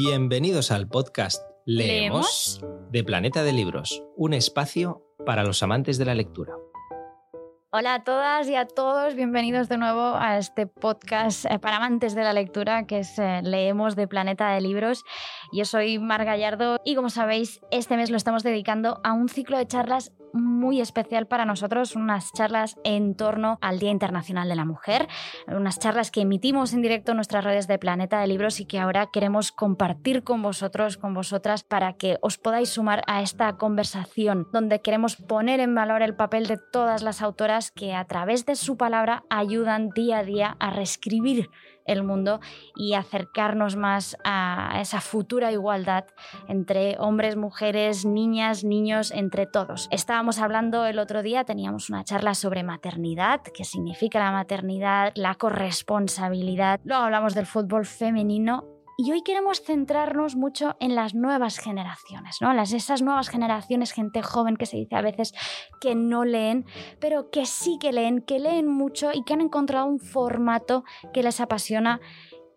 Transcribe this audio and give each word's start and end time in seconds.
Bienvenidos 0.00 0.70
al 0.70 0.86
podcast 0.86 1.42
Leemos, 1.66 2.64
de 2.92 3.02
Planeta 3.02 3.42
de 3.42 3.52
Libros, 3.52 4.04
un 4.16 4.32
espacio 4.32 5.02
para 5.26 5.42
los 5.42 5.60
amantes 5.64 5.98
de 5.98 6.04
la 6.04 6.14
lectura. 6.14 6.54
Hola 7.72 7.94
a 7.94 8.04
todas 8.04 8.48
y 8.48 8.54
a 8.54 8.64
todos, 8.64 9.16
bienvenidos 9.16 9.68
de 9.68 9.76
nuevo 9.76 10.14
a 10.14 10.38
este 10.38 10.68
podcast 10.68 11.46
eh, 11.46 11.58
para 11.58 11.78
amantes 11.78 12.14
de 12.14 12.22
la 12.22 12.32
lectura 12.32 12.86
que 12.86 13.00
es 13.00 13.18
eh, 13.18 13.40
Leemos 13.42 13.96
de 13.96 14.06
Planeta 14.06 14.50
de 14.50 14.60
Libros. 14.60 15.02
Yo 15.52 15.64
soy 15.64 15.98
Mar 15.98 16.24
Gallardo 16.24 16.80
y 16.84 16.94
como 16.94 17.10
sabéis, 17.10 17.60
este 17.72 17.96
mes 17.96 18.10
lo 18.10 18.16
estamos 18.16 18.44
dedicando 18.44 19.00
a 19.02 19.12
un 19.12 19.28
ciclo 19.28 19.58
de 19.58 19.66
charlas 19.66 20.12
muy 20.68 20.82
especial 20.82 21.26
para 21.26 21.46
nosotros, 21.46 21.96
unas 21.96 22.30
charlas 22.34 22.76
en 22.84 23.14
torno 23.14 23.56
al 23.62 23.78
Día 23.78 23.90
Internacional 23.90 24.50
de 24.50 24.54
la 24.54 24.66
Mujer, 24.66 25.08
unas 25.46 25.78
charlas 25.78 26.10
que 26.10 26.20
emitimos 26.20 26.74
en 26.74 26.82
directo 26.82 27.12
en 27.12 27.16
nuestras 27.16 27.42
redes 27.42 27.66
de 27.68 27.78
Planeta 27.78 28.20
de 28.20 28.26
Libros 28.26 28.60
y 28.60 28.66
que 28.66 28.78
ahora 28.78 29.08
queremos 29.10 29.50
compartir 29.50 30.24
con 30.24 30.42
vosotros, 30.42 30.98
con 30.98 31.14
vosotras, 31.14 31.64
para 31.64 31.94
que 31.94 32.18
os 32.20 32.36
podáis 32.36 32.68
sumar 32.68 33.02
a 33.06 33.22
esta 33.22 33.56
conversación 33.56 34.46
donde 34.52 34.82
queremos 34.82 35.16
poner 35.16 35.60
en 35.60 35.74
valor 35.74 36.02
el 36.02 36.14
papel 36.14 36.46
de 36.46 36.58
todas 36.70 37.00
las 37.00 37.22
autoras 37.22 37.70
que 37.70 37.94
a 37.94 38.04
través 38.04 38.44
de 38.44 38.54
su 38.54 38.76
palabra 38.76 39.24
ayudan 39.30 39.88
día 39.88 40.18
a 40.18 40.22
día 40.22 40.54
a 40.60 40.68
reescribir 40.68 41.48
el 41.88 42.04
mundo 42.04 42.40
y 42.76 42.94
acercarnos 42.94 43.74
más 43.76 44.16
a 44.24 44.78
esa 44.80 45.00
futura 45.00 45.50
igualdad 45.50 46.04
entre 46.46 46.96
hombres, 46.98 47.36
mujeres, 47.36 48.04
niñas, 48.04 48.62
niños, 48.62 49.10
entre 49.10 49.46
todos. 49.46 49.88
Estábamos 49.90 50.38
hablando 50.38 50.86
el 50.86 50.98
otro 50.98 51.22
día, 51.22 51.44
teníamos 51.44 51.90
una 51.90 52.04
charla 52.04 52.34
sobre 52.34 52.62
maternidad, 52.62 53.40
qué 53.42 53.64
significa 53.64 54.20
la 54.20 54.30
maternidad, 54.30 55.12
la 55.16 55.34
corresponsabilidad. 55.34 56.80
Luego 56.84 57.02
hablamos 57.02 57.34
del 57.34 57.46
fútbol 57.46 57.86
femenino 57.86 58.77
y 59.00 59.12
hoy 59.12 59.22
queremos 59.22 59.62
centrarnos 59.62 60.34
mucho 60.34 60.76
en 60.80 60.96
las 60.96 61.14
nuevas 61.14 61.58
generaciones, 61.58 62.38
¿no? 62.40 62.52
Las, 62.52 62.72
esas 62.72 63.00
nuevas 63.00 63.28
generaciones, 63.28 63.92
gente 63.92 64.22
joven 64.22 64.56
que 64.56 64.66
se 64.66 64.76
dice 64.76 64.96
a 64.96 65.02
veces 65.02 65.34
que 65.80 65.94
no 65.94 66.24
leen, 66.24 66.66
pero 66.98 67.30
que 67.30 67.46
sí 67.46 67.78
que 67.80 67.92
leen, 67.92 68.20
que 68.22 68.40
leen 68.40 68.66
mucho 68.66 69.10
y 69.14 69.22
que 69.22 69.34
han 69.34 69.40
encontrado 69.40 69.86
un 69.86 70.00
formato 70.00 70.82
que 71.14 71.22
les 71.22 71.40
apasiona 71.40 72.00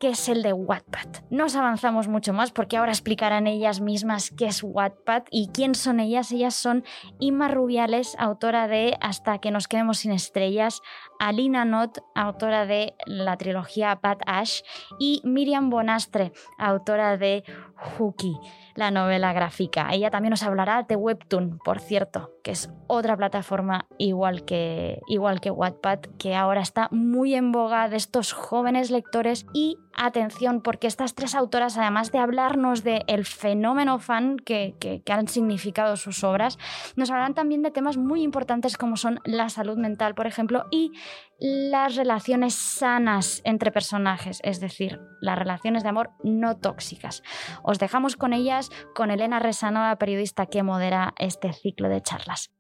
que 0.02 0.10
es 0.10 0.28
el 0.30 0.42
de 0.42 0.52
Wattpad. 0.52 1.24
No 1.30 1.46
os 1.46 1.56
avanzamos 1.56 2.08
mucho 2.08 2.34
más 2.34 2.52
porque 2.52 2.76
ahora 2.76 2.92
explicarán 2.92 3.46
ellas 3.46 3.82
mismas 3.82 4.32
qué 4.36 4.48
es 4.48 4.64
Wattpad 4.64 5.26
y 5.30 5.50
quién 5.54 5.76
son 5.76 6.00
ellas. 6.00 6.32
Ellas 6.32 6.56
son 6.56 6.84
Inma 7.20 7.50
Rubiales, 7.50 8.16
autora 8.18 8.68
de 8.68 8.98
Hasta 9.00 9.38
que 9.38 9.52
nos 9.52 9.68
quedemos 9.68 10.00
sin 10.00 10.12
estrellas, 10.12 10.82
Alina 11.20 11.66
Not, 11.66 12.00
autora 12.16 12.66
de 12.66 12.96
la 13.06 13.38
trilogía 13.38 14.00
Bad 14.02 14.18
Ash, 14.26 14.62
y 15.00 15.22
Miriam 15.24 15.70
Bonastre, 15.70 16.34
autora 16.58 17.18
de 17.18 17.44
Hooky, 17.76 18.34
la 18.76 18.92
novela 18.92 19.34
gráfica. 19.34 19.90
Ella 19.92 20.10
también 20.10 20.32
nos 20.32 20.44
hablará 20.44 20.84
de 20.84 20.96
Webtoon, 20.96 21.60
por 21.64 21.80
cierto, 21.80 22.32
que 22.44 22.52
es 22.52 22.70
otra 22.88 23.16
plataforma 23.16 23.86
igual 23.98 24.44
que, 24.46 25.00
igual 25.08 25.42
que 25.42 25.52
Wattpad, 25.52 26.00
que 26.18 26.36
ahora 26.36 26.62
está 26.62 26.88
muy 26.92 27.36
en 27.36 27.52
boga 27.52 27.90
de 27.90 27.98
estos 27.98 28.34
jóvenes 28.34 28.92
lectores 28.92 29.46
y 29.54 29.78
atención 29.94 30.62
porque 30.62 30.88
estas 30.88 31.16
tres 31.16 31.36
autoras, 31.36 31.78
además 31.78 32.12
de 32.12 32.20
hablarnos 32.20 32.84
del 32.84 33.04
el 33.08 33.26
fenómeno 33.26 34.00
fan 34.00 34.38
que, 34.38 34.76
que, 34.80 35.02
han 35.12 35.28
significado 35.28 35.98
sus 35.98 36.24
obras, 36.24 36.58
nos 36.96 37.10
hablarán 37.10 37.34
también 37.34 37.62
de 37.62 37.72
temas 37.72 37.98
muy 37.98 38.22
importantes 38.22 38.78
como 38.78 38.98
son 38.98 39.20
la 39.26 39.50
salud 39.50 39.78
mental, 39.78 40.16
por 40.16 40.28
ejemplo, 40.28 40.66
y 40.72 40.94
las 41.42 41.96
relaciones 41.96 42.54
sanas 42.54 43.42
entre 43.46 43.72
personajes, 43.72 44.40
es 44.44 44.60
decir, 44.60 45.02
las 45.22 45.40
relaciones 45.40 45.82
de 45.82 45.90
amor 45.90 46.12
no 46.24 46.58
tóxicas. 46.58 47.24
Os 47.64 47.80
dejamos 47.80 48.16
con 48.16 48.32
ellas, 48.32 48.70
con 48.94 49.10
Elena 49.10 49.40
Resanova, 49.40 49.96
periodista 49.96 50.46
que 50.46 50.62
modera 50.62 51.16
este 51.18 51.52
ciclo 51.52 51.90
de 51.90 52.02
charlas. 52.02 52.52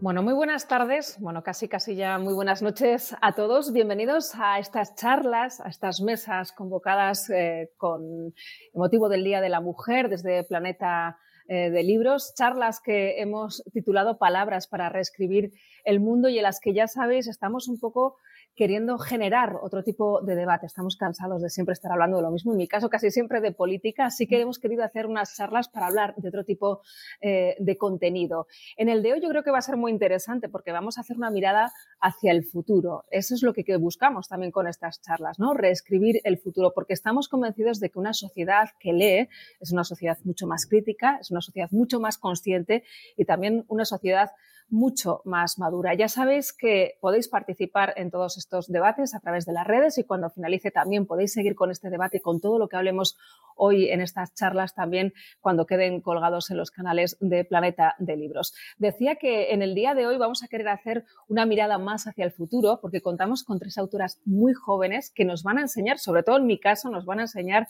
Bueno, 0.00 0.22
muy 0.24 0.32
buenas 0.32 0.66
tardes, 0.66 1.16
bueno, 1.20 1.44
casi 1.44 1.68
casi 1.68 1.94
ya 1.94 2.18
muy 2.18 2.34
buenas 2.34 2.60
noches 2.60 3.14
a 3.20 3.34
todos. 3.34 3.72
Bienvenidos 3.72 4.34
a 4.34 4.58
estas 4.58 4.96
charlas, 4.96 5.60
a 5.60 5.68
estas 5.68 6.00
mesas 6.00 6.50
convocadas 6.50 7.30
eh, 7.30 7.70
con 7.76 8.34
motivo 8.74 9.08
del 9.08 9.22
Día 9.22 9.40
de 9.40 9.50
la 9.50 9.60
Mujer 9.60 10.08
desde 10.08 10.42
Planeta 10.42 11.18
eh, 11.52 11.68
de 11.68 11.82
Libros, 11.82 12.32
charlas 12.36 12.80
que 12.80 13.20
hemos 13.20 13.64
titulado 13.72 14.18
Palabras 14.18 14.68
para 14.68 14.88
reescribir 14.88 15.52
el 15.84 15.98
mundo 15.98 16.28
y 16.28 16.36
en 16.36 16.44
las 16.44 16.60
que 16.60 16.72
ya 16.72 16.86
sabéis 16.86 17.26
estamos 17.26 17.66
un 17.66 17.80
poco 17.80 18.18
queriendo 18.60 18.98
generar 18.98 19.56
otro 19.62 19.82
tipo 19.82 20.20
de 20.20 20.36
debate. 20.36 20.66
Estamos 20.66 20.94
cansados 20.94 21.40
de 21.40 21.48
siempre 21.48 21.72
estar 21.72 21.90
hablando 21.90 22.18
de 22.18 22.24
lo 22.24 22.30
mismo, 22.30 22.52
en 22.52 22.58
mi 22.58 22.68
caso 22.68 22.90
casi 22.90 23.10
siempre 23.10 23.40
de 23.40 23.52
política, 23.52 24.04
así 24.04 24.26
que 24.26 24.38
hemos 24.38 24.58
querido 24.58 24.84
hacer 24.84 25.06
unas 25.06 25.34
charlas 25.34 25.70
para 25.70 25.86
hablar 25.86 26.14
de 26.16 26.28
otro 26.28 26.44
tipo 26.44 26.82
eh, 27.22 27.56
de 27.58 27.78
contenido. 27.78 28.48
En 28.76 28.90
el 28.90 29.02
de 29.02 29.14
hoy 29.14 29.22
yo 29.22 29.30
creo 29.30 29.42
que 29.42 29.50
va 29.50 29.56
a 29.56 29.62
ser 29.62 29.78
muy 29.78 29.90
interesante 29.90 30.50
porque 30.50 30.72
vamos 30.72 30.98
a 30.98 31.00
hacer 31.00 31.16
una 31.16 31.30
mirada 31.30 31.72
hacia 32.02 32.32
el 32.32 32.44
futuro. 32.44 33.06
Eso 33.10 33.34
es 33.34 33.42
lo 33.42 33.54
que, 33.54 33.64
buscamos 33.78 34.28
también 34.28 34.52
con 34.52 34.68
estas 34.68 35.00
charlas, 35.00 35.38
¿no? 35.38 35.54
Reescribir 35.54 36.20
el 36.24 36.36
futuro, 36.36 36.72
porque 36.74 36.92
estamos 36.92 37.28
convencidos 37.28 37.80
de 37.80 37.88
que 37.88 37.98
una 37.98 38.12
sociedad 38.12 38.68
que 38.78 38.92
lee 38.92 39.28
es 39.58 39.72
una 39.72 39.84
sociedad 39.84 40.18
mucho 40.24 40.46
más 40.46 40.66
crítica, 40.66 41.16
es 41.18 41.30
una 41.30 41.40
sociedad 41.40 41.70
mucho 41.70 41.98
más 41.98 42.18
consciente 42.18 42.84
y 43.16 43.24
también 43.24 43.64
una 43.68 43.86
sociedad 43.86 44.32
mucho 44.70 45.22
más 45.24 45.58
madura. 45.58 45.94
Ya 45.94 46.08
sabéis 46.08 46.52
que 46.52 46.98
podéis 47.00 47.28
participar 47.28 47.92
en 47.96 48.10
todos 48.10 48.38
estos 48.38 48.68
debates 48.68 49.14
a 49.14 49.20
través 49.20 49.44
de 49.46 49.52
las 49.52 49.66
redes 49.66 49.98
y 49.98 50.04
cuando 50.04 50.30
finalice 50.30 50.70
también 50.70 51.06
podéis 51.06 51.32
seguir 51.32 51.54
con 51.54 51.70
este 51.70 51.90
debate 51.90 52.20
con 52.20 52.40
todo 52.40 52.58
lo 52.58 52.68
que 52.68 52.76
hablemos 52.76 53.18
hoy 53.56 53.90
en 53.90 54.00
estas 54.00 54.34
charlas 54.34 54.74
también 54.74 55.12
cuando 55.40 55.66
queden 55.66 56.00
colgados 56.00 56.50
en 56.50 56.56
los 56.56 56.70
canales 56.70 57.16
de 57.20 57.44
Planeta 57.44 57.94
de 57.98 58.16
Libros. 58.16 58.54
Decía 58.78 59.16
que 59.16 59.52
en 59.52 59.62
el 59.62 59.74
día 59.74 59.94
de 59.94 60.06
hoy 60.06 60.16
vamos 60.16 60.42
a 60.42 60.48
querer 60.48 60.68
hacer 60.68 61.04
una 61.28 61.46
mirada 61.46 61.78
más 61.78 62.06
hacia 62.06 62.24
el 62.24 62.32
futuro 62.32 62.78
porque 62.80 63.00
contamos 63.00 63.44
con 63.44 63.58
tres 63.58 63.76
autoras 63.78 64.20
muy 64.24 64.54
jóvenes 64.54 65.10
que 65.10 65.24
nos 65.24 65.42
van 65.42 65.58
a 65.58 65.62
enseñar, 65.62 65.98
sobre 65.98 66.22
todo 66.22 66.38
en 66.38 66.46
mi 66.46 66.58
caso, 66.58 66.90
nos 66.90 67.04
van 67.04 67.18
a 67.18 67.22
enseñar 67.22 67.68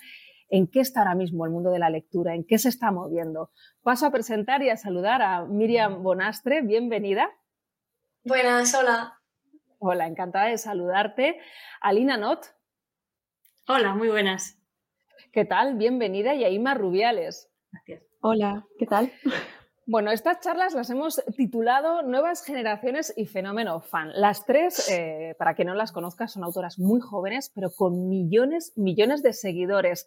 en 0.51 0.67
qué 0.67 0.81
está 0.81 1.01
ahora 1.01 1.15
mismo 1.15 1.47
el 1.47 1.53
mundo 1.53 1.71
de 1.71 1.79
la 1.79 1.89
lectura, 1.89 2.35
en 2.35 2.45
qué 2.45 2.59
se 2.59 2.69
está 2.69 2.91
moviendo. 2.91 3.51
Paso 3.83 4.07
a 4.07 4.11
presentar 4.11 4.63
y 4.63 4.69
a 4.69 4.77
saludar 4.77 5.23
a 5.23 5.45
Miriam 5.47 6.03
Bonastre. 6.03 6.61
Bienvenida. 6.61 7.31
Buenas, 8.25 8.75
hola. 8.75 9.19
Hola, 9.79 10.07
encantada 10.07 10.47
de 10.47 10.59
saludarte. 10.59 11.39
Alina 11.81 12.17
Not. 12.17 12.45
Hola, 13.67 13.95
muy 13.95 14.09
buenas. 14.09 14.59
¿Qué 15.33 15.45
tal? 15.45 15.77
Bienvenida. 15.77 16.35
Y 16.35 16.45
a 16.45 16.75
Rubiales. 16.75 17.51
Gracias. 17.71 18.03
Hola, 18.21 18.67
¿qué 18.79 18.87
tal? 18.87 19.13
Bueno, 19.87 20.13
estas 20.13 20.41
charlas 20.41 20.75
las 20.75 20.91
hemos 20.91 21.23
titulado 21.37 22.03
Nuevas 22.03 22.45
generaciones 22.45 23.13
y 23.17 23.27
fenómeno 23.27 23.81
fan. 23.81 24.11
Las 24.15 24.45
tres, 24.47 24.89
eh, 24.91 25.35
para 25.39 25.55
quien 25.55 25.69
no 25.69 25.75
las 25.75 25.91
conozca, 25.91 26.29
son 26.29 26.45
autoras 26.45 26.79
muy 26.79 27.01
jóvenes, 27.01 27.51
pero 27.55 27.71
con 27.71 28.09
millones, 28.09 28.73
millones 28.77 29.23
de 29.23 29.33
seguidores. 29.33 30.07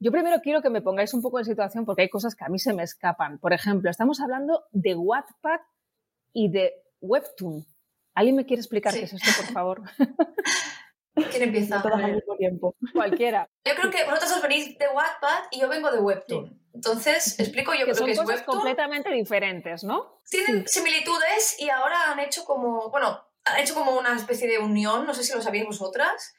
Yo 0.00 0.10
primero 0.12 0.40
quiero 0.42 0.60
que 0.60 0.68
me 0.68 0.82
pongáis 0.82 1.14
un 1.14 1.22
poco 1.22 1.38
en 1.38 1.44
situación 1.44 1.86
porque 1.86 2.02
hay 2.02 2.10
cosas 2.10 2.34
que 2.34 2.44
a 2.44 2.48
mí 2.48 2.58
se 2.58 2.74
me 2.74 2.82
escapan. 2.82 3.38
Por 3.38 3.52
ejemplo, 3.52 3.88
estamos 3.88 4.20
hablando 4.20 4.64
de 4.72 4.94
Wattpad 4.94 5.60
y 6.32 6.50
de 6.50 6.72
Webtoon. 7.00 7.64
¿Alguien 8.14 8.36
me 8.36 8.44
quiere 8.44 8.60
explicar 8.60 8.92
qué 8.92 9.04
es 9.04 9.12
esto, 9.12 9.30
por 9.42 9.52
favor? 9.52 9.82
¿Quién 11.30 11.42
empieza? 11.42 11.80
Todas 11.80 12.02
al 12.02 12.14
mismo 12.14 12.36
tiempo. 12.36 12.76
Cualquiera. 12.92 13.48
Yo 13.64 13.74
creo 13.74 13.90
que 13.90 14.04
vosotros 14.04 14.32
os 14.32 14.42
venís 14.42 14.76
de 14.78 14.88
Wattpad 14.88 15.44
y 15.50 15.60
yo 15.60 15.68
vengo 15.68 15.90
de 15.90 15.98
Webtoon. 15.98 16.60
Entonces, 16.74 17.38
explico 17.38 17.72
yo 17.74 17.86
que 17.86 17.92
creo 17.92 18.06
que 18.06 18.12
es 18.12 18.20
cosas 18.20 18.42
completamente 18.42 19.10
diferentes, 19.10 19.84
¿no? 19.84 20.20
Tienen 20.28 20.66
similitudes 20.66 21.56
y 21.60 21.70
ahora 21.70 22.10
han 22.10 22.18
hecho 22.18 22.44
como, 22.44 22.90
bueno, 22.90 23.20
han 23.44 23.60
hecho 23.60 23.74
como 23.74 23.96
una 23.96 24.16
especie 24.16 24.48
de 24.48 24.58
unión, 24.58 25.06
no 25.06 25.14
sé 25.14 25.22
si 25.22 25.32
lo 25.32 25.40
sabéis 25.40 25.66
vosotras, 25.66 26.34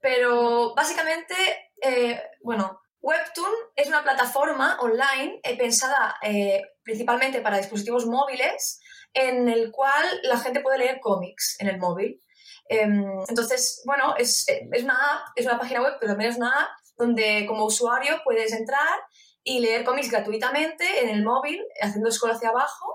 pero 0.00 0.74
básicamente, 0.74 1.34
eh, 1.82 2.22
bueno, 2.42 2.80
Webtoon 3.00 3.50
es 3.76 3.88
una 3.88 4.02
plataforma 4.02 4.78
online 4.80 5.40
eh, 5.42 5.56
pensada 5.56 6.16
eh, 6.22 6.62
principalmente 6.82 7.40
para 7.40 7.56
dispositivos 7.56 8.06
móviles 8.06 8.80
en 9.14 9.48
el 9.48 9.72
cual 9.72 10.04
la 10.22 10.38
gente 10.38 10.60
puede 10.60 10.78
leer 10.78 11.00
cómics 11.00 11.56
en 11.60 11.68
el 11.68 11.78
móvil. 11.78 12.20
Em, 12.70 13.04
entonces, 13.28 13.82
bueno, 13.84 14.14
es, 14.16 14.46
es, 14.48 14.84
una 14.84 14.94
app, 14.94 15.32
es 15.34 15.44
una 15.44 15.58
página 15.58 15.82
web, 15.82 15.94
pero 15.98 16.12
también 16.12 16.30
es 16.30 16.36
una 16.36 16.50
app 16.50 16.68
donde 16.96 17.44
como 17.48 17.64
usuario 17.64 18.20
puedes 18.24 18.52
entrar 18.52 19.00
y 19.42 19.58
leer 19.58 19.84
cómics 19.84 20.08
gratuitamente 20.08 20.84
en 21.02 21.08
el 21.08 21.24
móvil, 21.24 21.60
haciendo 21.82 22.12
scroll 22.12 22.30
hacia 22.30 22.50
abajo. 22.50 22.94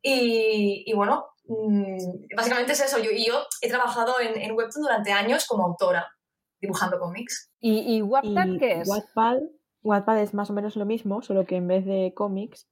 Y, 0.00 0.84
y 0.86 0.94
bueno, 0.94 1.26
mm, 1.44 2.34
básicamente 2.34 2.72
es 2.72 2.80
eso. 2.80 2.98
Yo, 3.00 3.10
y 3.10 3.26
yo 3.26 3.44
he 3.60 3.68
trabajado 3.68 4.18
en, 4.18 4.40
en 4.40 4.52
Webtoon 4.52 4.84
durante 4.84 5.12
años 5.12 5.46
como 5.46 5.66
autora, 5.66 6.10
dibujando 6.58 6.98
cómics. 6.98 7.52
¿Y, 7.60 7.96
y 7.96 8.00
Wattpad 8.00 8.58
qué 8.58 8.80
es? 8.80 8.88
Wattpad, 8.88 9.40
Wattpad 9.82 10.22
es 10.22 10.32
más 10.32 10.48
o 10.48 10.54
menos 10.54 10.74
lo 10.76 10.86
mismo, 10.86 11.20
solo 11.20 11.44
que 11.44 11.56
en 11.56 11.68
vez 11.68 11.84
de 11.84 12.14
cómics 12.16 12.66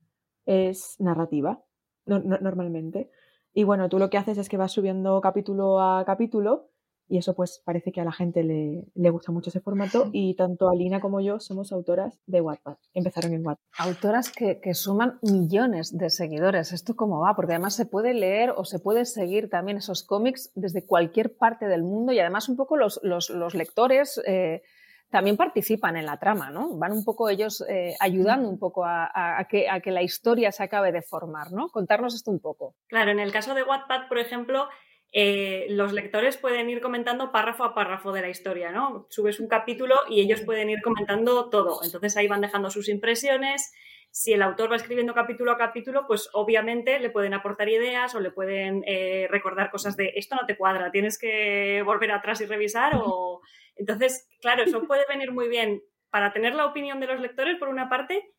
es 0.46 0.96
narrativa, 1.00 1.62
normalmente. 2.06 3.10
Y 3.52 3.64
bueno, 3.64 3.88
tú 3.88 3.98
lo 3.98 4.10
que 4.10 4.18
haces 4.18 4.38
es 4.38 4.48
que 4.48 4.56
vas 4.56 4.72
subiendo 4.72 5.20
capítulo 5.20 5.80
a 5.80 6.04
capítulo 6.04 6.70
y 7.10 7.18
eso 7.18 7.34
pues 7.34 7.60
parece 7.64 7.90
que 7.90 8.00
a 8.00 8.04
la 8.04 8.12
gente 8.12 8.44
le, 8.44 8.84
le, 8.94 9.10
gusta 9.10 9.32
mucho 9.32 9.50
ese 9.50 9.60
formato 9.60 10.10
y 10.12 10.36
tanto 10.36 10.70
Alina 10.70 11.00
como 11.00 11.20
yo 11.20 11.40
somos 11.40 11.72
autoras 11.72 12.20
de 12.26 12.40
Wattpad. 12.40 12.76
Empezaron 12.94 13.32
en 13.34 13.44
Wattpad. 13.44 13.64
Autoras 13.78 14.30
que, 14.30 14.60
que, 14.60 14.74
suman 14.74 15.18
millones 15.22 15.98
de 15.98 16.08
seguidores. 16.08 16.72
¿Esto 16.72 16.94
cómo 16.94 17.18
va? 17.18 17.34
Porque 17.34 17.54
además 17.54 17.74
se 17.74 17.84
puede 17.84 18.14
leer 18.14 18.52
o 18.56 18.64
se 18.64 18.78
puede 18.78 19.04
seguir 19.06 19.50
también 19.50 19.78
esos 19.78 20.04
cómics 20.04 20.52
desde 20.54 20.86
cualquier 20.86 21.36
parte 21.36 21.66
del 21.66 21.82
mundo 21.82 22.12
y 22.12 22.20
además 22.20 22.48
un 22.48 22.56
poco 22.56 22.76
los, 22.76 23.00
los, 23.02 23.28
los 23.28 23.54
lectores... 23.54 24.22
Eh, 24.24 24.62
también 25.10 25.36
participan 25.36 25.96
en 25.96 26.06
la 26.06 26.18
trama, 26.18 26.50
¿no? 26.50 26.76
Van 26.76 26.92
un 26.92 27.04
poco 27.04 27.28
ellos 27.28 27.64
eh, 27.68 27.94
ayudando 28.00 28.48
un 28.48 28.58
poco 28.58 28.84
a, 28.84 29.10
a, 29.38 29.44
que, 29.46 29.68
a, 29.68 29.80
que, 29.80 29.90
la 29.90 30.02
historia 30.02 30.52
se 30.52 30.62
acabe 30.62 30.92
de 30.92 31.02
formar, 31.02 31.52
¿no? 31.52 31.68
Contarnos 31.68 32.14
esto 32.14 32.30
un 32.30 32.40
poco. 32.40 32.76
Claro, 32.86 33.10
en 33.10 33.18
el 33.18 33.32
caso 33.32 33.54
de 33.54 33.64
Wattpad, 33.64 34.08
por 34.08 34.18
ejemplo, 34.18 34.68
eh, 35.12 35.66
los 35.70 35.92
lectores 35.92 36.36
pueden 36.36 36.70
ir 36.70 36.80
comentando 36.80 37.32
párrafo 37.32 37.64
a 37.64 37.74
párrafo 37.74 38.12
de 38.12 38.20
la 38.20 38.28
historia, 38.28 38.70
¿no? 38.70 39.06
Subes 39.10 39.40
un 39.40 39.48
capítulo 39.48 39.96
y 40.08 40.20
ellos 40.20 40.42
pueden 40.42 40.70
ir 40.70 40.80
comentando 40.82 41.50
todo. 41.50 41.80
Entonces 41.82 42.16
ahí 42.16 42.28
van 42.28 42.40
dejando 42.40 42.70
sus 42.70 42.88
impresiones. 42.88 43.72
Si 44.12 44.32
el 44.32 44.42
autor 44.42 44.70
va 44.70 44.76
escribiendo 44.76 45.14
capítulo 45.14 45.52
a 45.52 45.58
capítulo, 45.58 46.06
pues 46.06 46.30
obviamente 46.32 46.98
le 47.00 47.10
pueden 47.10 47.34
aportar 47.34 47.68
ideas 47.68 48.14
o 48.14 48.20
le 48.20 48.30
pueden 48.30 48.84
eh, 48.86 49.26
recordar 49.30 49.70
cosas 49.70 49.96
de 49.96 50.12
esto 50.16 50.36
no 50.36 50.46
te 50.46 50.56
cuadra, 50.56 50.90
tienes 50.90 51.18
que 51.18 51.82
volver 51.84 52.12
atrás 52.12 52.40
y 52.40 52.46
revisar 52.46 52.92
o... 53.02 53.40
Entonces, 53.80 54.28
claro, 54.42 54.62
eso 54.62 54.86
puede 54.86 55.06
venir 55.08 55.32
muy 55.32 55.48
bien 55.48 55.82
para 56.10 56.34
tener 56.34 56.54
la 56.54 56.66
opinión 56.66 57.00
de 57.00 57.06
los 57.06 57.18
lectores 57.18 57.58
por 57.58 57.68
una 57.68 57.88
parte 57.88 58.34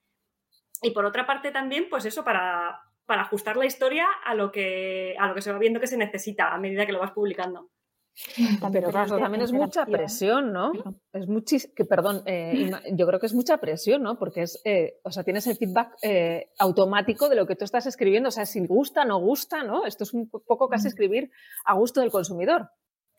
y 0.84 0.92
por 0.92 1.04
otra 1.04 1.26
parte 1.26 1.52
también, 1.52 1.88
pues 1.90 2.06
eso, 2.06 2.24
para, 2.24 2.80
para 3.08 3.24
ajustar 3.24 3.58
la 3.58 3.66
historia 3.66 4.06
a 4.24 4.36
lo, 4.36 4.52
que, 4.52 5.16
a 5.18 5.28
lo 5.28 5.34
que 5.34 5.42
se 5.42 5.52
va 5.52 5.58
viendo 5.58 5.80
que 5.80 5.88
se 5.88 5.98
necesita 5.98 6.54
a 6.54 6.60
medida 6.60 6.86
que 6.86 6.92
lo 6.92 7.00
vas 7.00 7.12
publicando. 7.12 7.72
Pero 8.72 8.90
claro, 8.90 9.18
también 9.18 9.42
es 9.42 9.52
mucha 9.52 9.86
presión, 9.86 10.54
¿no? 10.54 10.74
Es 11.12 11.28
muchis 11.28 11.72
que, 11.76 11.86
perdón, 11.86 12.22
eh, 12.26 12.70
yo 12.92 13.08
creo 13.08 13.20
que 13.20 13.26
es 13.26 13.34
mucha 13.34 13.58
presión, 13.58 14.04
¿no? 14.04 14.20
Porque 14.20 14.44
es, 14.44 14.62
eh, 14.64 15.00
o 15.04 15.12
sea, 15.12 15.24
tienes 15.24 15.48
el 15.48 15.56
feedback 15.56 15.96
eh, 16.04 16.52
automático 16.60 17.30
de 17.30 17.36
lo 17.36 17.48
que 17.48 17.56
tú 17.56 17.64
estás 17.64 17.88
escribiendo, 17.88 18.30
o 18.30 18.32
sea, 18.32 18.46
si 18.46 18.64
gusta, 18.68 19.06
no 19.06 19.18
gusta, 19.20 19.64
¿no? 19.64 19.86
Esto 19.86 20.04
es 20.04 20.14
un 20.14 20.30
poco 20.30 20.68
casi 20.68 20.88
escribir 20.88 21.32
a 21.66 21.74
gusto 21.74 22.02
del 22.02 22.12
consumidor. 22.12 22.70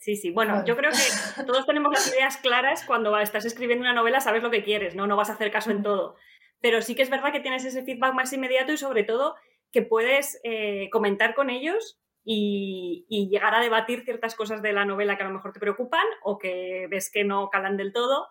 Sí, 0.03 0.17
sí. 0.17 0.33
Bueno, 0.33 0.65
yo 0.65 0.77
creo 0.77 0.91
que 0.91 0.97
todos 1.47 1.65
tenemos 1.65 1.93
las 1.93 2.13
ideas 2.13 2.37
claras 2.39 2.85
cuando 2.85 3.17
estás 3.19 3.45
escribiendo 3.45 3.85
una 3.85 3.95
novela, 3.95 4.21
sabes 4.21 4.43
lo 4.43 4.51
que 4.51 4.65
quieres, 4.65 4.97
¿no? 4.97 5.07
No 5.07 5.15
vas 5.15 5.31
a 5.31 5.35
hacer 5.35 5.53
caso 5.53 5.71
en 5.71 5.85
todo. 5.85 6.17
Pero 6.61 6.83
sí 6.83 6.97
que 6.97 7.03
es 7.03 7.11
verdad 7.11 7.33
que 7.33 7.39
tienes 7.39 7.65
ese 7.65 7.85
feedback 7.85 8.13
más 8.13 8.33
inmediato 8.33 8.73
y 8.73 8.77
sobre 8.77 9.05
todo 9.05 9.37
que 9.71 9.83
puedes 9.83 10.41
eh, 10.43 10.91
comentar 10.91 11.37
con 11.37 11.51
ellos 11.51 12.01
y, 12.25 13.07
y, 13.09 13.29
llegar 13.29 13.55
a 13.55 13.61
debatir 13.61 14.03
ciertas 14.03 14.35
cosas 14.35 14.61
de 14.61 14.73
la 14.73 14.85
novela 14.85 15.17
que 15.17 15.23
a 15.23 15.29
lo 15.29 15.35
mejor 15.35 15.53
te 15.53 15.61
preocupan 15.61 16.05
o 16.25 16.37
que 16.37 16.89
ves 16.91 17.09
que 17.09 17.23
no 17.23 17.49
calan 17.49 17.77
del 17.77 17.93
todo. 17.93 18.27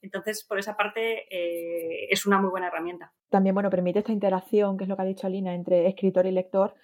Entonces, 0.00 0.44
por 0.44 0.58
esa 0.58 0.76
parte, 0.76 1.26
eh, 1.30 2.08
es 2.10 2.26
una 2.26 2.40
muy 2.40 2.50
buena 2.50 2.66
herramienta. 2.66 3.12
También, 3.30 3.54
bueno, 3.54 3.70
permite 3.70 4.00
esta 4.00 4.10
interacción, 4.10 4.76
que 4.76 4.84
es 4.84 4.88
lo 4.88 4.96
que 4.96 5.02
ha 5.02 5.06
dicho 5.06 5.28
Alina, 5.28 5.54
entre 5.54 5.86
escritor 5.86 6.26
y 6.26 6.32
lector, 6.32 6.74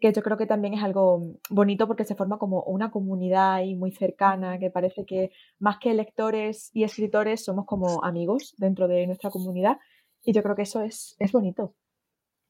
que 0.00 0.12
yo 0.12 0.22
creo 0.22 0.36
que 0.36 0.46
también 0.46 0.74
es 0.74 0.82
algo 0.82 1.38
bonito 1.48 1.86
porque 1.86 2.04
se 2.04 2.14
forma 2.14 2.38
como 2.38 2.62
una 2.64 2.90
comunidad 2.90 3.62
y 3.62 3.74
muy 3.74 3.92
cercana, 3.92 4.58
que 4.58 4.70
parece 4.70 5.06
que 5.06 5.30
más 5.58 5.78
que 5.78 5.94
lectores 5.94 6.70
y 6.74 6.84
escritores 6.84 7.44
somos 7.44 7.64
como 7.66 8.04
amigos 8.04 8.54
dentro 8.58 8.88
de 8.88 9.06
nuestra 9.06 9.30
comunidad 9.30 9.78
y 10.22 10.32
yo 10.32 10.42
creo 10.42 10.56
que 10.56 10.62
eso 10.62 10.82
es, 10.82 11.16
es 11.18 11.32
bonito. 11.32 11.74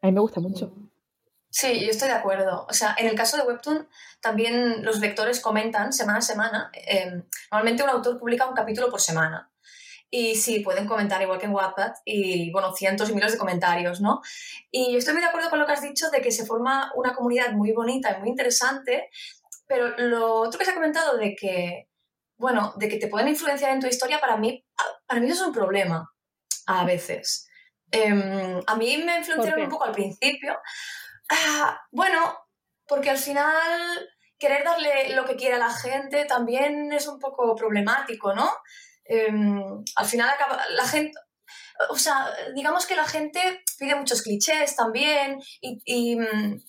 A 0.02 0.06
mí 0.06 0.12
me 0.12 0.20
gusta 0.20 0.40
mucho. 0.40 0.72
Sí, 1.50 1.81
yo 1.81 1.90
estoy 1.90 2.08
de 2.08 2.14
acuerdo. 2.14 2.66
O 2.69 2.72
sea, 2.72 2.94
en 2.98 3.06
el 3.06 3.14
caso 3.14 3.37
de 3.37 3.44
Webtoon 3.44 3.88
también 4.20 4.84
los 4.84 5.00
lectores 5.00 5.40
comentan 5.40 5.93
semana 5.93 6.19
a 6.19 6.22
semana. 6.22 6.70
Eh, 6.75 7.22
normalmente 7.50 7.82
un 7.82 7.90
autor 7.90 8.19
publica 8.19 8.48
un 8.48 8.54
capítulo 8.54 8.90
por 8.90 9.00
semana. 9.00 9.50
Y 10.08 10.37
sí, 10.37 10.61
pueden 10.61 10.87
comentar 10.87 11.20
igual 11.20 11.38
que 11.38 11.47
en 11.47 11.55
Wattpad 11.55 11.93
y, 12.05 12.50
bueno, 12.53 12.73
cientos 12.75 13.11
y 13.11 13.14
miles 13.14 13.32
de 13.32 13.38
comentarios, 13.38 14.00
¿no? 14.00 14.20
Y 14.70 14.93
yo 14.93 14.99
estoy 14.99 15.14
muy 15.14 15.23
de 15.23 15.29
acuerdo 15.29 15.50
con 15.50 15.58
lo 15.58 15.67
que 15.67 15.73
has 15.73 15.82
dicho 15.82 16.11
de 16.11 16.20
que 16.20 16.31
se 16.31 16.47
forma 16.47 16.93
una 16.94 17.14
comunidad 17.14 17.53
muy 17.53 17.73
bonita 17.73 18.17
y 18.17 18.20
muy 18.20 18.29
interesante, 18.29 19.11
pero 19.67 19.97
lo 19.99 20.35
otro 20.35 20.58
que 20.58 20.64
se 20.64 20.70
ha 20.70 20.75
comentado 20.75 21.17
de 21.17 21.35
que, 21.35 21.88
bueno, 22.38 22.73
de 22.76 22.88
que 22.88 22.99
te 22.99 23.08
pueden 23.08 23.29
influenciar 23.29 23.73
en 23.73 23.81
tu 23.81 23.88
historia, 23.88 24.20
para 24.20 24.37
mí, 24.37 24.64
para 25.06 25.20
mí 25.20 25.26
eso 25.26 25.43
es 25.43 25.49
un 25.49 25.55
problema 25.55 26.08
a 26.67 26.85
veces. 26.85 27.49
Eh, 27.91 28.61
a 28.67 28.76
mí 28.76 28.99
me 28.99 29.19
influenciaron 29.19 29.64
un 29.64 29.70
poco 29.70 29.85
al 29.85 29.93
principio. 29.93 30.56
Ah, 31.29 31.81
bueno, 31.91 32.38
porque 32.87 33.11
al 33.11 33.19
final 33.19 34.08
querer 34.38 34.64
darle 34.64 35.14
lo 35.14 35.25
que 35.25 35.37
quiere 35.37 35.55
a 35.55 35.58
la 35.58 35.70
gente 35.70 36.25
también 36.26 36.93
es 36.93 37.06
un 37.08 37.19
poco 37.19 37.55
problemático, 37.56 38.35
¿no? 38.35 38.50
Em, 39.08 39.61
al 39.94 40.06
final 40.06 40.29
acaba, 40.31 40.61
la 40.70 40.87
gente, 40.87 41.12
o 41.91 41.97
sea, 41.97 42.29
digamos 42.55 42.87
que 42.87 42.97
la 42.97 43.06
gente 43.06 43.62
pide 43.79 43.94
muchos 43.94 44.23
clichés 44.23 44.75
también 44.75 45.38
y, 45.61 46.17
mm, 46.17 46.61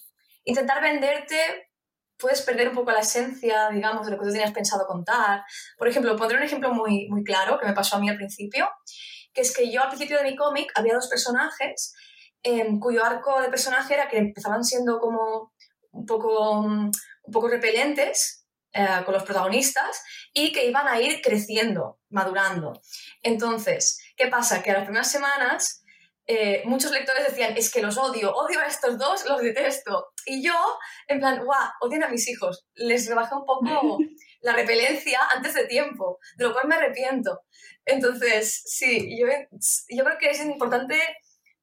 intentar 0.45 0.81
venderte 0.81 1.68
puedes 2.19 2.42
perder 2.42 2.69
un 2.69 2.75
poco 2.75 2.92
la 2.92 3.01
esencia, 3.01 3.69
digamos, 3.69 4.06
de 4.06 4.12
lo 4.12 4.18
que 4.18 4.25
tú 4.25 4.31
tenías 4.31 4.51
pensado 4.51 4.88
contar. 4.88 5.44
Por 5.78 5.88
ejemplo, 5.88 6.16
pondré 6.16 6.38
un 6.38 6.44
ejemplo 6.44 6.74
muy, 6.74 7.07
muy 7.10 7.24
claro 7.24 7.60
que 7.60 7.68
me 7.68 7.74
pasó 7.74 7.95
a 7.95 8.00
mí 8.00 8.10
al 8.10 8.18
principio, 8.18 8.68
que 9.34 9.42
es 9.42 9.56
que 9.56 9.72
yo 9.72 9.84
al 9.84 9.89
principio 9.89 10.18
de 10.18 10.24
mi 10.24 10.36
cómic 10.36 10.72
había 10.75 10.95
dos 10.95 11.07
personajes 11.07 11.94
em, 12.44 12.80
cuyo 12.80 13.04
arco 13.04 13.42
de 13.42 13.50
personaje 13.50 13.94
era 13.94 14.07
que 14.07 14.18
empezaban 14.18 14.63
siendo 14.63 15.00
como 15.00 15.54
un 15.92 16.06
poco, 16.06 16.63
mm, 16.63 16.92
un 17.24 17.31
poco 17.31 17.50
repelentes 17.50 18.47
eh, 18.77 19.03
con 19.06 19.13
los 19.15 19.24
protagonistas 19.24 20.03
y 20.33 20.51
que 20.51 20.68
iban 20.68 20.88
a 20.88 21.01
ir 21.01 21.21
creciendo, 21.21 22.00
madurando. 22.09 22.79
Entonces, 23.24 24.00
¿qué 24.15 24.27
pasa? 24.27 24.62
Que 24.62 24.69
a 24.69 24.75
las 24.75 24.83
primeras 24.83 25.12
semanas 25.12 25.83
eh, 26.27 26.62
muchos 26.65 26.91
lectores 26.91 27.25
decían, 27.25 27.56
es 27.56 27.71
que 27.71 27.81
los 27.81 27.97
odio, 27.97 28.35
odio 28.35 28.59
a 28.59 28.68
estos 28.68 29.00
dos, 29.00 29.25
los 29.27 29.41
detesto. 29.41 30.13
Y 30.25 30.44
yo, 30.44 30.53
en 31.07 31.19
plan, 31.19 31.44
guau, 31.44 31.69
odian 31.81 32.03
a 32.03 32.09
mis 32.09 32.27
hijos. 32.27 32.68
Les 32.75 33.07
rebajé 33.07 33.33
un 33.33 33.45
poco 33.45 33.97
la 34.41 34.53
repelencia 34.53 35.21
antes 35.33 35.53
de 35.53 35.65
tiempo, 35.65 36.19
de 36.35 36.45
lo 36.45 36.53
cual 36.53 36.68
me 36.68 36.75
arrepiento. 36.75 37.41
Entonces, 37.85 38.62
sí, 38.65 39.18
yo, 39.18 39.25
yo 39.89 40.03
creo 40.03 40.18
que 40.19 40.29
es 40.29 40.45
importante 40.45 41.01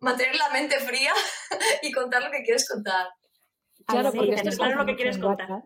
mantener 0.00 0.34
la 0.36 0.48
mente 0.48 0.80
fría 0.80 1.12
y 1.82 1.92
contar 1.92 2.22
lo 2.22 2.30
que 2.30 2.42
quieres 2.42 2.68
contar. 2.68 3.06
Claro, 3.86 4.12
porque 4.12 4.34
esto 4.34 4.48
es 4.48 4.56
claro 4.56 4.76
lo 4.76 4.86
que 4.86 4.96
quieres 4.96 5.18
contar. 5.18 5.62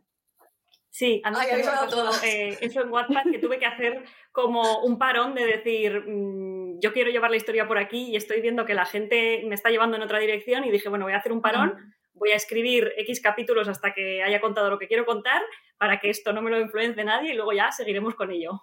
Sí, 0.91 1.21
a 1.25 1.87
todo. 1.89 2.11
Eh, 2.25 2.59
eso 2.61 2.83
en 2.83 2.91
WhatsApp 2.91 3.27
que 3.31 3.39
tuve 3.39 3.59
que 3.59 3.67
hacer 3.67 4.05
como 4.33 4.83
un 4.83 4.99
parón 4.99 5.35
de 5.35 5.45
decir, 5.45 6.03
mm, 6.07 6.81
yo 6.81 6.93
quiero 6.93 7.11
llevar 7.11 7.31
la 7.31 7.37
historia 7.37 7.69
por 7.69 7.79
aquí 7.79 8.11
y 8.11 8.17
estoy 8.17 8.41
viendo 8.41 8.65
que 8.65 8.75
la 8.75 8.87
gente 8.87 9.43
me 9.47 9.55
está 9.55 9.71
llevando 9.71 9.97
en 9.97 10.03
otra 10.03 10.19
dirección 10.19 10.65
y 10.65 10.71
dije, 10.71 10.89
bueno, 10.89 11.05
voy 11.05 11.15
a 11.15 11.19
hacer 11.19 11.33
un 11.33 11.43
parón, 11.43 11.95
voy 12.15 12.31
a 12.31 12.37
escribir 12.37 12.93
X 12.97 13.21
capítulos 13.21 13.69
hasta 13.69 13.93
que 13.93 14.23
haya 14.23 14.41
contado 14.41 14.71
lo 14.71 14.79
que 14.79 14.89
quiero 14.89 15.07
contar 15.07 15.43
para 15.79 16.01
que 16.01 16.11
esto 16.11 16.33
no 16.33 16.43
me 16.43 16.51
lo 16.51 16.61
influencie 16.61 17.05
nadie 17.05 17.33
y 17.33 17.37
luego 17.37 17.53
ya 17.53 17.71
seguiremos 17.71 18.15
con 18.15 18.31
ello. 18.31 18.63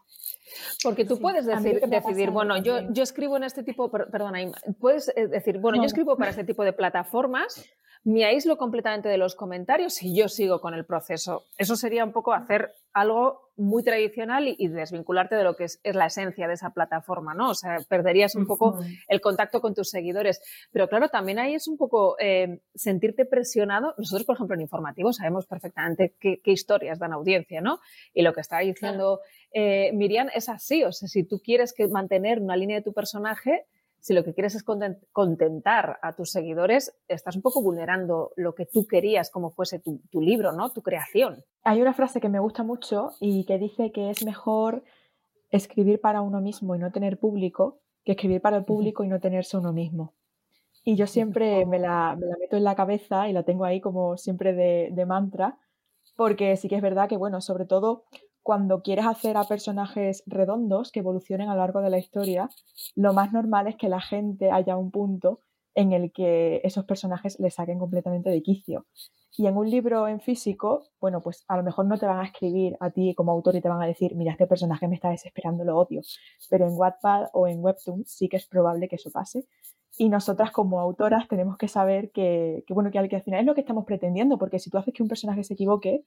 Porque 0.84 1.06
tú 1.06 1.20
puedes 1.20 1.46
decir, 1.46 1.80
decidir, 1.80 2.30
bueno, 2.30 2.62
yo, 2.62 2.82
yo 2.92 3.04
escribo 3.04 3.38
en 3.38 3.44
este 3.44 3.64
tipo, 3.64 3.90
perdona, 3.90 4.52
puedes 4.80 5.12
eh, 5.16 5.28
decir, 5.28 5.58
bueno, 5.58 5.80
yo 5.80 5.86
escribo 5.86 6.18
para 6.18 6.32
este 6.32 6.44
tipo 6.44 6.64
de 6.64 6.74
plataformas, 6.74 7.66
me 8.06 8.24
aíslo 8.24 8.58
completamente 8.58 9.10
de 9.10 9.18
los 9.18 9.36
comentarios 9.36 10.02
y 10.04 10.16
yo 10.16 10.30
sigo 10.30 10.62
con 10.62 10.76
el 10.76 10.86
proceso. 10.86 11.46
Eso 11.58 11.76
sería 11.76 12.06
un 12.06 12.12
poco 12.12 12.34
hacer 12.34 12.72
algo 12.94 13.50
muy 13.58 13.84
tradicional 13.84 14.48
y, 14.48 14.68
desvincularte 14.68 15.36
de 15.36 15.44
lo 15.44 15.56
que 15.56 15.64
es, 15.64 15.80
la 15.84 16.06
esencia 16.06 16.48
de 16.48 16.54
esa 16.54 16.70
plataforma, 16.70 17.34
¿no? 17.34 17.50
O 17.50 17.56
sea, 17.56 17.80
perderías 17.90 18.36
un 18.36 18.46
poco 18.46 18.80
el 19.08 19.22
contacto 19.22 19.60
con 19.60 19.74
tus 19.74 19.90
seguidores. 19.90 20.40
Pero 20.72 20.88
claro, 20.88 21.10
también 21.10 21.40
ahí 21.40 21.56
es 21.56 21.68
un 21.68 21.78
poco 21.78 22.16
eh, 22.20 22.60
sentirte 22.76 23.26
presionado. 23.26 23.96
Nosotros, 23.98 24.26
por 24.26 24.36
ejemplo, 24.36 24.56
en 24.56 24.62
informativo 24.62 25.12
sabemos 25.12 25.48
perfectamente 25.48 26.14
qué, 26.20 26.40
historias 26.46 27.00
dan 27.00 27.12
audiencia, 27.12 27.60
¿no? 27.60 27.80
Y 28.14 28.22
lo 28.22 28.34
que 28.34 28.42
está 28.42 28.60
diciendo 28.60 29.22
eh, 29.52 29.92
Miriam 29.94 30.30
es 30.36 30.48
así. 30.48 30.84
O 30.84 30.92
sea, 30.92 31.08
si 31.08 31.24
tú 31.24 31.42
quieres 31.44 31.74
que 31.74 31.88
mantener 31.88 32.40
una 32.40 32.56
línea 32.56 32.78
de 32.78 32.84
tu 32.84 32.94
personaje, 32.94 33.66
si 34.06 34.14
lo 34.14 34.24
que 34.24 34.36
quieres 34.36 34.54
es 34.54 34.64
contentar 34.64 35.98
a 36.04 36.14
tus 36.14 36.30
seguidores, 36.30 36.96
estás 37.08 37.36
un 37.36 37.42
poco 37.42 37.64
vulnerando 37.64 38.34
lo 38.36 38.54
que 38.54 38.68
tú 38.68 38.86
querías 38.86 39.32
como 39.32 39.50
fuese 39.50 39.80
tu, 39.80 40.22
libro, 40.22 40.52
¿no? 40.52 40.70
Tu 40.70 40.84
creación. 40.84 41.44
Hay 41.64 41.82
una 41.82 41.92
frase 41.92 42.22
que 42.22 42.30
me 42.30 42.38
gusta 42.38 42.62
mucho 42.62 43.14
y 43.20 43.46
que 43.46 43.58
dice 43.58 43.92
que 43.92 44.12
es 44.12 44.24
mejor 44.24 44.84
escribir 45.50 46.00
para 46.02 46.22
uno 46.22 46.40
mismo 46.40 46.76
y 46.76 46.78
no 46.78 46.92
tener 46.92 47.18
público 47.18 47.80
que 48.04 48.12
escribir 48.12 48.42
para 48.42 48.58
el 48.58 48.64
público 48.64 49.04
y 49.04 49.08
no 49.08 49.20
tenerse 49.20 49.58
uno 49.58 49.74
mismo. 49.74 50.14
Y 50.84 50.98
yo 50.98 51.08
siempre 51.08 51.66
me 51.66 51.80
la, 51.80 52.16
meto 52.40 52.58
en 52.58 52.64
la 52.64 52.76
cabeza 52.76 53.28
y 53.28 53.34
la 53.34 53.42
tengo 53.42 53.66
ahí 53.66 53.82
como 53.82 54.18
siempre 54.18 54.54
de, 54.54 54.90
de 54.92 55.06
mantra, 55.08 55.58
porque 56.16 56.58
sí 56.58 56.70
que 56.70 56.76
es 56.76 56.84
verdad 56.84 57.10
que, 57.10 57.18
bueno, 57.18 57.42
sobre 57.42 57.66
todo 57.66 58.04
cuando 58.46 58.84
quieres 58.84 59.08
hacer 59.08 59.38
a 59.38 59.46
personajes 59.46 60.22
redondos 60.28 60.92
que 60.92 61.00
evolucionen 61.00 61.50
a 61.50 61.56
lo 61.56 61.62
largo 61.62 61.82
de 61.82 61.90
la 61.90 61.98
historia, 61.98 62.48
lo 62.96 63.12
más 63.12 63.34
normal 63.34 63.66
es 63.66 63.75
que 63.75 63.90
la 63.90 64.00
gente 64.00 64.52
haya 64.52 64.78
un 64.78 64.92
punto 64.92 65.40
en 65.74 65.94
el 65.94 66.12
que 66.12 66.62
esos 66.64 66.86
personajes 66.86 67.40
le 67.40 67.50
saquen 67.50 67.80
completamente 67.80 68.30
de 68.30 68.44
quicio. 68.44 68.86
Y 69.36 69.48
en 69.48 69.58
un 69.58 69.68
libro 69.68 70.08
en 70.08 70.22
físico, 70.22 70.84
bueno, 71.02 71.24
pues 71.24 71.44
a 71.48 71.58
lo 71.58 71.64
mejor 71.64 71.88
no 71.88 71.98
te 71.98 72.06
van 72.06 72.20
a 72.20 72.25
escribir 72.25 72.78
a 72.80 72.92
ti 72.92 73.16
como 73.16 73.32
autor 73.32 73.56
y 73.56 73.62
te 73.62 73.68
van 73.68 73.82
a 73.82 73.88
decir, 73.88 74.16
mira, 74.16 74.34
este 74.34 74.46
personaje 74.46 74.88
me 74.88 74.94
está 74.94 75.10
desesperando, 75.10 75.64
lo 75.64 75.80
odio. 75.80 76.02
Pero 76.48 76.68
en 76.68 76.78
Wattpad 76.78 77.30
o 77.34 77.48
en 77.48 77.64
Webtoon 77.64 78.06
sí 78.06 78.30
que 78.30 78.38
es 78.38 78.46
probable 78.46 78.88
que 78.88 78.98
eso 78.98 79.10
pase. 79.10 79.48
Y 79.98 80.10
nosotras 80.10 80.52
como 80.52 80.80
autoras 80.80 81.28
tenemos 81.28 81.58
que 81.58 81.68
saber 81.68 82.12
que, 82.12 82.64
bueno, 82.70 82.92
que 82.92 83.00
al, 83.00 83.10
que 83.10 83.16
al 83.16 83.24
final 83.24 83.40
es 83.40 83.46
lo 83.48 83.56
que 83.56 83.62
estamos 83.62 83.86
pretendiendo, 83.86 84.38
porque 84.38 84.60
si 84.60 84.70
tú 84.70 84.78
haces 84.78 84.94
que 84.94 85.02
un 85.02 85.10
personaje 85.10 85.44
se 85.44 85.56
equivoque, 85.56 86.06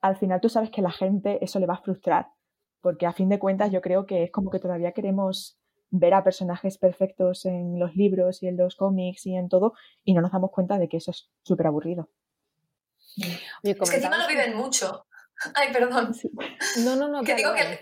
al 0.00 0.16
final 0.16 0.40
tú 0.40 0.48
sabes 0.48 0.70
que 0.70 0.82
la 0.82 0.90
gente 0.90 1.38
eso 1.42 1.58
le 1.58 1.66
va 1.66 1.74
a 1.74 1.82
frustrar. 1.82 2.28
Porque 2.80 3.06
a 3.06 3.12
fin 3.12 3.28
de 3.28 3.38
cuentas 3.38 3.70
yo 3.70 3.82
creo 3.82 4.06
que 4.06 4.24
es 4.24 4.30
como 4.30 4.50
que 4.50 4.58
todavía 4.58 4.92
queremos 4.92 5.58
ver 5.90 6.14
a 6.14 6.24
personajes 6.24 6.78
perfectos 6.78 7.44
en 7.44 7.78
los 7.78 7.94
libros 7.94 8.42
y 8.42 8.46
en 8.46 8.56
los 8.56 8.76
cómics 8.76 9.26
y 9.26 9.34
en 9.34 9.48
todo 9.48 9.74
y 10.04 10.14
no 10.14 10.22
nos 10.22 10.32
damos 10.32 10.50
cuenta 10.50 10.78
de 10.78 10.88
que 10.88 10.98
eso 10.98 11.10
es 11.10 11.28
súper 11.42 11.66
aburrido. 11.66 12.08
es 13.62 13.90
que 13.90 13.96
encima 13.96 14.16
lo 14.16 14.28
viven 14.28 14.56
mucho. 14.56 15.06
Ay, 15.54 15.72
perdón. 15.72 16.14
No, 16.84 16.96
no, 16.96 17.08
no. 17.08 17.22
Que 17.22 17.34
digo 17.34 17.52
que, 17.54 17.80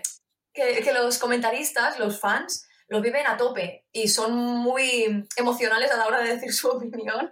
que, 0.53 0.81
que, 0.81 0.93
los 0.93 1.19
comentaristas, 1.19 1.99
los 1.99 2.19
fans, 2.19 2.67
lo 2.87 3.01
viven 3.01 3.27
a 3.27 3.37
tope 3.37 3.85
y 3.91 4.07
son 4.07 4.33
muy 4.35 5.25
emocionales 5.37 5.91
a 5.91 5.97
la 5.97 6.07
hora 6.07 6.21
de 6.21 6.35
decir 6.35 6.53
su 6.53 6.67
opinión. 6.69 7.31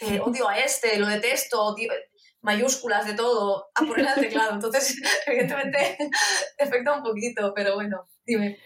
Eh, 0.00 0.20
odio 0.24 0.48
a 0.48 0.58
este, 0.58 0.98
lo 0.98 1.06
detesto, 1.06 1.62
odio 1.62 1.92
mayúsculas 2.46 3.04
de 3.04 3.14
todo, 3.14 3.70
a 3.74 3.84
poner 3.84 4.06
al 4.06 4.14
teclado. 4.14 4.54
Entonces, 4.54 4.96
evidentemente, 5.26 5.98
afecta 6.60 6.94
un 6.94 7.02
poquito, 7.02 7.52
pero 7.54 7.74
bueno. 7.74 8.08
Dime, 8.24 8.58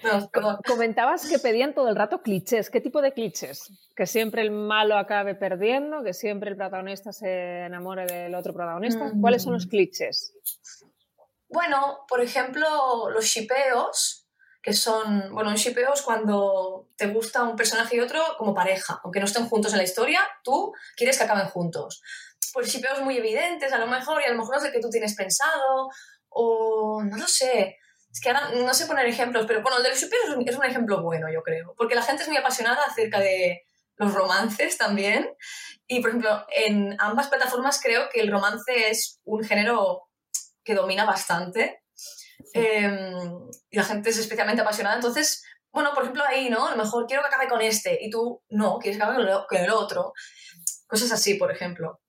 Comentabas 0.66 1.28
que 1.28 1.38
pedían 1.38 1.74
todo 1.74 1.88
el 1.90 1.96
rato 1.96 2.22
clichés. 2.22 2.70
¿Qué 2.70 2.80
tipo 2.80 3.02
de 3.02 3.12
clichés? 3.12 3.70
Que 3.94 4.06
siempre 4.06 4.40
el 4.40 4.50
malo 4.50 4.96
acabe 4.96 5.34
perdiendo, 5.34 6.02
que 6.02 6.14
siempre 6.14 6.48
el 6.48 6.56
protagonista 6.56 7.12
se 7.12 7.66
enamore 7.66 8.06
del 8.06 8.34
otro 8.34 8.54
protagonista. 8.54 9.12
¿Cuáles 9.20 9.42
son 9.42 9.52
los 9.52 9.66
mm. 9.66 9.68
clichés? 9.68 10.32
Bueno, 11.50 12.06
por 12.08 12.22
ejemplo, 12.22 13.10
los 13.10 13.24
shipeos, 13.26 14.26
que 14.62 14.72
son, 14.72 15.30
bueno, 15.32 15.50
un 15.50 15.56
shipeo 15.56 15.92
es 15.92 16.00
cuando 16.00 16.88
te 16.96 17.08
gusta 17.08 17.42
un 17.42 17.56
personaje 17.56 17.96
y 17.96 18.00
otro 18.00 18.20
como 18.38 18.54
pareja, 18.54 19.00
aunque 19.04 19.20
no 19.20 19.26
estén 19.26 19.48
juntos 19.48 19.72
en 19.72 19.78
la 19.78 19.84
historia, 19.84 20.20
tú 20.42 20.72
quieres 20.96 21.18
que 21.18 21.24
acaben 21.24 21.48
juntos. 21.48 22.02
Pues 22.52 22.72
shipeos 22.72 23.00
muy 23.02 23.16
evidentes, 23.16 23.72
a 23.72 23.78
lo 23.78 23.86
mejor, 23.86 24.20
y 24.20 24.24
a 24.24 24.32
lo 24.32 24.38
mejor 24.38 24.56
no 24.56 24.60
es 24.60 24.66
el 24.66 24.72
que 24.72 24.80
tú 24.80 24.90
tienes 24.90 25.14
pensado, 25.14 25.88
o 26.28 27.02
no 27.02 27.16
lo 27.16 27.26
sé 27.26 27.76
es 28.12 28.20
que 28.20 28.30
ahora 28.30 28.50
no 28.54 28.74
sé 28.74 28.86
poner 28.86 29.06
ejemplos, 29.06 29.46
pero 29.46 29.62
bueno, 29.62 29.76
el 29.76 29.84
de 29.84 29.90
los 29.90 30.00
super 30.00 30.18
es 30.24 30.30
un, 30.30 30.48
es 30.48 30.56
un 30.56 30.64
ejemplo 30.64 31.02
bueno, 31.02 31.28
yo 31.32 31.42
creo, 31.42 31.74
porque 31.76 31.94
la 31.94 32.02
gente 32.02 32.22
es 32.22 32.28
muy 32.28 32.36
apasionada 32.36 32.84
acerca 32.84 33.20
de 33.20 33.62
los 33.96 34.12
romances 34.14 34.78
también. 34.78 35.28
Y, 35.86 36.00
por 36.00 36.10
ejemplo, 36.10 36.46
en 36.54 36.96
ambas 36.98 37.28
plataformas 37.28 37.80
creo 37.82 38.08
que 38.12 38.20
el 38.20 38.30
romance 38.30 38.90
es 38.90 39.20
un 39.24 39.44
género 39.44 40.08
que 40.64 40.74
domina 40.74 41.04
bastante. 41.04 41.82
Em, 42.54 43.12
y 43.70 43.76
la 43.76 43.84
gente 43.84 44.10
es 44.10 44.18
especialmente 44.18 44.62
apasionada. 44.62 44.96
Entonces, 44.96 45.44
bueno, 45.70 45.92
por 45.92 46.04
ejemplo, 46.04 46.24
ahí, 46.26 46.48
¿no? 46.48 46.66
A 46.66 46.70
lo 46.72 46.82
mejor 46.82 47.06
quiero 47.06 47.22
que 47.22 47.28
acabe 47.28 47.48
con 47.48 47.60
este 47.60 47.98
y 48.00 48.10
tú 48.10 48.42
no, 48.48 48.78
quieres 48.78 48.98
que 48.98 49.04
acabe 49.04 49.46
con 49.48 49.58
el 49.58 49.70
otro. 49.70 50.12
Cosas 50.86 51.12
así, 51.12 51.34
por 51.34 51.52
ejemplo. 51.52 51.99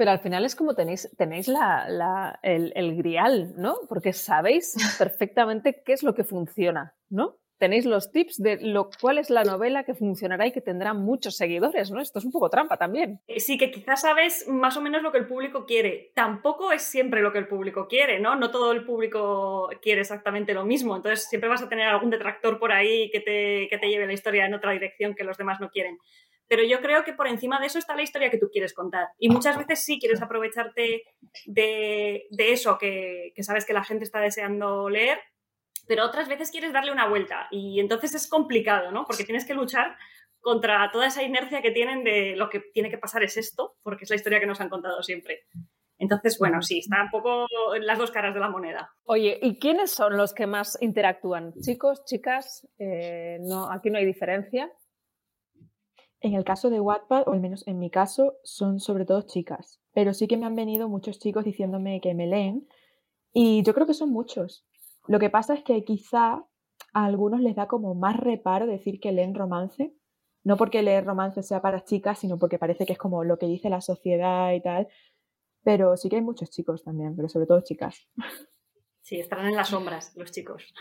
Pero 0.00 0.12
al 0.12 0.20
final 0.20 0.46
es 0.46 0.56
como 0.56 0.74
tenéis, 0.74 1.10
tenéis 1.18 1.46
la, 1.46 2.40
el, 2.42 2.72
el, 2.74 2.96
grial, 2.96 3.52
¿no? 3.58 3.76
Porque 3.86 4.14
sabéis 4.14 4.74
perfectamente 4.98 5.82
qué 5.84 5.92
es 5.92 6.02
lo 6.02 6.14
que 6.14 6.24
funciona, 6.24 6.94
¿no? 7.10 7.36
Tenéis 7.58 7.84
los 7.84 8.10
tips 8.10 8.38
de 8.38 8.56
lo 8.62 8.88
cuál 8.98 9.18
es 9.18 9.28
la 9.28 9.44
novela 9.44 9.84
que 9.84 9.92
funcionará 9.92 10.46
y 10.46 10.52
que 10.52 10.62
tendrá 10.62 10.94
muchos 10.94 11.36
seguidores, 11.36 11.90
¿no? 11.90 12.00
Esto 12.00 12.18
es 12.18 12.24
un 12.24 12.32
poco 12.32 12.48
trampa 12.48 12.78
también. 12.78 13.20
Eh, 13.26 13.40
sí, 13.40 13.58
que 13.58 13.70
quizás 13.70 14.00
sabes 14.00 14.48
más 14.48 14.78
o 14.78 14.80
menos 14.80 15.02
lo 15.02 15.12
que 15.12 15.18
el 15.18 15.26
público 15.26 15.66
quiere. 15.66 16.12
Tampoco 16.14 16.72
es 16.72 16.80
siempre 16.80 17.20
lo 17.20 17.30
que 17.30 17.38
el 17.40 17.46
público 17.46 17.86
quiere, 17.86 18.20
¿no? 18.20 18.36
No 18.36 18.50
todo 18.50 18.72
el 18.72 18.86
público 18.86 19.68
quiere 19.82 20.00
exactamente 20.00 20.54
lo 20.54 20.64
mismo. 20.64 20.96
Entonces 20.96 21.28
siempre 21.28 21.50
vas 21.50 21.60
a 21.60 21.68
tener 21.68 21.86
algún 21.88 22.08
detractor 22.08 22.58
por 22.58 22.72
ahí 22.72 23.10
que 23.10 23.20
te, 23.20 23.68
que 23.68 23.76
te 23.76 23.90
lleve 23.90 24.06
la 24.06 24.14
historia 24.14 24.46
en 24.46 24.54
otra 24.54 24.72
dirección 24.72 25.14
que 25.14 25.24
los 25.24 25.36
demás 25.36 25.60
no 25.60 25.68
quieren. 25.68 25.98
Pero 26.50 26.64
yo 26.64 26.80
creo 26.80 27.04
que 27.04 27.12
por 27.12 27.28
encima 27.28 27.60
de 27.60 27.66
eso 27.66 27.78
está 27.78 27.94
la 27.94 28.02
historia 28.02 28.28
que 28.28 28.36
tú 28.36 28.48
quieres 28.50 28.74
contar. 28.74 29.06
Y 29.20 29.28
muchas 29.28 29.56
veces 29.56 29.84
sí 29.84 30.00
quieres 30.00 30.20
aprovecharte 30.20 31.04
de, 31.46 32.26
eso 32.36 32.76
que, 32.76 33.32
sabes 33.38 33.64
que 33.64 33.72
la 33.72 33.84
gente 33.84 34.02
está 34.02 34.18
deseando 34.18 34.90
leer, 34.90 35.20
pero 35.86 36.04
otras 36.04 36.28
veces 36.28 36.50
quieres 36.50 36.72
darle 36.72 36.90
una 36.90 37.08
vuelta. 37.08 37.46
Y 37.52 37.78
entonces 37.78 38.16
es 38.16 38.28
complicado, 38.28 38.90
¿no? 38.90 39.04
Porque 39.06 39.22
tienes 39.22 39.44
que 39.44 39.54
luchar 39.54 39.96
contra 40.40 40.90
toda 40.90 41.06
esa 41.06 41.22
inercia 41.22 41.62
que 41.62 41.70
tienen 41.70 42.02
de 42.02 42.34
lo 42.34 42.50
que 42.50 42.58
tiene 42.58 42.90
que 42.90 42.98
pasar 42.98 43.22
es 43.22 43.36
esto, 43.36 43.76
porque 43.84 44.02
es 44.02 44.10
la 44.10 44.16
historia 44.16 44.40
que 44.40 44.46
nos 44.46 44.60
han 44.60 44.70
contado 44.70 45.04
siempre. 45.04 45.44
Entonces, 45.98 46.36
bueno, 46.36 46.62
sí, 46.62 46.80
está 46.80 47.00
un 47.00 47.10
poco 47.10 47.46
en 47.76 47.86
las 47.86 47.98
dos 47.98 48.10
caras 48.10 48.34
de 48.34 48.40
la 48.40 48.48
moneda. 48.48 48.90
Oye, 49.04 49.38
¿y 49.40 49.60
quiénes 49.60 49.92
son 49.92 50.16
los 50.16 50.34
que 50.34 50.48
más 50.48 50.76
interactúan? 50.80 51.52
¿Chicos, 51.60 52.04
chicas? 52.06 52.66
Eh, 52.78 53.38
no, 53.42 53.70
aquí 53.70 53.88
no 53.90 53.98
hay 53.98 54.06
diferencia. 54.06 54.68
En 56.20 56.34
el 56.34 56.44
caso 56.44 56.68
de 56.68 56.80
Wattpad, 56.80 57.26
o 57.26 57.32
al 57.32 57.40
menos 57.40 57.66
en 57.66 57.78
mi 57.78 57.90
caso, 57.90 58.34
son 58.44 58.78
sobre 58.78 59.06
todo 59.06 59.22
chicas. 59.22 59.80
Pero 59.92 60.12
sí 60.12 60.28
que 60.28 60.36
me 60.36 60.46
han 60.46 60.54
venido 60.54 60.88
muchos 60.88 61.18
chicos 61.18 61.44
diciéndome 61.44 62.00
que 62.00 62.14
me 62.14 62.26
leen. 62.26 62.68
Y 63.32 63.62
yo 63.62 63.74
creo 63.74 63.86
que 63.86 63.94
son 63.94 64.10
muchos. 64.10 64.66
Lo 65.06 65.18
que 65.18 65.30
pasa 65.30 65.54
es 65.54 65.62
que 65.62 65.82
quizá 65.82 66.44
a 66.92 67.04
algunos 67.04 67.40
les 67.40 67.56
da 67.56 67.68
como 67.68 67.94
más 67.94 68.16
reparo 68.18 68.66
decir 68.66 69.00
que 69.00 69.12
leen 69.12 69.34
romance. 69.34 69.94
No 70.42 70.56
porque 70.56 70.82
leer 70.82 71.04
romance 71.04 71.42
sea 71.42 71.62
para 71.62 71.84
chicas, 71.84 72.18
sino 72.18 72.38
porque 72.38 72.58
parece 72.58 72.86
que 72.86 72.92
es 72.92 72.98
como 72.98 73.24
lo 73.24 73.38
que 73.38 73.46
dice 73.46 73.70
la 73.70 73.80
sociedad 73.80 74.52
y 74.52 74.60
tal. 74.62 74.88
Pero 75.62 75.96
sí 75.96 76.08
que 76.08 76.16
hay 76.16 76.22
muchos 76.22 76.50
chicos 76.50 76.82
también, 76.82 77.16
pero 77.16 77.28
sobre 77.28 77.46
todo 77.46 77.60
chicas. 77.62 78.08
Sí, 79.02 79.18
estarán 79.18 79.48
en 79.48 79.56
las 79.56 79.68
sombras 79.68 80.12
los 80.16 80.30
chicos. 80.30 80.72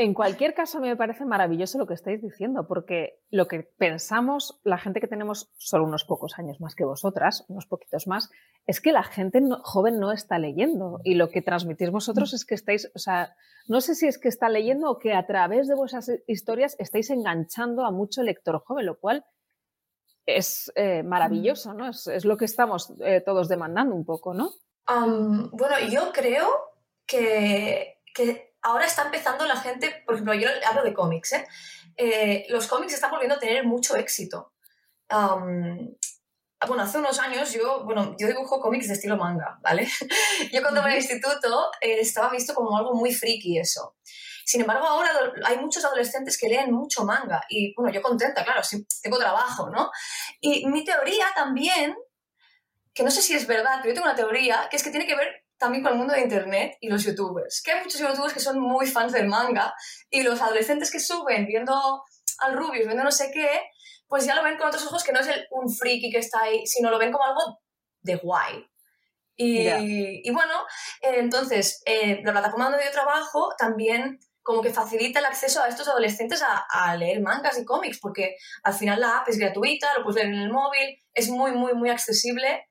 En 0.00 0.14
cualquier 0.14 0.54
caso, 0.54 0.78
me 0.78 0.94
parece 0.94 1.24
maravilloso 1.24 1.76
lo 1.76 1.88
que 1.88 1.94
estáis 1.94 2.22
diciendo, 2.22 2.68
porque 2.68 3.18
lo 3.30 3.48
que 3.48 3.64
pensamos, 3.64 4.60
la 4.62 4.78
gente 4.78 5.00
que 5.00 5.08
tenemos 5.08 5.50
solo 5.58 5.82
unos 5.82 6.04
pocos 6.04 6.38
años 6.38 6.60
más 6.60 6.76
que 6.76 6.84
vosotras, 6.84 7.44
unos 7.48 7.66
poquitos 7.66 8.06
más, 8.06 8.30
es 8.64 8.80
que 8.80 8.92
la 8.92 9.02
gente 9.02 9.40
joven 9.62 9.98
no 9.98 10.12
está 10.12 10.38
leyendo. 10.38 11.00
Y 11.02 11.14
lo 11.14 11.30
que 11.30 11.42
transmitís 11.42 11.90
vosotros 11.90 12.32
es 12.32 12.44
que 12.44 12.54
estáis, 12.54 12.88
o 12.94 12.98
sea, 13.00 13.34
no 13.66 13.80
sé 13.80 13.96
si 13.96 14.06
es 14.06 14.18
que 14.18 14.28
está 14.28 14.48
leyendo 14.48 14.88
o 14.88 15.00
que 15.00 15.14
a 15.14 15.26
través 15.26 15.66
de 15.66 15.74
vuestras 15.74 16.08
historias 16.28 16.76
estáis 16.78 17.10
enganchando 17.10 17.84
a 17.84 17.90
mucho 17.90 18.22
lector 18.22 18.62
joven, 18.64 18.86
lo 18.86 19.00
cual 19.00 19.24
es 20.26 20.70
eh, 20.76 21.02
maravilloso, 21.02 21.74
¿no? 21.74 21.88
Es, 21.88 22.24
lo 22.24 22.36
que 22.36 22.44
estamos 22.44 22.94
eh, 23.00 23.20
todos 23.20 23.48
demandando 23.48 23.96
un 23.96 24.04
poco, 24.04 24.32
¿no? 24.32 24.52
bueno, 24.86 25.74
yo 25.90 26.12
creo 26.12 26.48
que, 27.04 27.98
que 28.14 28.47
ahora 28.68 28.84
está 28.84 29.02
empezando 29.02 29.46
la 29.46 29.56
gente, 29.56 30.02
por 30.04 30.14
ejemplo, 30.14 30.34
yo 30.34 30.48
hablo 30.66 30.82
de 30.82 30.92
cómics, 30.92 31.32
¿eh? 31.32 31.46
¿eh? 31.96 32.46
los 32.50 32.66
cómics 32.66 32.92
están 32.94 33.10
volviendo 33.10 33.36
a 33.36 33.38
tener 33.38 33.64
mucho 33.64 33.96
éxito. 33.96 34.52
bueno, 35.08 36.82
hace 36.82 36.98
unos 36.98 37.18
años 37.18 37.52
yo, 37.52 37.84
bueno, 37.84 38.14
yo 38.18 38.26
dibujo 38.26 38.60
cómics 38.60 38.88
de 38.88 38.94
estilo 38.94 39.16
manga, 39.16 39.58
¿vale? 39.62 39.88
yo 40.52 40.60
cuando 40.60 40.80
iba 40.80 40.90
al 40.90 40.96
instituto 40.96 41.70
eh, 41.80 42.00
estaba 42.00 42.28
visto 42.30 42.54
como 42.54 42.76
algo 42.76 42.94
muy 42.94 43.12
friki 43.12 43.58
eso. 43.58 43.96
Sin 44.44 44.60
embargo, 44.62 44.86
ahora 44.86 45.10
hay 45.44 45.58
muchos 45.58 45.84
adolescentes 45.84 46.38
que 46.38 46.48
leen 46.48 46.72
mucho 46.72 47.04
manga 47.04 47.42
y, 47.48 47.74
bueno, 47.74 47.92
yo 47.92 48.00
contenta, 48.00 48.44
claro, 48.44 48.62
tengo 49.02 49.18
trabajo, 49.18 49.68
¿no? 49.68 49.90
Y 50.40 50.66
mi 50.66 50.84
teoría 50.84 51.26
también, 51.34 51.94
que 52.94 53.02
no 53.02 53.10
sé 53.10 53.20
si 53.20 53.34
es 53.34 53.46
verdad, 53.46 53.80
pero 53.82 53.90
yo 53.90 53.94
tengo 53.94 54.06
una 54.06 54.16
teoría, 54.16 54.68
que 54.70 54.76
es 54.76 54.82
que 54.82 54.90
tiene 54.90 55.06
que 55.06 55.16
ver 55.16 55.47
también 55.58 55.82
con 55.82 55.92
el 55.92 55.98
mundo 55.98 56.14
de 56.14 56.20
Internet 56.20 56.76
y 56.80 56.88
los 56.88 57.04
youtubers. 57.04 57.62
Que 57.62 57.72
hay 57.72 57.82
muchos 57.82 58.00
youtubers 58.00 58.32
que 58.32 58.40
son 58.40 58.60
muy 58.60 58.86
fans 58.86 59.12
del 59.12 59.26
manga 59.26 59.74
y 60.08 60.22
los 60.22 60.40
adolescentes 60.40 60.90
que 60.90 61.00
suben 61.00 61.46
viendo 61.46 62.02
al 62.38 62.56
Rubius, 62.56 62.86
viendo 62.86 63.04
no 63.04 63.10
sé 63.10 63.30
qué, 63.32 63.48
pues 64.06 64.24
ya 64.24 64.34
lo 64.34 64.42
ven 64.42 64.56
con 64.56 64.68
otros 64.68 64.86
ojos 64.86 65.04
que 65.04 65.12
no 65.12 65.20
es 65.20 65.26
el, 65.26 65.46
un 65.50 65.72
friki 65.72 66.10
que 66.10 66.18
está 66.18 66.42
ahí, 66.42 66.66
sino 66.66 66.90
lo 66.90 66.98
ven 66.98 67.12
como 67.12 67.24
algo 67.24 67.60
de 68.00 68.16
guay. 68.16 68.64
Y, 69.40 69.68
y 69.68 70.30
bueno, 70.32 70.54
eh, 71.00 71.14
entonces, 71.18 71.80
eh, 71.86 72.20
la 72.24 72.32
plataforma 72.32 72.70
donde 72.70 72.84
yo 72.84 72.90
trabajo 72.90 73.54
también 73.56 74.18
como 74.42 74.62
que 74.62 74.72
facilita 74.72 75.20
el 75.20 75.26
acceso 75.26 75.62
a 75.62 75.68
estos 75.68 75.86
adolescentes 75.86 76.42
a, 76.42 76.64
a, 76.70 76.96
leer 76.96 77.20
mangas 77.20 77.58
y 77.58 77.64
cómics, 77.64 78.00
porque 78.00 78.34
al 78.64 78.74
final 78.74 78.98
la 78.98 79.18
app 79.18 79.28
es 79.28 79.38
gratuita, 79.38 79.96
lo 79.96 80.02
puedes 80.02 80.24
leer 80.24 80.34
en 80.34 80.40
el 80.40 80.50
móvil, 80.50 80.98
es 81.12 81.28
muy, 81.28 81.52
muy, 81.52 81.74
muy 81.74 81.90
accesible 81.90 82.67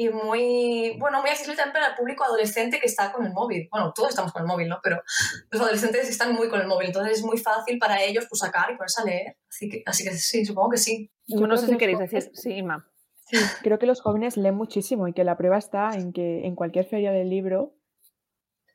y 0.00 0.08
muy, 0.08 0.96
bueno, 0.98 1.20
muy 1.20 1.28
accesible 1.28 1.58
también 1.58 1.74
para 1.74 1.88
el 1.88 1.94
público 1.94 2.24
adolescente 2.24 2.80
que 2.80 2.86
está 2.86 3.12
con 3.12 3.26
el 3.26 3.34
móvil. 3.34 3.68
Bueno, 3.70 3.92
todos 3.94 4.08
estamos 4.08 4.32
con 4.32 4.40
el 4.40 4.48
móvil, 4.48 4.66
¿no? 4.66 4.78
Pero 4.82 5.02
los 5.50 5.60
adolescentes 5.60 6.08
están 6.08 6.34
muy 6.34 6.48
con 6.48 6.58
el 6.58 6.66
móvil, 6.66 6.86
entonces 6.86 7.18
es 7.18 7.22
muy 7.22 7.36
fácil 7.36 7.78
para 7.78 8.02
ellos 8.02 8.24
pues, 8.26 8.38
sacar 8.38 8.70
y 8.70 8.78
ponerse 8.78 9.02
a 9.02 9.04
leer. 9.04 9.36
Así 9.50 9.68
que, 9.68 9.82
así 9.84 10.02
que 10.02 10.12
sí, 10.12 10.46
supongo 10.46 10.70
que 10.70 10.78
sí. 10.78 11.12
no 11.28 11.54
sé 11.58 11.66
si 11.66 11.76
queréis 11.76 11.98
decir, 11.98 12.30
sí, 12.32 12.50
Inma. 12.54 12.90
Sí, 13.26 13.36
creo 13.62 13.78
que 13.78 13.84
los 13.84 14.00
jóvenes 14.00 14.38
leen 14.38 14.54
muchísimo 14.54 15.06
y 15.06 15.12
que 15.12 15.22
la 15.22 15.36
prueba 15.36 15.58
está 15.58 15.90
en 15.92 16.14
que 16.14 16.46
en 16.46 16.56
cualquier 16.56 16.86
feria 16.86 17.12
del 17.12 17.28
libro, 17.28 17.74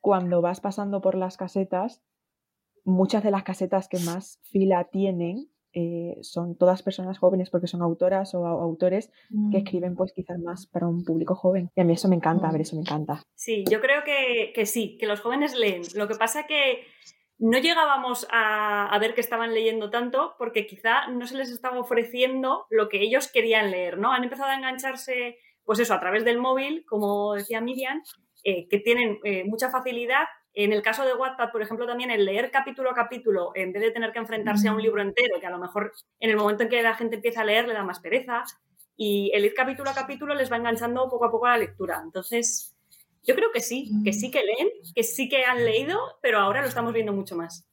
cuando 0.02 0.44
vas 0.44 0.62
pasando 0.62 1.02
por 1.02 1.16
las 1.16 1.38
casetas, 1.38 2.04
muchas 2.84 3.24
de 3.24 3.32
las 3.32 3.42
casetas 3.42 3.88
que 3.88 3.98
más 3.98 4.40
fila 4.52 4.90
tienen 4.92 5.50
eh, 5.76 6.18
son 6.22 6.56
todas 6.58 6.82
personas 6.82 7.20
jóvenes 7.20 7.50
porque 7.52 7.68
son 7.68 7.82
autoras 7.84 8.34
o 8.34 8.46
autores 8.48 9.10
que 9.30 9.36
Mm. 9.36 9.56
escriben 9.58 9.96
pues 9.96 10.14
quizás 10.14 10.40
más 10.40 10.66
para 10.68 10.88
un 10.88 11.04
público 11.06 11.36
joven. 11.36 11.70
Y 11.76 11.82
a 11.82 11.84
mí 11.84 11.94
eso 11.94 12.08
me 12.08 12.16
encanta, 12.16 12.48
a 12.48 12.52
ver, 12.52 12.60
Mm. 12.60 12.62
eso 12.64 12.76
me 12.78 12.82
encanta. 12.82 13.22
Sí, 13.36 13.64
yo 13.70 13.80
creo 13.82 14.04
que, 14.04 14.52
que 14.56 14.66
sí, 14.66 14.98
que 14.98 15.06
los 15.06 15.22
jóvenes 15.22 15.54
leen. 15.56 15.84
Lo 15.96 16.08
que 16.08 16.16
pasa 16.16 16.48
que 16.48 16.86
no 17.38 17.58
llegábamos 17.60 18.26
a, 18.32 18.88
a 18.88 18.98
ver 19.00 19.14
que 19.14 19.20
estaban 19.22 19.54
leyendo 19.54 19.90
tanto 19.90 20.36
porque 20.38 20.66
quizá 20.66 21.08
no 21.10 21.28
se 21.28 21.36
les 21.36 21.52
estaba 21.52 21.78
ofreciendo 21.80 22.66
lo 22.70 22.88
que 22.88 23.02
ellos 23.02 23.30
querían 23.32 23.72
leer, 23.72 23.98
¿no? 23.98 24.14
Han 24.14 24.24
empezado 24.24 24.50
a 24.50 24.56
engancharse, 24.56 25.38
pues 25.66 25.80
eso, 25.80 25.94
a 25.94 26.00
través 26.00 26.24
del 26.24 26.38
móvil, 26.40 26.86
como 26.88 27.34
decía 27.34 27.60
Miriam, 27.60 28.02
eh, 28.46 28.68
que 28.70 28.80
tienen 28.80 29.20
eh, 29.26 29.44
mucha 29.46 29.70
facilidad. 29.70 30.24
En 30.56 30.72
el 30.72 30.82
caso 30.82 31.06
de 31.06 31.14
Wattpad, 31.14 31.52
por 31.52 31.62
ejemplo, 31.62 31.86
también 31.86 32.12
el 32.12 32.24
leer 32.24 32.50
capítulo 32.50 32.90
a 32.90 32.96
capítulo, 32.96 33.52
en 33.56 33.74
vez 33.74 33.84
de 33.84 33.92
tener 33.92 34.14
que 34.14 34.20
enfrentarse 34.20 34.70
a 34.70 34.74
un 34.74 34.82
libro 34.82 35.02
entero, 35.02 35.38
que 35.40 35.46
a 35.46 35.50
lo 35.50 35.60
mejor 35.60 35.92
en 36.20 36.30
el 36.30 36.38
momento 36.38 36.64
en 36.64 36.70
que 36.70 36.82
la 36.82 36.96
gente 36.96 37.18
empieza 37.18 37.42
a 37.42 37.46
leer 37.46 37.68
le 37.68 37.74
da 37.74 37.84
más 37.84 38.00
pereza, 38.00 38.44
y 38.96 39.32
el 39.34 39.44
ir 39.44 39.54
capítulo 39.54 39.90
a 39.90 39.94
capítulo 39.94 40.34
les 40.34 40.50
va 40.50 40.56
enganchando 40.56 41.10
poco 41.10 41.26
a 41.26 41.32
poco 41.32 41.46
a 41.46 41.52
la 41.52 41.58
lectura. 41.58 42.02
Entonces, 42.02 42.74
yo 43.24 43.36
creo 43.36 43.52
que 43.52 43.60
sí, 43.60 43.92
que 44.06 44.14
sí 44.14 44.32
que 44.32 44.44
leen, 44.44 44.70
que 44.96 45.04
sí 45.04 45.28
que 45.28 45.44
han 45.44 45.66
leído, 45.66 46.00
pero 46.22 46.40
ahora 46.40 46.62
lo 46.62 46.68
estamos 46.68 46.94
viendo 46.94 47.12
mucho 47.12 47.36
más. 47.36 47.68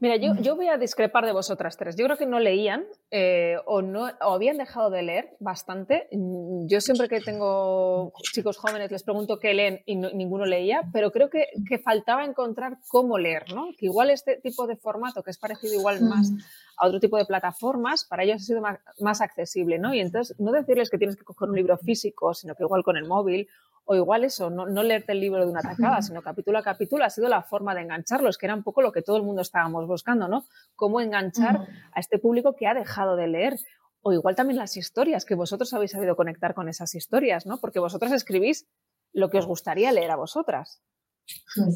Mira, 0.00 0.16
yo, 0.16 0.34
yo 0.40 0.56
voy 0.56 0.68
a 0.68 0.78
discrepar 0.78 1.24
de 1.26 1.32
vosotras 1.32 1.76
tres. 1.76 1.96
Yo 1.96 2.04
creo 2.06 2.16
que 2.16 2.26
no 2.26 2.38
leían 2.40 2.84
eh, 3.10 3.56
o, 3.66 3.82
no, 3.82 4.04
o 4.20 4.32
habían 4.34 4.56
dejado 4.58 4.90
de 4.90 5.02
leer 5.02 5.30
bastante. 5.40 6.08
Mm, 6.12 6.66
Yo 6.68 6.80
siempre 6.80 7.08
que 7.08 7.20
tengo 7.20 8.12
chicos 8.32 8.56
jóvenes 8.56 8.90
les 8.90 9.02
pregunto 9.02 9.38
qué 9.38 9.54
leen 9.54 9.80
y 9.86 9.96
no- 9.96 10.10
ninguno 10.10 10.44
leía, 10.46 10.82
pero 10.92 11.10
creo 11.10 11.28
que, 11.30 11.46
que 11.68 11.78
faltaba 11.78 12.24
encontrar 12.24 12.78
cómo 12.88 13.18
leer, 13.18 13.44
¿no? 13.54 13.66
Que 13.78 13.86
igual 13.86 14.10
este 14.10 14.36
tipo 14.40 14.66
de 14.66 14.76
formato, 14.76 15.22
que 15.22 15.30
es 15.30 15.38
parecido 15.38 15.74
igual 15.74 16.00
más 16.02 16.30
Mm. 16.30 16.38
A 16.76 16.86
otro 16.86 17.00
tipo 17.00 17.16
de 17.16 17.26
plataformas, 17.26 18.04
para 18.04 18.24
ellos 18.24 18.42
ha 18.42 18.44
sido 18.44 18.60
más, 18.60 18.78
más 19.00 19.20
accesible, 19.20 19.78
¿no? 19.78 19.94
Y 19.94 20.00
entonces 20.00 20.38
no 20.40 20.52
decirles 20.52 20.90
que 20.90 20.98
tienes 20.98 21.16
que 21.16 21.24
coger 21.24 21.48
un 21.48 21.56
libro 21.56 21.76
físico, 21.78 22.34
sino 22.34 22.54
que 22.54 22.62
igual 22.62 22.82
con 22.82 22.96
el 22.96 23.06
móvil 23.06 23.48
o 23.84 23.96
igual 23.96 24.24
eso, 24.24 24.48
no, 24.48 24.66
no 24.66 24.82
leerte 24.82 25.12
el 25.12 25.20
libro 25.20 25.44
de 25.44 25.50
una 25.50 25.60
tacada, 25.60 26.02
sino 26.02 26.22
capítulo 26.22 26.58
a 26.58 26.62
capítulo, 26.62 27.04
ha 27.04 27.10
sido 27.10 27.28
la 27.28 27.42
forma 27.42 27.74
de 27.74 27.82
engancharlos, 27.82 28.38
que 28.38 28.46
era 28.46 28.54
un 28.54 28.62
poco 28.62 28.80
lo 28.80 28.92
que 28.92 29.02
todo 29.02 29.16
el 29.16 29.24
mundo 29.24 29.42
estábamos 29.42 29.86
buscando, 29.86 30.28
¿no? 30.28 30.44
Cómo 30.76 31.00
enganchar 31.00 31.66
a 31.92 32.00
este 32.00 32.18
público 32.18 32.54
que 32.54 32.66
ha 32.66 32.74
dejado 32.74 33.16
de 33.16 33.26
leer. 33.26 33.56
O 34.04 34.12
igual 34.12 34.34
también 34.34 34.58
las 34.58 34.76
historias, 34.76 35.24
que 35.24 35.34
vosotros 35.34 35.72
habéis 35.74 35.92
sabido 35.92 36.16
conectar 36.16 36.54
con 36.54 36.68
esas 36.68 36.94
historias, 36.94 37.46
¿no? 37.46 37.58
Porque 37.58 37.78
vosotras 37.78 38.12
escribís 38.12 38.66
lo 39.12 39.30
que 39.30 39.38
os 39.38 39.46
gustaría 39.46 39.92
leer 39.92 40.10
a 40.10 40.16
vosotras. 40.16 40.82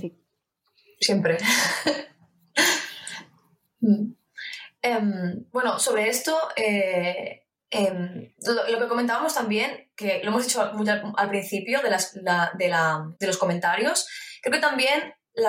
Sí. 0.01 0.21
Siempre. 1.01 1.39
Em, 4.87 5.45
bueno, 5.51 5.81
sobre 5.81 6.09
esto, 6.09 6.39
eh, 6.55 7.43
em, 7.71 8.33
lo, 8.47 8.79
que 8.79 8.87
comentábamos 8.87 9.35
también, 9.35 9.91
que 9.97 10.21
lo 10.23 10.29
hemos 10.29 10.47
dicho 10.47 10.63
al, 10.63 11.29
principio 11.29 11.81
de, 11.83 13.27
los 13.27 13.39
comentarios, 13.39 14.07
creo 14.41 14.53
que 14.53 14.61
también 14.61 15.13
el, 15.35 15.45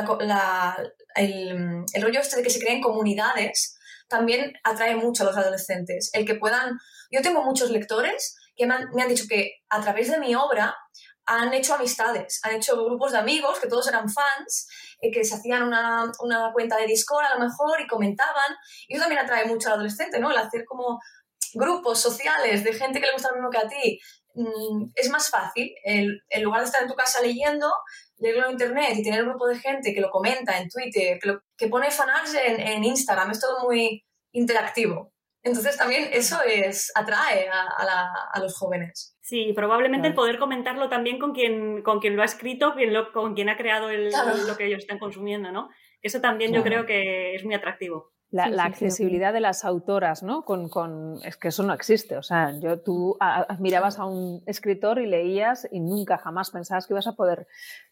rollo 2.02 2.20
este 2.20 2.38
de 2.38 2.44
que 2.44 2.50
se 2.50 2.60
creen 2.60 2.82
comunidades 2.82 3.78
también 4.10 4.54
atrae 4.64 4.96
mucho 4.96 5.22
a 5.22 5.28
los 5.28 5.38
adolescentes. 5.38 6.10
El 6.14 6.26
que 6.26 6.34
puedan... 6.34 6.80
Yo 7.12 7.22
tengo 7.22 7.44
muchos 7.44 7.70
lectores 7.70 8.36
que 8.56 8.66
me 8.66 8.74
han 8.74 9.08
dicho 9.08 9.26
que 9.30 9.58
a 9.70 9.82
través 9.82 10.10
de 10.10 10.18
mi 10.18 10.34
obra 10.34 10.76
han 11.28 11.54
hecho 11.54 11.76
amistades, 11.76 12.40
han 12.44 12.56
hecho 12.56 12.84
grupos 12.86 13.12
de 13.12 13.20
amigos 13.20 13.60
que 13.60 13.68
todos 13.68 13.88
eran 13.88 14.10
fans 14.10 14.68
eh, 15.02 15.12
que 15.12 15.24
se 15.24 15.36
hacían 15.36 15.64
una, 15.64 16.12
una 16.22 16.52
cuenta 16.54 16.78
de 16.78 16.88
Discord 16.88 17.26
a 17.26 17.36
lo 17.36 17.46
mejor 17.46 17.80
y 17.82 17.88
comentaban. 17.88 18.56
Y 18.88 18.94
eso 18.96 19.04
también 19.04 19.22
atrae 19.24 19.46
mucho 19.46 19.68
al 19.70 19.76
adolescente, 19.76 20.20
¿no? 20.20 20.32
El 20.32 20.38
hacer 20.38 20.66
como 20.66 21.00
grupos 21.54 22.00
sociales 22.02 22.64
de 22.64 22.74
gente 22.74 23.00
que 23.00 23.08
le 23.08 23.14
gusta 23.14 23.30
lo 23.30 23.36
mismo 23.36 23.50
que 23.50 23.58
a 23.58 23.68
ti. 23.68 24.00
Mm, 24.36 24.92
es 24.96 25.10
más 25.10 25.30
fácil, 25.30 25.74
en 25.84 26.44
lugar 26.44 26.62
de 26.62 26.66
estar 26.68 26.82
en 26.84 26.88
tu 26.88 26.96
casa 26.96 27.22
leyendo, 27.22 27.72
leerlo 28.18 28.46
en 28.46 28.52
internet 28.52 28.94
y 28.96 29.04
tener 29.04 29.24
un 29.24 29.30
grupo 29.30 29.48
de 29.48 29.58
gente 29.60 29.94
que 29.94 30.02
lo 30.02 30.12
comenta 30.12 30.58
en 30.58 30.70
Twitter, 30.70 31.18
que, 31.20 31.28
lo- 31.28 31.42
que 31.58 31.68
pone 31.68 31.90
fanarts 31.92 32.34
en, 32.36 32.60
en 32.60 32.84
Instagram, 32.84 33.32
es 33.32 33.40
todo 33.40 33.64
muy 33.64 34.06
interactivo. 34.32 35.12
Entonces 35.44 35.78
también 35.78 36.10
eso 36.12 36.38
es, 36.46 36.92
atrae 36.96 37.48
a, 37.50 37.62
a 37.78 37.86
la- 37.86 38.14
a 38.34 38.40
los 38.40 38.58
jóvenes. 38.58 39.16
Sí, 39.22 39.54
probablemente 39.54 40.08
el 40.08 40.14
Claro. 40.14 40.24
poder 40.26 40.40
comentarlo 40.40 40.90
también 40.90 41.20
con 41.20 41.34
quien, 41.34 41.82
con 41.84 42.00
quien 42.00 42.16
lo 42.16 42.22
ha 42.22 42.26
escrito, 42.26 42.74
quien 42.76 42.94
lo- 42.94 43.12
con 43.14 43.34
quien 43.34 43.50
ha 43.50 43.58
creado 43.58 43.90
el- 43.90 44.10
Claro. 44.10 44.36
lo 44.46 44.58
que 44.58 44.66
ellos 44.66 44.80
están 44.80 45.00
consumiendo, 45.00 45.52
¿no? 45.52 45.70
Eso 46.02 46.20
también 46.22 46.52
yo 46.54 46.62
Claro. 46.64 46.86
creo 46.86 46.86
que 46.86 47.36
es 47.36 47.44
muy 47.46 47.54
atractivo. 47.56 48.12
La, 48.30 48.46
Sí, 48.46 48.50
la 48.52 48.64
sí, 48.64 48.70
sí, 48.70 48.74
accesibilidad 48.86 49.32
de 49.32 49.40
las 49.40 49.64
autoras, 49.64 50.22
¿no? 50.22 50.44
Con, 50.44 50.68
con- 50.68 51.18
es 51.24 51.38
que 51.38 51.48
eso 51.48 51.64
no 51.64 51.74
existe. 51.74 52.18
O 52.18 52.24
sea, 52.24 52.52
yo 52.60 52.82
tú 52.82 53.16
a- 53.22 53.46
a- 53.48 53.58
mirabas 53.60 54.00
a 54.00 54.06
un 54.06 54.44
escritor 54.46 55.00
y 55.00 55.06
leías 55.06 55.66
y 55.72 55.80
nunca 55.80 56.18
jamás 56.18 56.52
pensabas 56.52 56.88
que 56.88 56.94
ibas 56.94 57.08
a 57.08 57.14
poder 57.16 57.48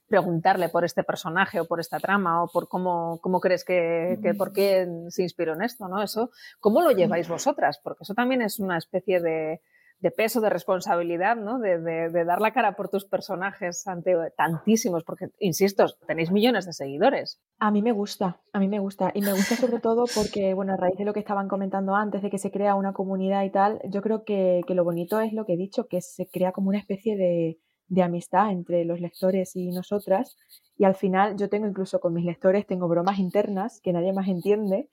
preguntarle 0.07 0.69
por 0.69 0.85
este 0.85 1.03
personaje 1.03 1.59
o 1.59 1.65
por 1.65 1.79
esta 1.79 1.99
trama 1.99 2.43
o 2.43 2.47
por 2.47 2.67
cómo, 2.67 3.19
cómo 3.21 3.39
crees 3.39 3.63
que, 3.63 4.19
que 4.21 4.33
por 4.33 4.53
qué 4.53 4.87
se 5.09 5.23
inspiró 5.23 5.53
en 5.53 5.63
esto, 5.63 5.87
¿no? 5.87 6.01
Eso, 6.01 6.29
¿cómo 6.59 6.81
lo 6.81 6.91
lleváis 6.91 7.27
vosotras? 7.27 7.79
Porque 7.83 8.03
eso 8.03 8.13
también 8.13 8.41
es 8.41 8.59
una 8.59 8.77
especie 8.77 9.19
de, 9.19 9.61
de 9.99 10.11
peso, 10.11 10.41
de 10.41 10.49
responsabilidad, 10.51 11.35
¿no? 11.37 11.57
De, 11.59 11.79
de- 11.79 12.09
de 12.09 12.25
dar 12.25 12.39
la 12.39 12.51
cara 12.53 12.75
por 12.75 12.89
tus 12.89 13.05
personajes 13.05 13.87
ante 13.87 14.13
tantísimos, 14.37 15.03
porque, 15.03 15.29
insisto, 15.39 15.85
tenéis 16.05 16.31
millones 16.31 16.65
de 16.65 16.73
seguidores. 16.73 17.41
A 17.59 17.71
mí 17.71 17.81
me 17.81 17.91
gusta, 17.91 18.39
a 18.53 18.59
mí 18.59 18.67
me 18.67 18.79
gusta. 18.79 19.11
Y 19.15 19.21
me 19.21 19.31
gusta 19.33 19.55
sobre 19.55 19.79
todo 19.79 20.05
porque, 20.13 20.53
bueno, 20.53 20.73
a 20.73 20.77
raíz 20.77 20.97
de 20.97 21.05
lo 21.05 21.13
que 21.13 21.21
estaban 21.21 21.47
comentando 21.47 21.95
antes, 21.95 22.21
de 22.21 22.29
que 22.29 22.37
se 22.37 22.51
crea 22.51 22.75
una 22.75 22.93
comunidad 22.93 23.43
y 23.43 23.49
tal, 23.51 23.79
yo 23.89 24.01
creo 24.01 24.23
que, 24.23 24.61
que 24.67 24.75
lo 24.75 24.83
bonito 24.83 25.19
es 25.19 25.33
lo 25.33 25.45
que 25.45 25.53
he 25.53 25.57
dicho, 25.57 25.87
que 25.87 26.01
se 26.01 26.27
crea 26.27 26.51
como 26.51 26.69
una 26.69 26.77
especie 26.79 27.15
de, 27.15 27.57
de 27.87 28.03
amistad 28.03 28.51
entre 28.51 28.85
los 28.85 28.99
lectores 28.99 29.55
y 29.55 29.69
nosotras. 29.71 30.37
Y 30.77 30.83
al 30.83 30.95
final 30.95 31.37
yo 31.37 31.49
tengo 31.49 31.67
incluso 31.67 31.99
con 31.99 32.13
mis 32.13 32.25
lectores, 32.25 32.65
tengo 32.65 32.87
bromas 32.87 33.19
internas 33.19 33.79
que 33.81 33.93
nadie 33.93 34.13
más 34.13 34.27
entiende, 34.27 34.89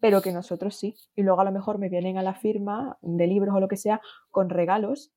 pero 0.00 0.22
que 0.22 0.32
nosotros 0.32 0.76
sí. 0.76 0.94
Y 1.16 1.22
luego 1.22 1.40
a 1.40 1.44
lo 1.44 1.52
mejor 1.52 1.78
me 1.78 1.88
vienen 1.88 2.18
a 2.18 2.22
la 2.22 2.34
firma 2.34 2.98
de 3.02 3.26
libros 3.26 3.54
o 3.54 3.60
lo 3.60 3.68
que 3.68 3.76
sea 3.76 4.00
con 4.30 4.50
regalos, 4.50 5.12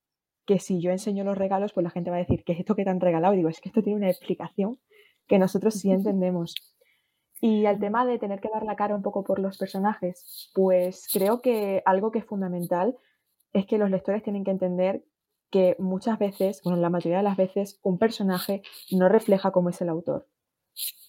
que 0.45 0.59
si 0.59 0.79
yo 0.79 0.91
enseño 0.91 1.23
los 1.23 1.37
regalos, 1.37 1.73
pues 1.73 1.83
la 1.83 1.89
gente 1.89 2.09
va 2.09 2.15
a 2.15 2.19
decir, 2.19 2.43
¿qué 2.45 2.53
es 2.53 2.59
esto 2.59 2.75
que 2.75 2.85
te 2.85 2.89
han 2.89 3.01
regalado? 3.01 3.33
Y 3.33 3.37
digo, 3.37 3.49
es 3.49 3.59
que 3.59 3.69
esto 3.69 3.83
tiene 3.83 3.97
una 3.97 4.09
explicación 4.09 4.79
que 5.27 5.39
nosotros 5.39 5.75
sí 5.75 5.91
entendemos. 5.91 6.55
Y 7.39 7.65
al 7.65 7.79
tema 7.79 8.05
de 8.05 8.17
tener 8.17 8.39
que 8.39 8.49
dar 8.49 8.63
la 8.63 8.75
cara 8.75 8.95
un 8.95 9.03
poco 9.03 9.23
por 9.23 9.39
los 9.39 9.57
personajes, 9.57 10.49
pues 10.55 11.07
creo 11.13 11.41
que 11.41 11.83
algo 11.85 12.11
que 12.11 12.19
es 12.19 12.25
fundamental 12.25 12.97
es 13.53 13.65
que 13.65 13.77
los 13.77 13.91
lectores 13.91 14.23
tienen 14.23 14.43
que 14.43 14.51
entender 14.51 15.03
que 15.49 15.75
muchas 15.79 16.19
veces, 16.19 16.61
bueno, 16.63 16.79
la 16.79 16.89
mayoría 16.89 17.17
de 17.17 17.23
las 17.23 17.37
veces, 17.37 17.79
un 17.83 17.97
personaje 17.97 18.61
no 18.91 19.09
refleja 19.09 19.51
cómo 19.51 19.69
es 19.69 19.81
el 19.81 19.89
autor. 19.89 20.27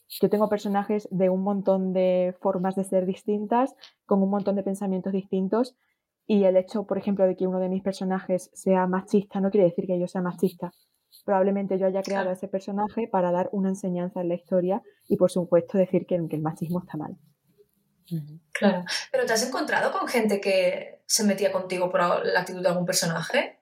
Yo 0.09 0.31
tengo 0.31 0.49
personajes 0.49 1.09
de 1.11 1.29
un 1.29 1.43
montón 1.43 1.93
de 1.93 2.35
formas 2.41 2.75
de 2.77 2.85
ser 2.85 3.05
distintas, 3.05 3.75
con 4.07 4.23
un 4.23 4.31
montón 4.31 4.57
de 4.57 4.63
pensamientos 4.63 5.13
distintos, 5.13 5.77
y 6.27 6.45
el 6.45 6.57
hecho, 6.57 6.87
por 6.87 6.99
ejemplo, 6.99 7.27
de 7.27 7.37
que 7.37 7.47
uno 7.47 7.59
de 7.59 7.69
mis 7.69 7.83
personajes 7.83 8.51
sea 8.53 8.87
machista 8.87 9.41
no 9.41 9.51
quiere 9.51 9.67
decir 9.67 9.87
que 9.87 9.99
yo 9.99 10.07
sea 10.07 10.23
machista. 10.23 10.73
Probablemente 11.25 11.79
yo 11.79 11.87
haya 11.87 12.03
creado 12.03 12.31
a 12.31 12.35
ese 12.35 12.49
personaje 12.49 13.09
para 13.09 13.33
dar 13.33 13.49
una 13.53 13.71
enseñanza 13.71 14.21
en 14.21 14.29
la 14.29 14.35
historia 14.35 14.83
y, 15.09 15.17
por 15.17 15.31
supuesto, 15.31 15.79
decir 15.79 16.07
que, 16.07 16.21
que 16.29 16.37
el 16.37 16.43
machismo 16.43 16.81
está 16.81 16.97
mal. 16.99 17.17
Claro. 18.53 18.85
Pero 19.11 19.27
¿te 19.27 19.33
has 19.33 19.47
encontrado 19.47 19.93
con 19.93 20.09
gente 20.09 20.41
que 20.41 21.03
se 21.07 21.25
metía 21.25 21.53
contigo 21.53 21.91
por 21.91 22.01
la 22.27 22.41
actitud 22.41 22.63
de 22.63 22.69
algún 22.69 22.87
personaje? 22.87 23.58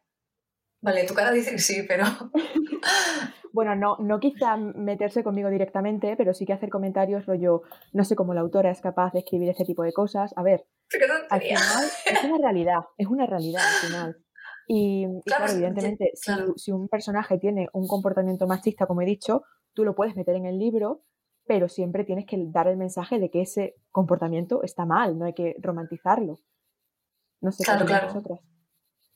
Vale, 0.86 1.04
tu 1.04 1.14
cara 1.14 1.32
dice 1.32 1.50
que 1.50 1.58
sí, 1.58 1.82
pero... 1.86 2.04
Bueno, 3.52 3.74
no, 3.74 3.96
no 4.00 4.20
quizá 4.20 4.58
meterse 4.58 5.24
conmigo 5.24 5.48
directamente, 5.48 6.14
pero 6.18 6.34
sí 6.34 6.44
que 6.44 6.52
hacer 6.52 6.68
comentarios 6.68 7.24
rollo, 7.24 7.62
no 7.94 8.04
sé 8.04 8.14
cómo 8.14 8.34
la 8.34 8.42
autora 8.42 8.70
es 8.70 8.82
capaz 8.82 9.14
de 9.14 9.20
escribir 9.20 9.48
este 9.48 9.64
tipo 9.64 9.82
de 9.82 9.94
cosas. 9.94 10.34
A 10.36 10.42
ver, 10.42 10.66
¿Qué 10.90 10.98
al 11.30 11.40
final 11.40 11.84
es 12.04 12.24
una 12.24 12.36
realidad, 12.36 12.80
es 12.98 13.06
una 13.06 13.24
realidad 13.24 13.62
al 13.64 13.88
final. 13.88 14.16
Y, 14.68 15.06
y 15.06 15.22
Claro, 15.24 15.50
evidentemente, 15.50 16.10
si, 16.12 16.34
claro. 16.34 16.52
si 16.56 16.70
un 16.70 16.86
personaje 16.88 17.38
tiene 17.38 17.68
un 17.72 17.86
comportamiento 17.86 18.46
machista, 18.46 18.84
como 18.84 19.00
he 19.00 19.06
dicho, 19.06 19.44
tú 19.72 19.84
lo 19.84 19.94
puedes 19.94 20.16
meter 20.16 20.34
en 20.34 20.44
el 20.44 20.58
libro, 20.58 21.04
pero 21.46 21.70
siempre 21.70 22.04
tienes 22.04 22.26
que 22.26 22.36
dar 22.48 22.68
el 22.68 22.76
mensaje 22.76 23.18
de 23.18 23.30
que 23.30 23.40
ese 23.40 23.76
comportamiento 23.90 24.62
está 24.64 24.84
mal, 24.84 25.18
no 25.18 25.24
hay 25.24 25.32
que 25.32 25.56
romantizarlo. 25.60 26.40
No 27.40 27.52
sé 27.52 27.64
Claro, 27.64 27.80
qué 27.80 27.86
claro. 27.86 28.08
vosotras. 28.08 28.40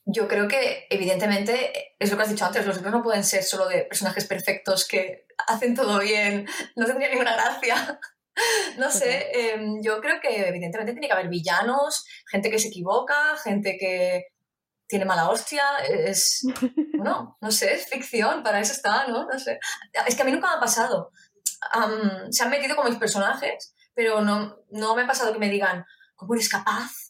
Yo 0.05 0.27
creo 0.27 0.47
que, 0.47 0.87
evidentemente, 0.89 1.95
es 1.99 2.09
lo 2.09 2.17
que 2.17 2.23
has 2.23 2.29
dicho 2.29 2.45
antes, 2.45 2.65
los 2.65 2.75
libros 2.77 2.93
no 2.93 3.03
pueden 3.03 3.23
ser 3.23 3.43
solo 3.43 3.67
de 3.67 3.83
personajes 3.83 4.25
perfectos 4.25 4.87
que 4.87 5.27
hacen 5.47 5.75
todo 5.75 5.99
bien, 5.99 6.47
no 6.75 6.85
tendría 6.85 7.09
ninguna 7.09 7.35
gracia. 7.35 7.99
No 8.77 8.89
sé, 8.89 9.27
em, 9.33 9.83
yo 9.83 9.99
creo 9.99 10.21
que 10.21 10.47
evidentemente 10.47 10.93
tiene 10.93 11.07
que 11.07 11.13
haber 11.13 11.27
villanos, 11.27 12.05
gente 12.25 12.49
que 12.49 12.59
se 12.59 12.69
equivoca, 12.69 13.35
gente 13.43 13.77
que 13.77 14.27
tiene 14.87 15.03
mala 15.03 15.29
hostia, 15.29 15.63
es... 15.87 16.41
Bueno, 16.97 17.37
no 17.41 17.51
sé, 17.51 17.73
es 17.73 17.87
ficción, 17.87 18.41
para 18.41 18.61
eso 18.61 18.71
está, 18.71 19.05
¿no? 19.07 19.25
No 19.25 19.37
sé. 19.37 19.59
Es 20.07 20.15
que 20.15 20.21
a 20.21 20.25
mí 20.25 20.31
nunca 20.31 20.47
me 20.47 20.55
ha 20.55 20.59
pasado. 20.61 21.11
Am, 21.73 22.31
se 22.31 22.43
han 22.43 22.49
metido 22.49 22.75
con 22.75 22.87
mis 22.87 22.97
personajes, 22.97 23.75
pero 23.93 24.21
no, 24.21 24.55
no 24.69 24.95
me 24.95 25.03
ha 25.03 25.07
pasado 25.07 25.33
que 25.33 25.39
me 25.39 25.49
digan, 25.49 25.85
¿cómo 26.15 26.33
eres 26.33 26.47
capaz 26.47 27.00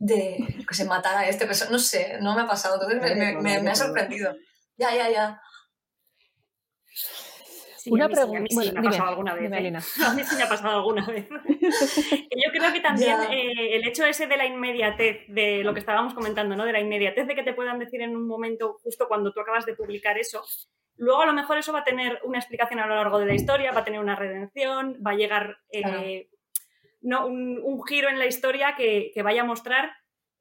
de 0.00 0.64
que 0.66 0.74
se 0.74 0.86
matara 0.86 1.20
a 1.20 1.28
este 1.28 1.46
persona. 1.46 1.70
No 1.70 1.78
sé, 1.78 2.18
no 2.20 2.34
me 2.34 2.42
ha 2.42 2.46
pasado, 2.46 2.74
entonces 2.74 3.40
me, 3.40 3.70
ha 3.70 3.74
sorprendido. 3.76 4.34
Ya, 4.76 4.94
ya, 4.94 5.10
ya. 5.10 5.40
Una 7.86 8.08
pregunta. 8.08 8.46
Sí, 8.50 8.72
me 8.72 8.78
ha 8.78 8.82
pasado 8.82 9.08
alguna 9.08 9.34
vez. 9.34 9.52
¿eh? 9.52 9.78
A 10.04 10.12
mí 10.14 10.24
sí 10.24 10.36
me 10.36 10.42
ha 10.42 10.48
pasado 10.48 10.78
alguna 10.78 11.06
vez. 11.06 11.28
Yo 11.30 12.50
creo 12.52 12.72
que 12.72 12.80
también 12.80 13.16
eh, 13.30 13.76
el 13.76 13.86
hecho 13.86 14.04
ese 14.04 14.26
de 14.26 14.36
la 14.36 14.46
inmediatez, 14.46 15.26
de 15.28 15.62
lo 15.62 15.72
que 15.72 15.80
estábamos 15.80 16.14
comentando, 16.14 16.56
¿no? 16.56 16.64
De 16.64 16.72
la 16.72 16.80
inmediatez 16.80 17.26
de 17.26 17.34
que 17.34 17.42
te 17.42 17.54
puedan 17.54 17.78
decir 17.78 18.02
en 18.02 18.16
un 18.16 18.26
momento 18.26 18.78
justo 18.82 19.06
cuando 19.06 19.32
tú 19.32 19.40
acabas 19.40 19.66
de 19.66 19.74
publicar 19.74 20.18
eso, 20.18 20.44
Luego 21.00 21.22
a 21.22 21.26
lo 21.26 21.32
mejor 21.32 21.56
eso 21.56 21.72
va 21.72 21.78
a 21.78 21.84
tener 21.84 22.20
una 22.24 22.38
explicación 22.38 22.78
a 22.78 22.86
lo 22.86 22.94
largo 22.94 23.18
de 23.18 23.24
la 23.24 23.34
historia, 23.34 23.72
va 23.72 23.80
a 23.80 23.84
tener 23.84 24.00
una 24.00 24.16
redención, 24.16 24.98
va 25.04 25.12
a 25.12 25.14
llegar 25.14 25.56
eh, 25.72 26.28
no, 27.00 27.26
un, 27.26 27.82
giro 27.86 28.08
en 28.08 28.18
la 28.18 28.26
historia 28.26 28.74
que, 28.76 29.12
vaya 29.22 29.42
a 29.42 29.46
mostrar 29.46 29.92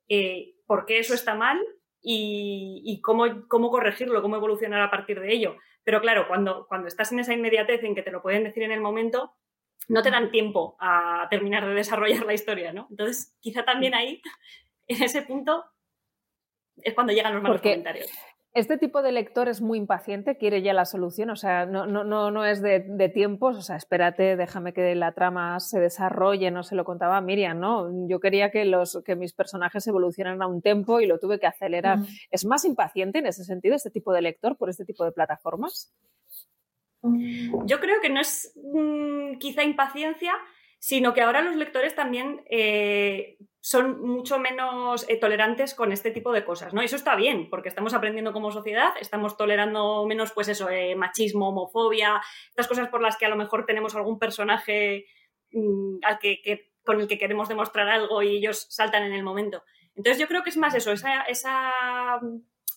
eh, 0.08 0.56
por 0.66 0.86
qué 0.86 1.00
eso 1.00 1.14
está 1.14 1.36
mal 1.36 1.60
y, 2.02 3.02
cómo, 3.04 3.48
cómo, 3.48 3.70
corregirlo, 3.70 4.22
cómo 4.22 4.36
evolucionar 4.36 4.82
a 4.82 4.92
partir 4.92 5.20
de 5.20 5.34
ello. 5.34 5.58
Pero 5.84 6.02
claro, 6.02 6.28
cuando, 6.28 6.68
cuando 6.68 6.88
estás 6.88 7.12
en 7.12 7.20
esa 7.20 7.34
inmediatez 7.34 7.84
en 7.84 7.96
que 7.96 8.04
te 8.04 8.12
lo 8.12 8.22
pueden 8.22 8.44
decir 8.44 8.64
en 8.64 8.72
el 8.72 8.82
momento, 8.82 9.36
no 9.88 10.02
te 10.02 10.12
dan 10.12 10.32
tiempo 10.32 10.78
a 10.80 11.28
terminar 11.30 11.66
de 11.66 11.74
desarrollar 11.74 12.26
la 12.26 12.34
historia, 12.34 12.74
¿no? 12.74 12.88
Entonces, 12.90 13.36
quizá 13.40 13.64
también 13.64 13.96
ahí, 13.96 14.22
en 14.88 15.04
ese 15.04 15.22
punto, 15.22 15.66
es 16.78 16.94
cuando 16.94 17.14
llegan 17.14 17.34
los 17.34 17.44
malos 17.44 17.62
comentarios. 17.62 18.10
Este 18.54 18.80
tipo 18.80 19.04
de 19.04 19.12
lector 19.12 19.48
es 19.48 19.62
muy 19.62 19.78
impaciente, 19.78 20.38
quiere 20.38 20.64
ya 20.64 20.74
la 20.74 20.86
solución, 20.86 21.30
o 21.30 21.36
sea, 21.36 21.68
no, 21.68 21.86
no, 21.86 22.04
no, 22.04 22.32
no 22.32 22.46
es 22.46 22.64
de, 22.64 23.12
tiempos, 23.14 23.56
o 23.56 23.62
sea, 23.62 23.76
espérate, 23.76 24.36
déjame 24.38 24.74
que 24.74 24.96
la 24.96 25.14
trama 25.14 25.60
se 25.60 25.80
desarrolle, 25.80 26.50
no 26.50 26.64
se 26.64 26.76
lo 26.76 26.84
contaba 26.84 27.22
Miriam, 27.22 27.60
¿no? 27.60 28.08
Yo 28.08 28.20
quería 28.20 28.50
que, 28.50 28.66
los, 28.66 29.04
que 29.06 29.16
mis 29.16 29.34
personajes 29.34 29.86
evolucionaran 29.86 30.42
a 30.42 30.48
un 30.48 30.64
tiempo 30.64 31.00
y 31.00 31.06
lo 31.06 31.20
tuve 31.20 31.40
que 31.40 31.46
acelerar. 31.46 32.00
¿Es 32.32 32.44
más 32.44 32.66
impaciente 32.66 33.20
en 33.20 33.28
ese 33.28 33.44
sentido 33.44 33.76
este 33.76 33.92
tipo 33.92 34.14
de 34.14 34.24
lector 34.24 34.58
por 34.58 34.72
este 34.72 34.84
tipo 34.84 35.06
de 35.06 35.12
plataformas? 35.12 35.94
Yo 37.04 37.80
creo 37.80 38.02
que 38.02 38.10
no 38.10 38.20
es 38.20 38.52
mm, 38.56 39.38
quizá 39.38 39.64
impaciencia, 39.64 40.34
sino 40.80 41.14
que 41.14 41.22
ahora 41.22 41.42
los 41.42 41.56
lectores 41.56 41.94
también 41.94 42.42
eh, 42.50 43.38
son 43.62 44.02
mucho 44.02 44.40
menos 44.40 45.06
eh, 45.10 45.18
tolerantes 45.18 45.74
con 45.74 45.92
este 45.92 46.12
tipo 46.12 46.32
de 46.32 46.46
cosas, 46.46 46.74
¿no? 46.74 46.82
eso 46.82 46.96
está 46.96 47.16
bien, 47.16 47.50
porque 47.50 47.70
estamos 47.70 47.94
aprendiendo 47.94 48.32
como 48.32 48.52
sociedad, 48.52 48.94
estamos 49.00 49.36
tolerando 49.36 50.06
menos, 50.06 50.32
pues 50.32 50.48
eso, 50.48 50.70
eh, 50.70 50.96
machismo, 50.96 51.50
homofobia, 51.50 52.22
estas 52.50 52.68
cosas 52.68 52.88
por 52.88 53.02
las 53.02 53.18
que 53.18 53.26
a 53.26 53.30
lo 53.30 53.36
mejor 53.36 53.66
tenemos 53.66 53.96
algún 53.96 54.18
personaje 54.18 55.06
mm, 55.52 55.98
al 56.04 56.20
que, 56.20 56.72
con 56.84 57.02
el 57.02 57.08
que 57.08 57.18
queremos 57.18 57.50
demostrar 57.50 57.90
algo 57.90 58.22
y 58.24 58.38
ellos 58.38 58.68
saltan 58.70 59.04
en 59.04 59.14
el 59.14 59.24
momento. 59.24 59.64
Entonces 59.96 60.20
yo 60.20 60.28
creo 60.28 60.44
que 60.44 60.52
es 60.52 60.58
más 60.58 60.74
eso, 60.76 60.94
esa, 60.94 61.24
esa 61.24 61.74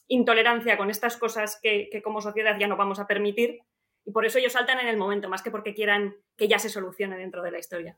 intolerancia 0.09 0.77
con 0.77 0.91
estas 0.91 1.17
cosas 1.17 1.61
que, 1.63 1.89
que 1.93 2.03
como 2.03 2.21
sociedad 2.21 2.59
ya 2.59 2.67
no 2.67 2.77
vamos 2.77 2.99
a 2.99 3.07
permitir 3.07 3.61
y 4.05 4.11
por 4.11 4.27
eso 4.27 4.39
ellos 4.39 4.53
saltan 4.53 4.81
en 4.81 4.89
el 4.89 4.97
momento, 4.97 5.29
más 5.29 5.43
que 5.43 5.53
porque 5.53 5.75
quieran 5.75 6.17
que 6.37 6.49
ya 6.49 6.59
se 6.59 6.69
solucione 6.69 7.17
dentro 7.17 7.43
de 7.43 7.53
la 7.53 7.61
historia. 7.61 7.97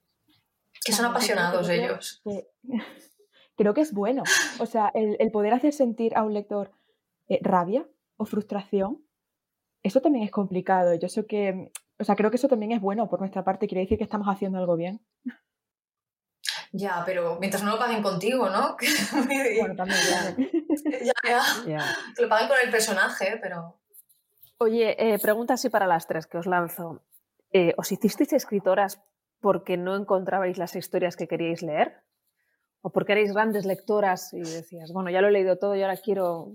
Que 0.83 0.93
son 0.93 1.07
apasionados 1.07 1.69
ellos. 1.69 2.23
creo 3.57 3.75
que 3.75 3.81
es 3.81 3.93
bueno. 3.93 4.23
O 4.59 4.67
sea, 4.67 4.91
el, 4.95 5.31
poder 5.31 5.53
hacer 5.53 5.73
sentir 5.73 6.17
a 6.17 6.23
un 6.23 6.33
lector 6.33 6.73
eh, 7.29 7.41
rabia 7.43 7.87
o 8.17 8.25
frustración, 8.25 9.05
eso 9.83 10.01
también 10.01 10.25
es 10.25 10.31
complicado. 10.31 10.95
Yo 10.95 11.09
sé 11.09 11.27
que, 11.27 11.71
o 11.99 12.05
sea, 12.05 12.17
creo 12.17 12.31
que 12.31 12.37
eso 12.37 12.49
también 12.49 12.73
es 12.73 12.81
bueno 12.81 13.09
por 13.09 13.21
nuestra 13.21 13.45
parte, 13.45 13.67
quiere 13.67 13.83
decir 13.83 13.99
que 13.99 14.05
estamos 14.05 14.29
haciendo 14.29 14.59
algo 14.59 14.77
bien. 14.77 15.05
Ya, 16.77 17.05
pero 17.07 17.39
mientras 17.39 17.63
no 17.63 17.71
lo 17.71 17.79
paguen 17.79 18.03
contigo, 18.03 18.51
¿no? 18.51 18.77
bueno, 19.61 19.77
también, 19.77 20.01
ya, 21.25 21.45
ya. 21.67 21.97
Que 22.17 22.23
lo 22.23 22.29
paguen 22.29 22.49
con 22.49 22.59
el 22.65 22.71
personaje, 22.71 23.39
pero... 23.41 23.81
Oye, 24.59 24.97
eh, 24.99 25.19
pregunta 25.21 25.55
así 25.55 25.69
para 25.69 25.87
las 25.87 26.09
tres 26.09 26.27
que 26.27 26.39
os 26.39 26.47
lanzo. 26.47 27.05
Eh, 27.53 27.75
¿Os 27.77 27.93
hicisteis 27.93 28.33
escritoras 28.33 29.01
porque 29.45 29.77
no 29.77 29.95
encontrabais 29.95 30.57
las 30.57 30.75
historias 30.75 31.17
que 31.17 31.29
queríais 31.29 31.61
leer? 31.61 32.01
¿O 32.81 32.89
porque 32.93 33.13
erais 33.13 33.35
grandes 33.35 33.67
lectoras 33.67 34.33
y 34.33 34.41
decías, 34.41 34.91
bueno, 34.91 35.11
ya 35.11 35.21
lo 35.21 35.29
he 35.29 35.33
leído 35.33 35.59
todo 35.59 35.75
y 35.77 35.83
ahora 35.83 35.99
quiero, 35.99 36.49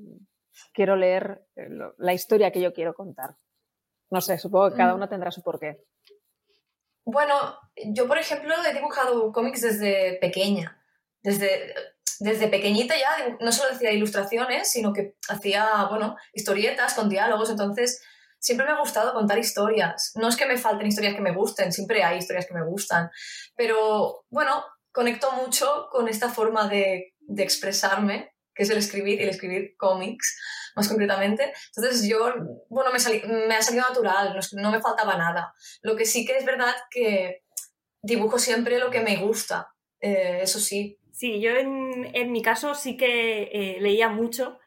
quiero 0.73 0.95
leer 0.95 1.45
eh, 1.55 1.69
la 1.99 2.13
historia 2.13 2.51
que 2.51 2.61
yo 2.61 2.73
quiero 2.73 2.95
contar? 2.95 3.35
No 4.09 4.21
sé, 4.21 4.39
supongo 4.39 4.71
que 4.71 4.77
cada 4.77 4.93
mm. 4.93 4.95
uno 4.95 5.07
tendrá 5.07 5.29
su 5.29 5.43
porqué. 5.43 5.85
Bueno, 7.05 7.35
yo 7.93 8.07
por 8.07 8.17
ejemplo 8.17 8.55
he 8.67 8.73
dibujado 8.73 9.31
cómics 9.31 9.61
desde 9.61 10.17
pequeña. 10.19 10.83
Desde, 11.21 11.75
desde 12.19 12.47
pequeñita 12.47 12.95
ya 12.97 13.37
no 13.39 13.51
solo 13.51 13.75
hacía 13.75 13.91
ilustraciones, 13.91 14.71
sino 14.71 14.93
que 14.93 15.15
hacía, 15.29 15.85
bueno, 15.91 16.17
historietas 16.33 16.95
con 16.95 17.07
diálogos. 17.07 17.51
Entonces, 17.51 18.01
siempre 18.39 18.65
me 18.65 18.71
ha 18.73 18.79
gustado 18.79 19.13
contar 19.13 19.37
historias. 19.37 20.13
No 20.15 20.29
es 20.29 20.35
que 20.35 20.45
me 20.45 20.57
falten 20.57 20.87
historias 20.87 21.15
que 21.15 21.21
me 21.21 21.33
gusten, 21.33 21.71
siempre 21.71 22.03
hay 22.03 22.17
historias 22.17 22.47
que 22.47 22.53
me 22.53 22.65
gustan, 22.65 23.11
pero 23.55 24.25
bueno, 24.29 24.63
conecto 24.91 25.31
mucho 25.33 25.87
con 25.91 26.07
esta 26.07 26.29
forma 26.29 26.67
de, 26.67 27.13
de 27.19 27.43
expresarme, 27.43 28.33
que 28.55 28.63
es 28.63 28.69
el 28.69 28.77
escribir 28.77 29.19
y 29.19 29.23
el 29.23 29.29
escribir 29.29 29.75
cómics, 29.77 30.37
más 30.75 30.87
concretamente. 30.87 31.53
Entonces 31.75 32.07
yo, 32.07 32.33
bueno, 32.69 32.91
me, 32.91 33.47
me 33.47 33.55
ha 33.55 33.61
salido 33.61 33.85
natural, 33.87 34.37
no, 34.53 34.71
me 34.71 34.81
faltaba 34.81 35.17
nada. 35.17 35.53
Lo 35.81 35.95
que 35.95 36.05
sí 36.05 36.25
que 36.25 36.37
es 36.37 36.45
verdad 36.45 36.73
que 36.89 37.43
dibujo 38.01 38.39
siempre 38.39 38.79
lo 38.79 38.89
que 38.89 39.01
me 39.01 39.17
gusta, 39.17 39.73
eh, 40.01 40.39
eso 40.41 40.59
sí. 40.59 40.99
Sí, 41.11 41.41
yo 41.41 41.51
en, 41.51 42.09
en 42.13 42.31
mi 42.31 42.41
caso 42.41 42.75
sí 42.75 42.95
que 42.95 43.43
eh, 43.51 43.77
leía 43.81 44.09
mucho 44.09 44.57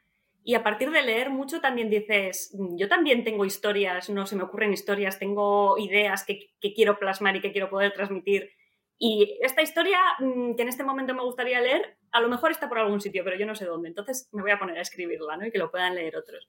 y 0.45 0.55
a 0.55 0.63
partir 0.63 0.91
de 0.91 1.03
leer 1.03 1.31
mucho 1.31 1.61
también 1.61 1.89
dices, 1.89 2.55
mm, 2.59 2.77
yo 2.77 2.89
también 2.89 3.25
tengo 3.25 3.45
historias, 3.45 4.11
no 4.11 4.27
se 4.27 4.37
me 4.37 4.43
ocurren 4.43 4.73
historias, 4.73 5.19
tengo 5.19 5.79
ideas 5.79 6.25
que, 6.25 6.51
quiero 6.75 6.99
plasmar 6.99 7.37
y 7.37 7.41
que 7.41 7.53
quiero 7.53 7.71
poder 7.71 7.93
transmitir. 7.93 8.51
Y 8.99 9.39
esta 9.43 9.63
historia 9.63 9.99
mm, 10.19 10.55
que 10.55 10.63
en 10.63 10.69
este 10.69 10.85
momento 10.85 11.15
me 11.15 11.23
gustaría 11.23 11.61
leer, 11.61 11.97
a 12.11 12.21
lo 12.21 12.29
mejor 12.29 12.51
está 12.51 12.69
por 12.69 12.79
algún 12.79 13.01
sitio, 13.01 13.25
pero 13.25 13.37
yo 13.37 13.47
no 13.47 13.55
sé 13.55 13.65
dónde. 13.67 13.89
Entonces 13.89 14.29
me 14.33 14.43
voy 14.43 14.51
a 14.51 14.59
poner 14.59 14.79
a 14.79 14.83
escribirla, 14.83 15.37
¿no? 15.37 15.47
Y 15.47 15.53
que 15.53 15.59
lo 15.59 15.71
puedan 15.71 15.95
leer 15.95 16.17
otros. 16.17 16.49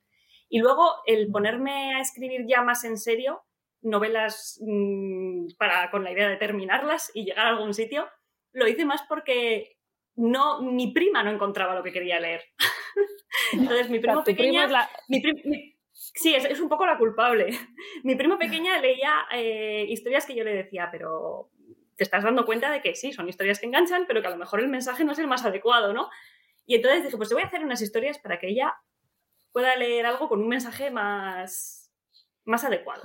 Y 0.50 0.60
luego 0.60 0.96
el 1.06 1.32
ponerme 1.32 1.96
a 1.96 2.00
escribir 2.00 2.46
ya 2.48 2.62
más 2.62 2.84
en 2.84 2.98
serio 2.98 3.44
novelas 3.82 4.60
mm, 4.62 5.56
para, 5.58 5.92
con 5.92 6.04
la 6.04 6.12
idea 6.12 6.30
de 6.30 6.38
terminarlas 6.38 7.12
y 7.14 7.26
llegar 7.26 7.46
a 7.46 7.50
algún 7.50 7.74
sitio, 7.74 8.08
lo 8.54 8.68
hice 8.68 8.86
más 8.86 9.04
porque 9.08 9.78
no, 10.16 10.62
mi 10.62 10.92
prima 10.94 11.24
no 11.24 11.32
encontraba 11.32 11.76
lo 11.76 11.84
que 11.84 11.92
quería 11.92 12.20
leer. 12.20 12.44
Entonces, 13.54 13.90
mi 13.90 14.00
primo 14.00 14.24
pequeña. 14.24 14.68
sí, 15.92 16.36
es, 16.36 16.60
un 16.60 16.70
poco 16.70 16.86
la 16.86 16.98
culpable. 16.98 17.48
Mi 18.04 18.16
primo 18.16 18.38
pequeña 18.38 18.80
leía 18.80 19.26
eh, 19.34 19.86
historias 19.90 20.26
que 20.26 20.36
yo 20.36 20.44
le 20.44 20.54
decía, 20.54 20.90
pero 20.92 21.50
te 21.96 22.04
estás 22.04 22.24
dando 22.24 22.46
cuenta 22.46 22.72
de 22.72 22.82
que 22.82 22.96
sí, 22.96 23.12
son 23.12 23.30
historias 23.30 23.60
que 23.60 23.68
enganchan, 23.68 24.06
pero 24.08 24.22
que 24.22 24.28
a 24.28 24.32
lo 24.32 24.38
mejor 24.38 24.60
el 24.60 24.68
mensaje 24.68 25.04
no 25.04 25.12
es 25.12 25.20
el 25.20 25.28
más 25.28 25.46
adecuado, 25.46 25.94
¿no? 25.94 26.10
Y 26.66 26.76
entonces 26.76 27.04
dije, 27.04 27.18
pues 27.18 27.30
te 27.30 27.36
voy 27.36 27.44
a 27.44 27.48
hacer 27.48 27.64
unas 27.64 27.82
historias 27.82 28.20
para 28.20 28.40
que 28.40 28.50
ella 28.50 28.74
pueda 29.52 29.76
leer 29.76 30.06
algo 30.06 30.28
con 30.30 30.42
un 30.42 30.48
mensaje 30.48 30.90
más, 30.90 31.92
más 32.46 32.64
adecuado. 32.64 33.04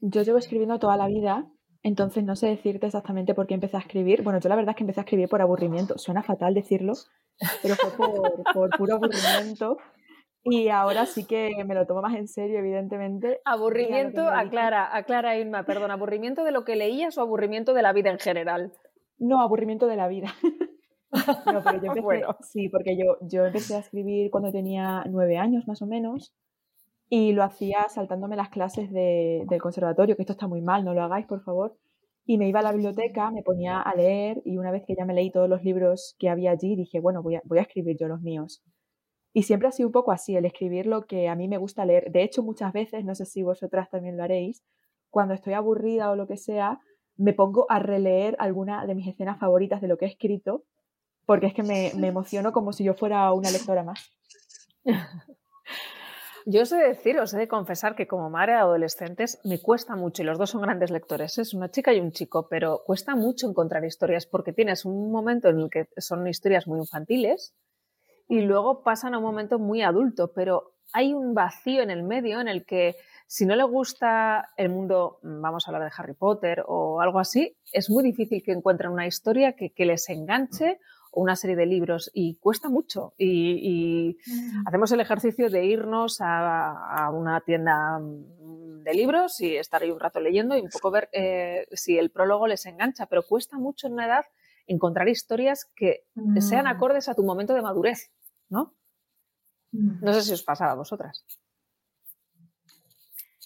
Yo 0.00 0.22
llevo 0.22 0.38
escribiendo 0.38 0.78
toda 0.78 0.96
la 0.96 1.08
vida 1.08 1.50
entonces 1.82 2.24
no 2.24 2.36
sé 2.36 2.48
decirte 2.48 2.86
exactamente 2.86 3.34
por 3.34 3.46
qué 3.46 3.54
empecé 3.54 3.76
a 3.76 3.80
escribir. 3.80 4.22
Bueno, 4.22 4.40
yo 4.40 4.48
la 4.48 4.56
verdad 4.56 4.70
es 4.70 4.76
que 4.76 4.82
empecé 4.82 5.00
a 5.00 5.04
escribir 5.04 5.28
por 5.28 5.40
aburrimiento. 5.40 5.96
Suena 5.98 6.22
fatal 6.22 6.54
decirlo, 6.54 6.94
pero 7.62 7.74
fue 7.76 7.90
por, 8.54 8.70
puro 8.78 8.94
aburrimiento. 8.94 9.78
Y 10.42 10.68
ahora 10.68 11.06
sí 11.06 11.24
que 11.26 11.50
me 11.66 11.74
lo 11.74 11.86
tomo 11.86 12.00
más 12.00 12.14
en 12.14 12.26
serio, 12.26 12.58
evidentemente. 12.58 13.40
Aburrimiento, 13.44 14.28
aclara, 14.28 14.96
aclara 14.96 15.36
Irma, 15.36 15.64
perdón, 15.64 15.90
¿aburrimiento 15.90 16.44
de 16.44 16.52
lo 16.52 16.64
que 16.64 16.76
leías 16.76 17.18
o 17.18 17.22
aburrimiento 17.22 17.74
de 17.74 17.82
la 17.82 17.92
vida 17.92 18.10
en 18.10 18.18
general? 18.18 18.72
No, 19.18 19.40
aburrimiento 19.40 19.86
de 19.86 19.96
la 19.96 20.08
vida. 20.08 20.34
no, 21.46 21.62
pero 21.62 21.82
yo 21.82 21.92
empecé, 21.96 22.24
sí, 22.42 22.68
porque 22.68 22.96
yo, 22.96 23.16
yo 23.28 23.46
empecé 23.46 23.76
a 23.76 23.80
escribir 23.80 24.30
cuando 24.30 24.50
tenía 24.52 25.04
nueve 25.08 25.36
años 25.38 25.66
más 25.66 25.82
o 25.82 25.86
menos 25.86 26.32
y 27.08 27.32
lo 27.32 27.42
hacía 27.42 27.88
saltándome 27.88 28.36
las 28.36 28.50
clases 28.50 28.90
de, 28.92 29.44
del 29.48 29.60
conservatorio, 29.60 30.16
que 30.16 30.22
esto 30.22 30.32
está 30.32 30.46
muy 30.46 30.60
mal, 30.60 30.84
no 30.84 30.94
lo 30.94 31.02
hagáis, 31.02 31.26
por 31.26 31.42
favor. 31.42 31.76
Y 32.26 32.36
me 32.36 32.46
iba 32.46 32.60
a 32.60 32.62
la 32.62 32.72
biblioteca, 32.72 33.30
me 33.30 33.42
ponía 33.42 33.80
a 33.80 33.94
leer 33.94 34.42
y 34.44 34.58
una 34.58 34.70
vez 34.70 34.84
que 34.86 34.94
ya 34.94 35.06
me 35.06 35.14
leí 35.14 35.30
todos 35.30 35.48
los 35.48 35.64
libros 35.64 36.14
que 36.18 36.28
había 36.28 36.50
allí, 36.50 36.76
dije, 36.76 37.00
bueno, 37.00 37.22
voy 37.22 37.36
a, 37.36 37.42
voy 37.44 37.58
a 37.58 37.62
escribir 37.62 37.96
yo 37.98 38.08
los 38.08 38.20
míos. 38.20 38.62
Y 39.32 39.44
siempre 39.44 39.68
ha 39.68 39.72
sido 39.72 39.88
un 39.88 39.92
poco 39.92 40.12
así, 40.12 40.36
el 40.36 40.44
escribir 40.44 40.86
lo 40.86 41.06
que 41.06 41.28
a 41.28 41.34
mí 41.34 41.48
me 41.48 41.56
gusta 41.56 41.86
leer. 41.86 42.10
De 42.12 42.22
hecho, 42.22 42.42
muchas 42.42 42.72
veces, 42.72 43.04
no 43.04 43.14
sé 43.14 43.24
si 43.24 43.42
vosotras 43.42 43.88
también 43.88 44.18
lo 44.18 44.24
haréis, 44.24 44.62
cuando 45.10 45.32
estoy 45.32 45.54
aburrida 45.54 46.10
o 46.10 46.16
lo 46.16 46.26
que 46.26 46.36
sea, 46.36 46.80
me 47.16 47.32
pongo 47.32 47.66
a 47.70 47.78
releer 47.78 48.36
alguna 48.38 48.84
de 48.86 48.94
mis 48.94 49.08
escenas 49.08 49.38
favoritas 49.38 49.80
de 49.80 49.88
lo 49.88 49.96
que 49.96 50.04
he 50.04 50.08
escrito, 50.08 50.64
porque 51.24 51.46
es 51.46 51.54
que 51.54 51.62
me, 51.62 51.92
me 51.96 52.08
emociono 52.08 52.52
como 52.52 52.72
si 52.72 52.84
yo 52.84 52.92
fuera 52.92 53.32
una 53.32 53.50
lectora 53.50 53.84
más. 53.84 54.10
Yo 56.50 56.62
os 56.62 56.72
he 56.72 56.76
de 56.76 56.88
decir, 56.88 57.20
os 57.20 57.34
he 57.34 57.38
de 57.44 57.46
confesar 57.46 57.94
que 57.94 58.06
como 58.06 58.30
madre 58.30 58.52
de 58.52 58.60
adolescentes 58.60 59.38
me 59.44 59.60
cuesta 59.60 59.96
mucho, 59.96 60.22
y 60.22 60.24
los 60.24 60.38
dos 60.38 60.48
son 60.48 60.62
grandes 60.62 60.90
lectores, 60.90 61.36
es 61.36 61.52
una 61.52 61.70
chica 61.70 61.92
y 61.92 62.00
un 62.00 62.10
chico, 62.10 62.48
pero 62.48 62.80
cuesta 62.86 63.14
mucho 63.14 63.46
encontrar 63.46 63.84
historias 63.84 64.24
porque 64.24 64.54
tienes 64.54 64.86
un 64.86 65.12
momento 65.12 65.50
en 65.50 65.60
el 65.60 65.68
que 65.68 65.90
son 65.98 66.26
historias 66.26 66.66
muy 66.66 66.78
infantiles 66.78 67.54
y 68.30 68.40
luego 68.40 68.82
pasan 68.82 69.12
a 69.12 69.18
un 69.18 69.24
momento 69.24 69.58
muy 69.58 69.82
adulto, 69.82 70.32
pero 70.32 70.72
hay 70.94 71.12
un 71.12 71.34
vacío 71.34 71.82
en 71.82 71.90
el 71.90 72.02
medio 72.02 72.40
en 72.40 72.48
el 72.48 72.64
que 72.64 72.96
si 73.26 73.44
no 73.44 73.54
le 73.54 73.64
gusta 73.64 74.48
el 74.56 74.70
mundo, 74.70 75.18
vamos 75.22 75.66
a 75.66 75.70
hablar 75.70 75.84
de 75.84 75.94
Harry 75.98 76.14
Potter 76.14 76.64
o 76.66 77.02
algo 77.02 77.18
así, 77.18 77.58
es 77.74 77.90
muy 77.90 78.02
difícil 78.02 78.42
que 78.42 78.52
encuentren 78.52 78.90
una 78.90 79.06
historia 79.06 79.52
que, 79.52 79.84
les 79.84 80.08
enganche 80.08 80.80
una 81.18 81.34
serie 81.34 81.56
de 81.56 81.66
libros 81.66 82.10
y 82.14 82.36
cuesta 82.36 82.68
mucho. 82.68 83.14
Y, 83.18 84.16
mm. 84.26 84.66
hacemos 84.66 84.92
el 84.92 85.00
ejercicio 85.00 85.50
de 85.50 85.64
irnos 85.64 86.18
a, 86.20 87.10
una 87.12 87.40
tienda 87.40 87.98
de 88.00 88.94
libros 88.94 89.40
y 89.40 89.56
estar 89.56 89.82
ahí 89.82 89.90
un 89.90 90.00
rato 90.00 90.20
leyendo 90.20 90.56
y 90.56 90.60
un 90.60 90.70
poco 90.70 90.90
ver 90.90 91.08
eh, 91.12 91.66
si 91.72 91.98
el 91.98 92.10
prólogo 92.10 92.46
les 92.46 92.64
engancha, 92.66 93.06
pero 93.06 93.22
cuesta 93.22 93.58
mucho 93.58 93.86
en 93.86 93.94
una 93.94 94.06
edad 94.06 94.24
encontrar 94.66 95.08
historias 95.08 95.64
que 95.74 96.04
sean 96.40 96.64
mm. 96.64 96.68
acordes 96.68 97.08
a 97.08 97.14
tu 97.14 97.24
momento 97.24 97.54
de 97.54 97.62
madurez, 97.62 98.12
¿no? 98.48 98.76
Mm. 99.72 100.04
No 100.04 100.12
sé 100.12 100.22
si 100.22 100.32
os 100.32 100.42
pasa 100.42 100.70
a 100.70 100.74
vosotras. 100.74 101.24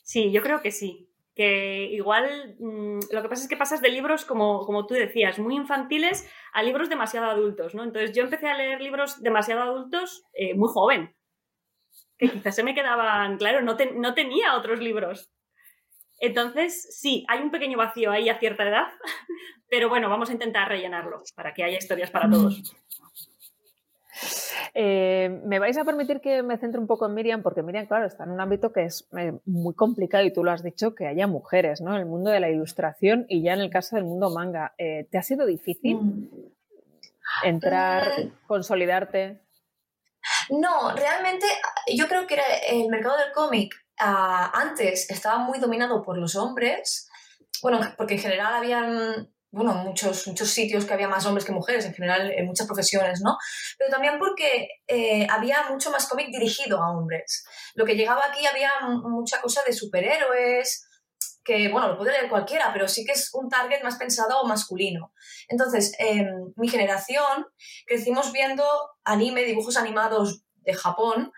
Sí, 0.03 0.31
yo 0.31 0.43
creo 0.43 0.61
que 0.61 0.73
sí. 0.73 1.12
Que 1.35 1.85
igual 1.85 2.57
mm, 2.59 3.01
lo 3.11 3.23
que 3.23 3.29
pasa 3.29 3.43
es 3.43 3.49
que 3.49 3.57
pasas 3.57 3.81
de 3.81 3.89
libros, 3.89 4.25
como, 4.25 4.67
como 4.67 4.87
tú 4.87 4.95
decías, 4.95 5.39
muy 5.39 5.57
infantiles 5.57 6.29
a 6.53 6.63
libros 6.63 6.89
demasiado 6.89 7.31
adultos, 7.31 7.75
¿no? 7.75 7.85
Entonces 7.85 8.13
yo 8.15 8.23
empecé 8.23 8.49
a 8.49 8.57
leer 8.57 8.81
libros 8.81 9.23
demasiado 9.23 9.63
adultos 9.63 10.25
eh, 10.35 10.55
muy 10.55 10.69
joven, 10.69 11.17
que 12.19 12.31
quizás 12.31 12.55
se 12.55 12.63
me 12.63 12.75
quedaban, 12.75 13.39
claro, 13.39 13.63
no, 13.63 13.77
no 13.97 14.15
tenía 14.15 14.57
otros 14.57 14.81
libros. 14.81 15.33
Entonces, 16.21 16.97
sí, 17.01 17.25
hay 17.29 17.41
un 17.41 17.51
pequeño 17.51 17.77
vacío 17.77 18.13
ahí 18.13 18.29
a 18.29 18.39
cierta 18.39 18.63
edad, 18.63 18.87
pero 19.69 19.89
bueno, 19.89 20.09
vamos 20.09 20.31
a 20.31 20.33
intentar 20.33 20.69
rellenarlo 20.69 21.23
para 21.35 21.53
que 21.53 21.65
haya 21.65 21.79
historias 21.79 22.11
para 22.11 22.31
todos. 22.31 22.77
Eh, 24.75 25.29
me 25.45 25.59
vais 25.59 25.77
a 25.77 25.85
permitir 25.85 26.21
que 26.23 26.43
me 26.43 26.57
centre 26.57 26.81
un 26.81 26.87
poco 26.87 27.07
en 27.07 27.15
Miriam, 27.15 27.43
porque 27.43 27.63
Miriam, 27.63 27.87
claro, 27.87 28.07
está 28.07 28.25
en 28.25 28.31
un 28.31 28.41
ámbito 28.41 28.73
que 28.73 28.85
es 28.85 29.07
eh, 29.19 29.39
muy 29.45 29.75
complicado 29.75 30.25
y 30.25 30.33
tú 30.33 30.43
lo 30.43 30.51
has 30.51 30.63
dicho, 30.63 30.95
que 30.95 31.07
haya 31.07 31.27
mujeres, 31.27 31.83
¿no? 31.83 31.95
En 31.95 32.01
el 32.01 32.07
mundo 32.07 32.31
de 32.31 32.41
la 32.41 32.49
ilustración 32.49 33.27
y 33.29 33.43
ya 33.43 33.53
en 33.53 33.61
el 33.61 33.71
caso 33.71 33.97
del 33.97 34.07
mundo 34.07 34.31
manga. 34.31 34.75
Eh, 34.79 35.07
¿Te 35.11 35.19
ha 35.19 35.23
sido 35.23 35.45
difícil 35.45 35.97
mm. 35.97 36.29
entrar, 37.45 38.09
consolidarte? 38.47 39.43
No, 40.49 40.95
realmente 40.95 41.47
yo 41.95 42.09
creo 42.09 42.27
que 42.27 42.39
el 42.71 42.89
mercado 42.89 43.19
del 43.19 43.33
cómic 43.33 43.75
ah, 43.99 44.53
antes 44.55 45.11
estaba 45.11 45.39
muy 45.39 45.59
dominado 45.59 46.03
por 46.03 46.17
los 46.17 46.35
hombres. 46.35 47.11
Bueno, 47.61 47.81
porque 47.97 48.15
en 48.15 48.21
general 48.21 48.55
habían 48.55 49.33
bueno, 49.53 49.75
muchos, 49.75 50.27
muchos 50.27 50.49
sitios 50.49 50.87
que 50.87 50.95
había 50.95 51.09
más 51.09 51.27
hombres 51.27 51.45
que 51.45 51.53
mujeres, 51.53 51.85
en 51.85 51.93
general 51.93 52.33
en 52.35 52.47
muchas 52.47 52.67
profesiones, 52.67 53.21
¿no? 53.23 53.37
Pero 53.79 53.91
también 53.91 54.19
porque 54.19 54.69
eh, 54.89 55.27
había 55.31 55.69
mucho 55.71 55.91
más 55.91 56.09
cómic 56.09 56.29
dirigido 56.29 56.83
a 56.83 56.91
hombres. 56.91 57.45
Lo 57.75 57.85
que 57.85 57.95
llegaba 57.95 58.23
aquí 58.27 58.47
había 58.47 58.71
mucha 58.81 59.43
cosa 59.43 59.63
de 59.67 59.75
superhéroes, 59.75 60.89
que, 61.45 61.69
bueno, 61.69 61.89
lo 61.89 61.99
puede 61.99 62.13
leer 62.13 62.31
cualquiera, 62.31 62.73
pero 62.73 62.89
sí 62.89 63.05
que 63.05 63.13
es 63.13 63.31
un 63.35 63.51
target 63.51 63.83
más 63.83 63.97
pensado 63.97 64.43
masculino. 64.45 65.13
Entonces, 65.49 65.93
en 65.99 66.53
mi 66.57 66.69
generación 66.69 67.47
crecimos 67.87 68.33
viendo 68.33 68.65
anime, 69.05 69.45
dibujos 69.45 69.77
animados 69.77 70.45
de 70.55 70.73
Japón, 70.73 71.31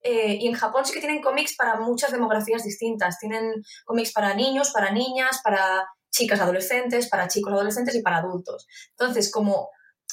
eh, 0.00 0.38
y 0.40 0.46
en 0.46 0.54
Japón 0.54 0.84
sí 0.84 0.94
que 0.94 1.00
tienen 1.00 1.20
cómics 1.20 1.56
para 1.56 1.78
muchas 1.80 2.12
demografías 2.12 2.62
distintas. 2.62 3.18
Tienen 3.18 3.52
cómics 3.84 4.12
para 4.12 4.32
niños, 4.32 4.70
para 4.70 4.92
niñas, 4.92 5.40
para 5.42 5.88
chicas 6.10 6.40
adolescentes, 6.40 7.08
para 7.08 7.28
chicos 7.28 7.52
adolescentes 7.52 7.94
y 7.94 8.02
para 8.02 8.18
adultos. 8.18 8.66
Entonces, 8.90 9.30
como 9.30 9.70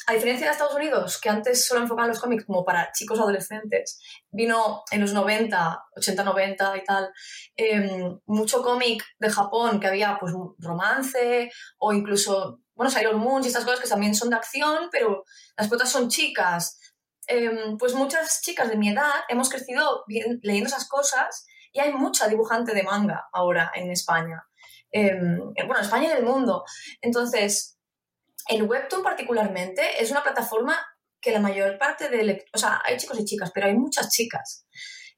a 0.08 0.14
diferencia 0.14 0.46
de 0.46 0.52
Estados 0.52 0.76
Unidos, 0.76 1.20
que 1.20 1.30
antes 1.30 1.66
solo 1.66 1.82
enfocaban 1.82 2.10
los 2.10 2.20
cómics 2.20 2.46
como 2.46 2.64
para 2.64 2.92
chicos 2.92 3.20
adolescentes, 3.20 4.00
vino 4.30 4.84
en 4.92 5.02
los 5.02 5.14
90, 5.14 5.84
80, 5.96 6.24
90 6.24 6.78
y 6.78 6.84
tal, 6.84 7.12
em, 7.56 8.20
mucho 8.26 8.62
cómic 8.62 9.04
de 9.18 9.30
Japón 9.32 9.80
que 9.80 9.88
había 9.88 10.18
pues 10.20 10.34
romance 10.60 11.50
o 11.80 11.94
incluso, 11.94 12.60
bueno, 12.76 12.92
Sailor 12.92 13.16
Moon 13.16 13.44
y 13.44 13.48
estas 13.48 13.64
cosas 13.64 13.80
que 13.80 13.90
también 13.90 14.14
son 14.14 14.30
de 14.30 14.36
acción, 14.36 14.90
pero 14.92 15.24
las 15.58 15.68
protas 15.68 15.90
son 15.90 16.10
chicas. 16.10 16.80
Em, 17.28 17.78
pues 17.78 17.96
muchas 17.96 18.42
chicas 18.42 18.70
de 18.70 18.78
mi 18.78 18.90
edad 18.90 19.12
hemos 19.30 19.50
crecido 19.50 20.04
leyendo 20.08 20.68
esas 20.68 20.88
cosas 20.88 21.48
y 21.74 21.80
hay 21.80 21.92
mucha 21.94 22.28
dibujante 22.28 22.74
de 22.76 22.84
manga 22.84 23.28
ahora 23.34 23.72
en 23.74 23.90
España. 23.90 24.46
Em, 24.98 25.38
bueno, 25.68 25.82
España 25.82 26.08
y 26.08 26.18
el 26.18 26.24
mundo. 26.24 26.64
Entonces, 27.02 27.78
el 28.48 28.64
Webtoon 28.64 29.04
particularmente 29.04 30.02
es 30.02 30.10
una 30.10 30.24
plataforma 30.24 30.74
que 31.20 31.32
la 31.32 31.42
mayor 31.42 31.78
parte 31.78 32.08
de... 32.08 32.46
O 32.54 32.58
sea, 32.58 32.82
hay 32.86 32.96
chicos 32.96 33.20
y 33.20 33.26
chicas, 33.26 33.52
pero 33.54 33.68
hay 33.68 33.74
muchas 33.74 34.10
chicas. 34.10 34.66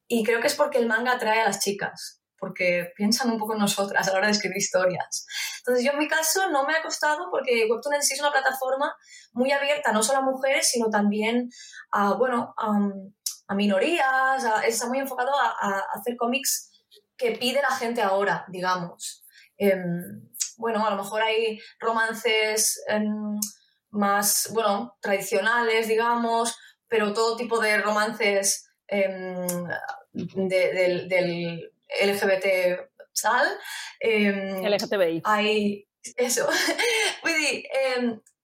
Y 0.08 0.24
creo 0.24 0.42
que 0.42 0.48
es 0.48 0.56
porque 0.56 0.80
el 0.80 0.88
manga 0.88 1.12
atrae 1.12 1.42
a 1.42 1.46
las 1.46 1.60
chicas, 1.60 2.24
porque 2.40 2.92
piensan 2.96 3.30
un 3.30 3.38
poco 3.38 3.54
en 3.54 3.60
nosotras 3.60 4.08
a 4.08 4.14
la 4.14 4.18
hora 4.18 4.28
de 4.28 4.34
escribir 4.34 4.58
historias. 4.58 5.28
Entonces, 5.60 5.86
yo 5.86 5.92
en 5.92 6.00
mi 6.00 6.08
caso 6.08 6.50
no 6.50 6.66
me 6.66 6.76
ha 6.76 6.82
costado 6.82 7.30
porque 7.30 7.68
Webtoon 7.70 7.94
en 7.94 8.02
sí 8.02 8.16
es 8.16 8.20
una 8.20 8.32
plataforma 8.32 8.96
muy 9.34 9.52
abierta, 9.52 9.92
no 9.92 10.02
solo 10.02 10.20
a 10.20 10.24
mujeres, 10.24 10.68
sino 10.68 10.90
también 10.90 11.52
a, 11.92 12.16
bueno, 12.16 12.56
a, 12.58 13.54
minorías, 13.54 14.44
está 14.66 14.88
muy 14.88 14.98
enfocado 14.98 15.32
a, 15.40 15.56
a 15.62 15.84
hacer 15.94 16.18
cómics 16.18 16.72
que 17.16 17.34
pide 17.34 17.62
la 17.62 17.76
gente 17.76 18.02
ahora, 18.02 18.44
digamos. 18.48 19.24
Em, 19.58 20.30
bueno, 20.58 20.86
a 20.86 20.92
lo 20.92 20.98
mejor 20.98 21.22
hay 21.22 21.60
romances 21.80 22.84
em, 22.88 23.40
más, 23.92 24.50
bueno, 24.54 24.98
tradicionales, 25.02 25.88
digamos, 25.88 26.58
pero 26.88 27.14
todo 27.14 27.36
tipo 27.36 27.60
de 27.60 27.78
romances 27.80 28.70
em, 28.88 29.46
del, 30.14 31.08
del, 31.10 31.72
LGBT 32.02 32.46
tal. 33.22 33.48
LGTBI. 34.02 35.22
Hay 35.24 35.88
eso. 36.18 36.48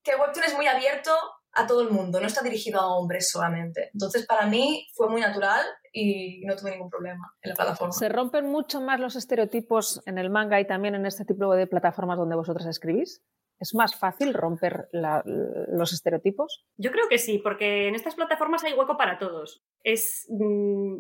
que 0.04 0.16
Webtoon 0.16 0.46
es 0.46 0.54
muy 0.54 0.68
abierto 0.68 1.12
a 1.54 1.66
todo 1.66 1.82
el 1.82 1.92
mundo, 1.92 2.20
no 2.20 2.28
está 2.28 2.42
dirigido 2.42 2.80
a 2.80 2.96
hombres 2.96 3.30
solamente. 3.30 3.90
Entonces, 3.94 4.26
para 4.26 4.46
mí 4.48 4.88
fue 4.94 5.10
muy 5.10 5.22
natural 5.22 5.66
y 5.94 6.44
no 6.46 6.56
tuve 6.56 6.72
ningún 6.72 6.90
problema 6.90 7.34
en 7.42 7.50
la 7.52 7.56
plataforma. 7.56 7.94
¿Se 7.94 8.10
rompen 8.10 8.50
mucho 8.50 8.82
más 8.82 9.00
los 9.00 9.16
estereotipos 9.16 10.02
en 10.08 10.18
el 10.18 10.32
manga 10.32 10.60
y 10.60 10.66
también 10.66 10.96
en 10.96 11.06
este 11.06 11.24
tipo 11.24 11.56
de 11.56 11.68
plataformas 11.68 12.18
donde 12.18 12.36
vosotros 12.36 12.66
escribís? 12.66 13.24
¿Es 13.60 13.76
más 13.76 13.96
fácil 13.96 14.34
romper 14.34 14.90
los 14.92 15.94
estereotipos? 15.94 16.66
Yo 16.76 16.92
creo 16.92 17.08
que 17.08 17.20
sí, 17.20 17.38
porque 17.38 17.88
en 17.88 17.96
estas 17.96 18.16
plataformas 18.16 18.64
hay 18.64 18.74
hueco 18.74 18.98
para 18.98 19.20
todos. 19.20 19.64
Es, 19.84 20.26
mm, 20.30 20.98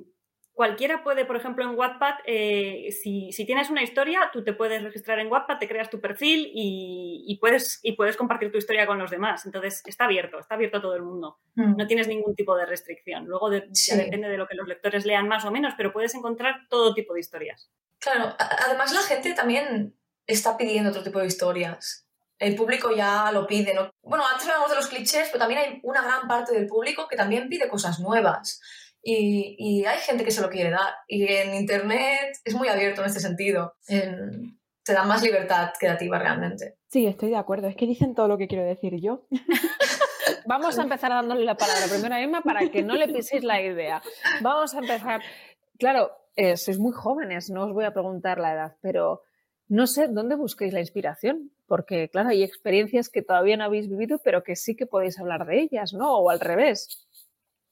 cualquiera 0.53 1.03
puede, 1.03 1.25
por 1.25 1.35
ejemplo, 1.35 1.63
en 1.63 1.77
Wattpad, 1.77 2.15
eh, 2.25 2.89
si, 2.91 3.31
tienes 3.45 3.69
una 3.69 3.83
historia, 3.83 4.29
tú 4.31 4.43
te 4.43 4.53
puedes 4.53 4.81
registrar 4.83 5.19
en 5.19 5.31
Wattpad, 5.31 5.57
te 5.57 5.67
creas 5.67 5.89
tu 5.89 5.99
perfil 5.99 6.49
y, 6.53 7.37
puedes, 7.41 7.79
y 7.81 7.93
puedes 7.93 8.15
compartir 8.15 8.51
tu 8.51 8.57
historia 8.57 8.85
con 8.85 8.99
los 8.99 9.11
demás. 9.11 9.45
Entonces, 9.45 9.81
está 9.85 10.05
abierto, 10.05 10.39
está 10.39 10.55
abierto 10.55 10.77
a 10.77 10.81
todo 10.81 10.95
el 10.95 11.01
mundo. 11.01 11.39
Mm. 11.55 11.75
No 11.75 11.87
tienes 11.87 12.07
ningún 12.07 12.35
tipo 12.35 12.55
de 12.55 12.65
restricción. 12.65 13.25
Luego 13.25 13.51
ya 13.51 13.95
depende 13.95 14.29
de 14.29 14.37
lo 14.37 14.47
que 14.47 14.55
los 14.55 14.67
lectores 14.67 15.05
lean 15.05 15.27
más 15.27 15.43
o 15.45 15.51
menos, 15.51 15.73
pero 15.75 15.91
puedes 15.91 16.13
encontrar 16.15 16.67
todo 16.69 16.93
tipo 16.93 17.13
de 17.13 17.19
historias. 17.19 17.69
Claro, 17.99 18.35
además 18.37 18.93
la 18.93 19.01
gente 19.01 19.33
también 19.33 19.95
está 20.27 20.57
pidiendo 20.57 20.91
otro 20.91 21.03
tipo 21.03 21.19
de 21.19 21.27
historias. 21.27 22.05
El 22.37 22.55
público 22.55 22.93
ya 22.95 23.31
lo 23.31 23.47
pide. 23.47 23.73
¿no? 23.73 23.91
Bueno, 24.01 24.25
antes 24.27 24.47
hablamos 24.47 24.69
de 24.69 24.75
los 24.75 24.87
clichés, 24.87 25.27
pero 25.27 25.39
también 25.39 25.61
hay 25.61 25.79
una 25.83 26.01
gran 26.01 26.27
parte 26.27 26.53
del 26.53 26.67
público 26.67 27.07
que 27.07 27.15
también 27.15 27.47
pide 27.47 27.69
cosas 27.69 27.99
nuevas. 27.99 28.59
Y, 29.05 29.83
hay 29.85 29.99
gente 29.99 30.23
que 30.23 30.31
se 30.31 30.41
lo 30.41 30.49
quiere 30.49 30.69
dar. 30.69 30.93
Y 31.07 31.25
en 31.27 31.53
Internet 31.53 32.37
es 32.43 32.55
muy 32.55 32.69
abierto 32.69 33.01
en 33.01 33.07
este 33.07 33.19
sentido. 33.19 33.75
te 33.85 34.93
da 34.93 35.03
más 35.03 35.21
libertad 35.21 35.71
creativa 35.77 36.17
realmente. 36.17 36.77
Sí, 36.87 37.05
estoy 37.05 37.29
de 37.29 37.37
acuerdo. 37.37 37.67
Es 37.67 37.75
que 37.75 37.85
dicen 37.85 38.15
todo 38.15 38.27
lo 38.27 38.37
que 38.37 38.47
quiero 38.47 38.63
decir 38.63 38.99
yo. 39.01 39.27
Vamos 40.45 40.77
a 40.77 40.83
empezar 40.83 41.11
dándole 41.11 41.43
la 41.45 41.55
palabra 41.55 41.85
primero 41.89 42.15
a 42.15 42.21
Emma 42.21 42.41
para 42.41 42.69
que 42.69 42.83
no 42.83 42.95
le 42.95 43.07
piséis 43.07 43.43
la 43.43 43.61
idea. 43.61 44.01
Vamos 44.41 44.73
a 44.73 44.79
empezar. 44.79 45.21
Claro, 45.77 46.11
eh, 46.35 46.57
sois 46.57 46.79
muy 46.79 46.91
jóvenes, 46.91 47.49
no 47.49 47.65
os 47.65 47.73
voy 47.73 47.85
a 47.85 47.93
preguntar 47.93 48.39
la 48.39 48.53
edad, 48.53 48.77
pero 48.81 49.23
no 49.67 49.87
sé 49.87 50.07
dónde 50.07 50.35
busquéis 50.35 50.73
la 50.73 50.79
inspiración, 50.79 51.51
porque 51.67 52.09
claro, 52.09 52.29
hay 52.29 52.43
experiencias 52.43 53.09
que 53.09 53.21
todavía 53.21 53.57
no 53.57 53.63
habéis 53.63 53.89
vivido, 53.89 54.19
pero 54.23 54.43
que 54.43 54.55
sí 54.55 54.75
que 54.75 54.85
podéis 54.85 55.19
hablar 55.19 55.45
de 55.45 55.61
ellas, 55.61 55.93
¿no? 55.93 56.17
O 56.17 56.29
al 56.29 56.39
revés. 56.39 57.07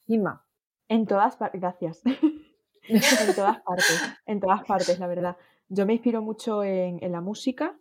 Inma. 0.08 0.46
En 0.92 1.06
todas 1.06 1.38
partes, 1.38 1.62
gracias. 1.62 2.02
en 2.84 3.36
todas 3.36 3.62
partes, 3.62 4.02
en 4.26 4.40
todas 4.42 4.66
partes, 4.66 5.00
la 5.00 5.08
verdad. 5.08 5.38
Yo 5.70 5.86
me 5.86 5.94
inspiro 5.94 6.22
mucho 6.22 6.66
en, 6.66 7.00
la 7.10 7.22
música, 7.22 7.80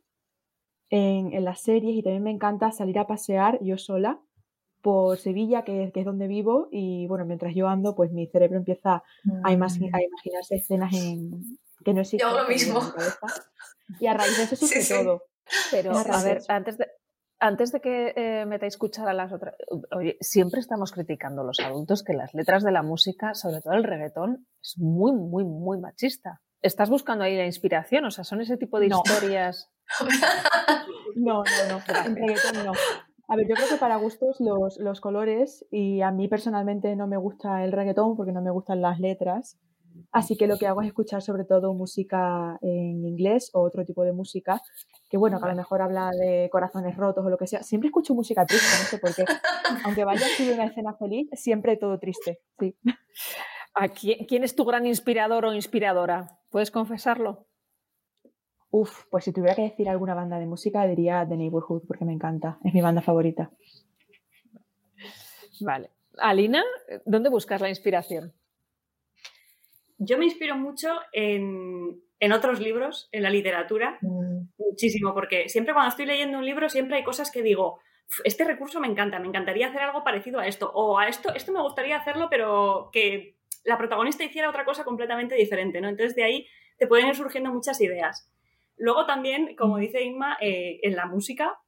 en, 0.90 1.44
las 1.44 1.61
series 1.61 1.96
y 1.96 2.03
también 2.05 2.23
me 2.23 2.31
encanta 2.31 2.70
salir 2.70 3.01
a 3.01 3.09
pasear 3.09 3.59
yo 3.62 3.79
sola 3.79 4.20
por 4.81 5.18
Sevilla, 5.18 5.64
que, 5.64 5.90
es 5.92 6.05
donde 6.05 6.29
vivo, 6.29 6.68
y 6.70 7.09
bueno, 7.09 7.25
mientras 7.25 7.53
yo 7.53 7.66
ando, 7.66 7.96
pues 7.96 8.12
mi 8.12 8.29
cerebro 8.29 8.59
empieza 8.59 8.94
a, 8.94 9.03
a 9.42 9.53
imaginarse 9.53 10.55
escenas 10.55 10.94
en, 10.94 11.59
que 11.85 11.92
no 11.92 12.03
existen. 12.03 12.29
Yo 12.29 12.40
lo 12.40 12.49
mismo. 12.49 12.81
Y 13.99 14.07
a 14.07 14.14
raíz 14.14 14.37
de 14.37 14.44
eso 14.44 14.55
sucede 14.55 15.03
todo. 15.03 15.25
Pero, 15.73 15.99
a 15.99 16.23
ver, 16.23 16.42
antes 16.46 16.79
de, 16.79 16.87
antes 17.40 17.72
de 17.72 17.81
que 17.81 18.12
eh, 18.14 18.44
metáis 18.46 18.74
escuchar 18.74 19.09
a 19.09 19.14
las 19.14 19.33
otras, 19.33 19.55
oye, 19.96 20.16
siempre 20.20 20.61
estamos 20.61 20.92
criticando 20.92 21.42
los 21.42 21.59
adultos 21.61 22.05
que 22.05 22.12
las 22.12 22.35
letras 22.35 22.62
de 22.62 22.70
la 22.70 22.83
música, 22.83 23.35
sobre 23.35 23.62
todo 23.62 23.72
el 23.72 23.85
reggaetón, 23.85 24.46
es 24.62 24.76
muy, 24.79 25.12
muy, 25.12 25.44
muy 25.44 25.79
machista. 25.79 26.42
¿Estás 26.62 26.90
buscando 26.90 27.24
ahí 27.24 27.37
la 27.37 27.46
inspiración? 27.46 28.05
O 28.05 28.11
sea, 28.11 28.24
son 28.24 28.42
ese 28.42 28.59
tipo 28.59 28.79
de 28.79 28.88
historias. 28.88 29.70
no, 31.16 31.42
no, 31.42 31.68
no. 31.68 32.05
En 32.05 32.14
reggaetón 32.14 32.66
no. 32.66 32.72
A 33.29 33.37
ver, 33.37 33.48
yo 33.48 33.55
creo 33.55 33.68
que 33.68 33.76
para 33.76 33.96
gustos 33.96 34.40
los, 34.40 34.76
los, 34.79 35.00
colores 35.00 35.64
y 35.70 36.03
a 36.03 36.11
mí 36.11 36.29
personalmente 36.29 36.94
no 36.96 37.07
me 37.07 37.16
gusta 37.16 37.64
el 37.64 37.72
reggaetón 37.72 38.16
porque 38.16 38.33
no 38.33 38.42
me 38.42 38.50
gustan 38.50 38.83
las 38.83 38.98
letras. 38.98 39.57
Así 40.12 40.37
que 40.37 40.49
lo 40.49 40.57
que 40.57 40.66
hago 40.66 40.83
es 40.83 40.88
escuchar 40.88 41.23
sobre 41.23 41.44
todo 41.44 41.73
música 41.73 42.59
en 42.62 43.05
inglés 43.07 43.51
o 43.55 43.61
otro 43.61 43.85
tipo 43.85 44.03
de 44.03 44.12
música, 44.12 44.61
que 45.09 45.16
bueno, 45.16 45.38
que 45.38 45.46
a 45.46 45.51
lo 45.51 45.57
mejor 45.57 45.83
habla 45.83 46.11
de 46.11 46.49
corazones 46.51 46.96
rotos 46.96 47.25
o 47.25 47.31
lo 47.31 47.38
que 47.38 47.46
sea. 47.46 47.62
Siempre 47.62 47.88
escucho 47.88 48.14
música 48.14 48.44
triste, 48.44 48.77
no 48.79 48.88
sé 48.88 48.99
por 48.99 49.14
qué. 49.14 49.25
Aunque 49.85 50.05
vaya 50.05 50.27
a 50.27 50.55
una 50.55 50.64
escena 50.64 50.94
feliz, 50.94 51.29
siempre 51.35 51.77
todo 51.77 51.99
triste, 51.99 52.40
sí. 52.59 52.77
quién, 54.27 54.44
es 54.44 54.57
tu 54.57 54.64
gran 54.64 54.85
inspirador 54.87 55.44
o 55.44 55.55
inspiradora? 55.55 56.40
¿Puedes 56.51 56.73
confesarlo? 56.73 57.46
Uf, 58.73 59.05
pues 59.11 59.25
si 59.25 59.33
tuviera 59.33 59.55
que 59.55 59.62
decir 59.62 59.88
alguna 59.88 60.14
banda 60.14 60.38
de 60.38 60.46
música, 60.46 60.87
diría 60.87 61.27
The 61.29 61.37
Neighborhood, 61.37 61.83
porque 61.87 62.05
me 62.05 62.12
encanta. 62.12 62.59
Es 62.64 62.75
mi 62.75 62.81
banda 62.81 63.01
favorita. 63.01 63.51
Vale. 65.61 65.90
Alina, 66.18 66.64
¿dónde 67.05 67.31
buscas 67.31 67.61
la 67.61 67.68
inspiración? 67.68 68.33
Yo 70.02 70.16
me 70.16 70.24
inspiro 70.24 70.56
mucho 70.56 70.98
en, 71.12 72.32
otros 72.32 72.58
libros, 72.58 73.10
en 73.12 73.22
la 73.22 73.28
literatura, 73.28 73.98
mm. 74.00 74.48
muchísimo, 74.56 75.12
porque 75.12 75.50
siempre 75.50 75.74
cuando 75.74 75.90
estoy 75.90 76.06
leyendo 76.06 76.38
un 76.38 76.46
libro, 76.46 76.70
siempre 76.70 76.96
hay 76.96 77.04
cosas 77.04 77.30
que 77.30 77.42
digo, 77.42 77.80
este 78.24 78.44
recurso 78.44 78.80
me 78.80 78.88
encanta, 78.88 79.20
me 79.20 79.28
encantaría 79.28 79.68
hacer 79.68 79.82
algo 79.82 80.02
parecido 80.02 80.40
a 80.40 80.46
esto, 80.46 80.70
o 80.72 80.98
a 80.98 81.06
esto, 81.06 81.34
esto 81.34 81.52
me 81.52 81.60
gustaría 81.60 81.98
hacerlo, 81.98 82.28
pero 82.30 82.88
que 82.92 83.36
la 83.64 83.76
protagonista 83.76 84.24
hiciera 84.24 84.48
otra 84.48 84.64
cosa 84.64 84.84
completamente 84.84 85.34
diferente, 85.34 85.82
¿no? 85.82 85.88
Entonces 85.90 86.16
de 86.16 86.24
ahí 86.24 86.46
te 86.78 86.86
pueden 86.86 87.08
ir 87.08 87.14
surgiendo 87.14 87.52
muchas 87.52 87.78
ideas. 87.82 88.32
Luego 88.78 89.04
también, 89.04 89.54
como 89.54 89.76
mm. 89.76 89.80
dice 89.80 90.02
Inma, 90.02 90.38
eh, 90.40 90.80
en 90.82 90.96
la 90.96 91.04
música, 91.04 91.58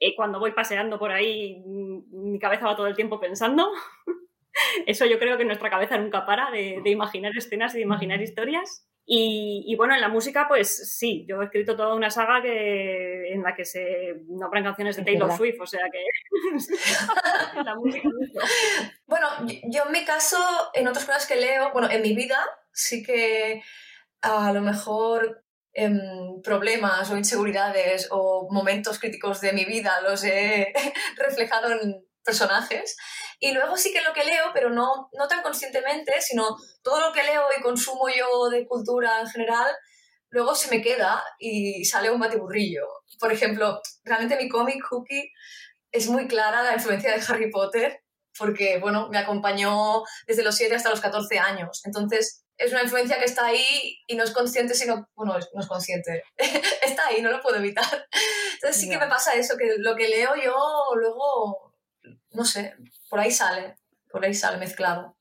eh, 0.00 0.16
cuando 0.16 0.40
voy 0.40 0.50
paseando 0.50 0.98
por 0.98 1.12
ahí, 1.12 1.62
mm, 1.64 2.32
mi 2.32 2.38
cabeza 2.40 2.66
va 2.66 2.74
todo 2.74 2.88
el 2.88 2.96
tiempo 2.96 3.20
pensando. 3.20 3.70
Eso 4.86 5.06
yo 5.06 5.18
creo 5.18 5.36
que 5.36 5.44
nuestra 5.44 5.70
cabeza 5.70 5.98
nunca 5.98 6.26
para 6.26 6.50
de, 6.50 6.80
imaginar 6.84 7.32
escenas 7.36 7.74
y 7.74 7.78
de 7.78 7.84
imaginar 7.84 8.20
historias. 8.20 8.88
Y, 9.06 9.74
bueno, 9.76 9.94
en 9.94 10.00
la 10.00 10.08
música, 10.08 10.46
pues 10.48 10.96
sí, 10.96 11.26
yo 11.28 11.42
he 11.42 11.44
escrito 11.44 11.76
toda 11.76 11.94
una 11.94 12.08
saga 12.08 12.40
que, 12.40 13.34
en 13.34 13.42
la 13.42 13.54
que 13.54 13.66
se 13.66 14.14
nombran 14.28 14.64
canciones 14.64 14.96
de 14.96 15.04
Taylor 15.04 15.30
Swift, 15.30 15.60
o 15.60 15.66
sea 15.66 15.82
que 15.92 16.02
la 17.64 17.74
música. 17.74 18.08
Bueno, 19.06 19.28
yo 19.64 19.82
en 19.84 19.92
mi 19.92 20.06
caso, 20.06 20.38
en 20.72 20.88
otras 20.88 21.04
cosas 21.04 21.26
que 21.26 21.36
leo, 21.36 21.70
bueno, 21.72 21.90
en 21.90 22.00
mi 22.00 22.14
vida 22.14 22.38
sí 22.72 23.02
que 23.02 23.62
a 24.22 24.54
lo 24.54 24.62
mejor 24.62 25.44
Em, 25.76 26.40
problemas 26.40 27.10
o 27.10 27.16
inseguridades 27.16 28.06
o 28.12 28.46
momentos 28.48 29.00
críticos 29.00 29.40
de 29.40 29.52
mi 29.52 29.64
vida 29.64 30.00
los 30.02 30.22
he 30.22 30.72
reflejado 31.16 31.72
en 31.72 32.06
personajes. 32.22 32.96
Y 33.44 33.52
luego 33.52 33.76
sí 33.76 33.92
que 33.92 34.00
lo 34.00 34.14
que 34.14 34.24
leo, 34.24 34.52
pero 34.54 34.70
no, 34.70 35.10
no 35.12 35.28
tan 35.28 35.42
conscientemente, 35.42 36.18
sino 36.22 36.56
todo 36.82 36.98
lo 36.98 37.12
que 37.12 37.22
leo 37.22 37.42
y 37.54 37.60
consumo 37.60 38.08
yo 38.08 38.48
de 38.48 38.66
cultura 38.66 39.20
en 39.20 39.26
general, 39.26 39.70
luego 40.30 40.54
se 40.54 40.70
me 40.70 40.80
queda 40.80 41.22
y 41.38 41.84
sale 41.84 42.10
un 42.10 42.18
batiburrillo. 42.18 42.86
Por 43.20 43.30
ejemplo, 43.34 43.82
realmente 44.02 44.42
mi 44.42 44.48
cómic, 44.48 44.82
Cookie, 44.88 45.30
es 45.92 46.08
muy 46.08 46.26
clara 46.26 46.62
la 46.62 46.72
influencia 46.72 47.14
de 47.14 47.22
Harry 47.28 47.50
Potter, 47.50 48.02
porque, 48.38 48.78
bueno, 48.78 49.10
me 49.10 49.18
acompañó 49.18 50.04
desde 50.26 50.42
los 50.42 50.56
7 50.56 50.76
hasta 50.76 50.88
los 50.88 51.02
14 51.02 51.38
años. 51.38 51.82
Entonces, 51.84 52.44
es 52.56 52.72
una 52.72 52.82
influencia 52.82 53.18
que 53.18 53.26
está 53.26 53.44
ahí 53.44 53.98
y 54.06 54.16
no 54.16 54.24
es 54.24 54.30
consciente, 54.30 54.74
sino, 54.74 55.08
bueno, 55.14 55.36
no 55.52 55.60
es 55.60 55.66
consciente, 55.66 56.22
está 56.82 57.08
ahí, 57.08 57.20
no 57.20 57.30
lo 57.30 57.42
puedo 57.42 57.56
evitar. 57.56 58.08
Entonces 58.54 58.80
sí 58.80 58.88
que 58.88 58.96
me 58.96 59.08
pasa 59.08 59.34
eso, 59.34 59.56
que 59.58 59.74
lo 59.78 59.94
que 59.96 60.08
leo 60.08 60.34
yo 60.36 60.56
luego, 60.94 61.63
no 62.34 62.44
sé, 62.44 62.74
por 63.08 63.20
ahí 63.20 63.30
sale, 63.30 63.76
por 64.10 64.24
ahí 64.24 64.34
sale 64.34 64.58
mezclado. 64.58 65.16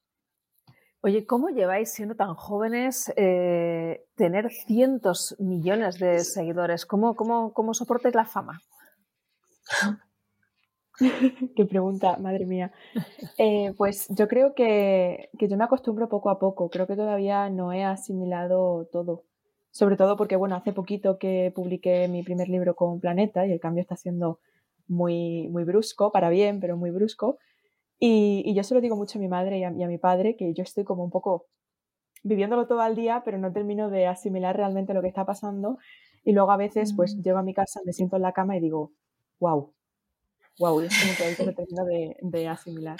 Oye, 1.01 1.25
¿cómo 1.25 1.49
lleváis 1.49 1.91
siendo 1.91 2.15
tan 2.15 2.33
jóvenes 2.33 3.11
eh, 3.17 4.05
tener 4.15 4.49
cientos 4.51 5.35
millones 5.37 5.99
de 5.99 6.19
seguidores? 6.23 6.85
¿Cómo, 6.85 7.15
cómo, 7.15 7.53
cómo 7.53 7.73
soportáis 7.73 8.15
la 8.15 8.25
fama? 8.25 8.61
Qué 11.55 11.65
pregunta, 11.65 12.17
madre 12.17 12.45
mía. 12.45 12.71
Eh, 13.37 13.73
pues 13.77 14.07
yo 14.09 14.27
creo 14.27 14.53
que, 14.53 15.29
yo 15.33 15.57
me 15.57 15.63
acostumbro 15.63 16.07
poco 16.07 16.29
a 16.29 16.39
poco. 16.39 16.69
Creo 16.69 16.87
que 16.87 16.95
todavía 16.95 17.49
no 17.49 17.73
he 17.73 17.83
asimilado 17.83 18.87
todo. 18.91 19.23
Sobre 19.71 19.97
todo 19.97 20.15
porque, 20.15 20.35
bueno, 20.35 20.55
hace 20.55 20.71
poquito 20.71 21.17
que 21.17 21.51
publiqué 21.53 22.07
mi 22.07 22.23
primer 22.23 22.47
libro 22.47 22.75
con 22.75 22.99
Planeta 22.99 23.45
y 23.45 23.51
el 23.51 23.59
cambio 23.59 23.81
está 23.81 23.97
siendo 23.97 24.39
muy, 24.87 25.47
muy 25.49 25.63
brusco, 25.63 26.11
para 26.11 26.29
bien, 26.29 26.59
pero 26.59 26.77
muy 26.77 26.91
brusco. 26.91 27.37
Y, 27.99 28.53
yo 28.53 28.63
se 28.63 28.73
lo 28.73 28.81
digo 28.81 28.95
mucho 28.95 29.17
a 29.17 29.21
mi 29.21 29.27
madre 29.27 29.59
y 29.59 29.63
a, 29.63 29.71
mi 29.71 29.97
padre, 29.97 30.35
que 30.35 30.53
yo 30.53 30.63
estoy 30.63 30.83
como 30.83 31.03
un 31.03 31.09
poco 31.09 31.47
viviéndolo 32.23 32.67
todo 32.67 32.81
al 32.81 32.95
día, 32.95 33.21
pero 33.23 33.37
no 33.37 33.51
termino 33.51 33.89
de 33.89 34.07
asimilar 34.07 34.55
realmente 34.55 34.93
lo 34.93 35.01
que 35.01 35.07
está 35.07 35.25
pasando. 35.25 35.77
Y 36.23 36.33
luego 36.33 36.51
a 36.51 36.57
veces, 36.57 36.93
pues 36.93 37.15
mm. 37.15 37.21
llego 37.21 37.37
a 37.37 37.43
mi 37.43 37.53
casa, 37.53 37.81
me 37.85 37.93
siento 37.93 38.15
en 38.15 38.21
la 38.21 38.33
cama 38.33 38.57
y 38.57 38.59
digo, 38.59 38.91
wow, 39.39 39.73
wow, 40.59 40.81
es 40.81 40.99
como 40.99 41.15
que 41.15 41.23
ahí 41.23 41.33
se 41.35 41.53
termina 41.53 41.83
de, 41.83 42.17
de 42.21 42.47
asimilar. 42.47 42.97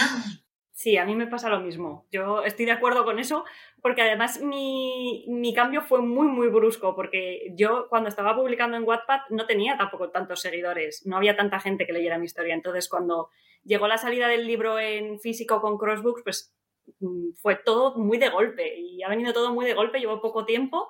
Sí, 0.75 0.97
a 0.97 1.05
mí 1.05 1.15
me 1.15 1.27
pasa 1.27 1.49
lo 1.49 1.59
mismo. 1.59 2.07
Yo 2.11 2.43
estoy 2.43 2.65
de 2.65 2.71
acuerdo 2.71 3.05
con 3.05 3.19
eso, 3.19 3.45
porque 3.79 4.01
además 4.01 4.41
mi, 4.41 5.23
mi, 5.27 5.53
cambio 5.53 5.83
fue 5.83 6.01
muy, 6.01 6.27
muy 6.27 6.47
brusco, 6.47 6.95
porque 6.95 7.53
yo 7.55 7.85
cuando 7.89 8.09
estaba 8.09 8.35
publicando 8.35 8.75
en 8.75 8.83
Wattpad 8.83 9.21
no 9.29 9.45
tenía 9.45 9.77
tampoco 9.77 10.09
tantos 10.09 10.41
seguidores, 10.41 11.05
no 11.05 11.17
había 11.17 11.35
tanta 11.35 11.59
gente 11.59 11.85
que 11.85 11.93
leyera 11.93 12.17
mi 12.17 12.25
historia. 12.25 12.55
Entonces, 12.55 12.89
cuando 12.89 13.29
llegó 13.63 13.87
la 13.87 13.99
salida 13.99 14.27
del 14.27 14.47
libro 14.47 14.79
en 14.79 15.19
físico 15.19 15.61
con 15.61 15.77
Crossbooks, 15.77 16.23
pues 16.23 16.55
mm, 16.99 17.33
fue 17.35 17.55
todo 17.55 17.95
muy 17.95 18.17
de 18.17 18.29
golpe 18.29 18.75
y 18.75 19.03
ha 19.03 19.09
venido 19.09 19.31
todo 19.31 19.53
muy 19.53 19.67
de 19.67 19.75
golpe, 19.75 19.99
llevo 19.99 20.21
poco 20.21 20.43
tiempo 20.43 20.89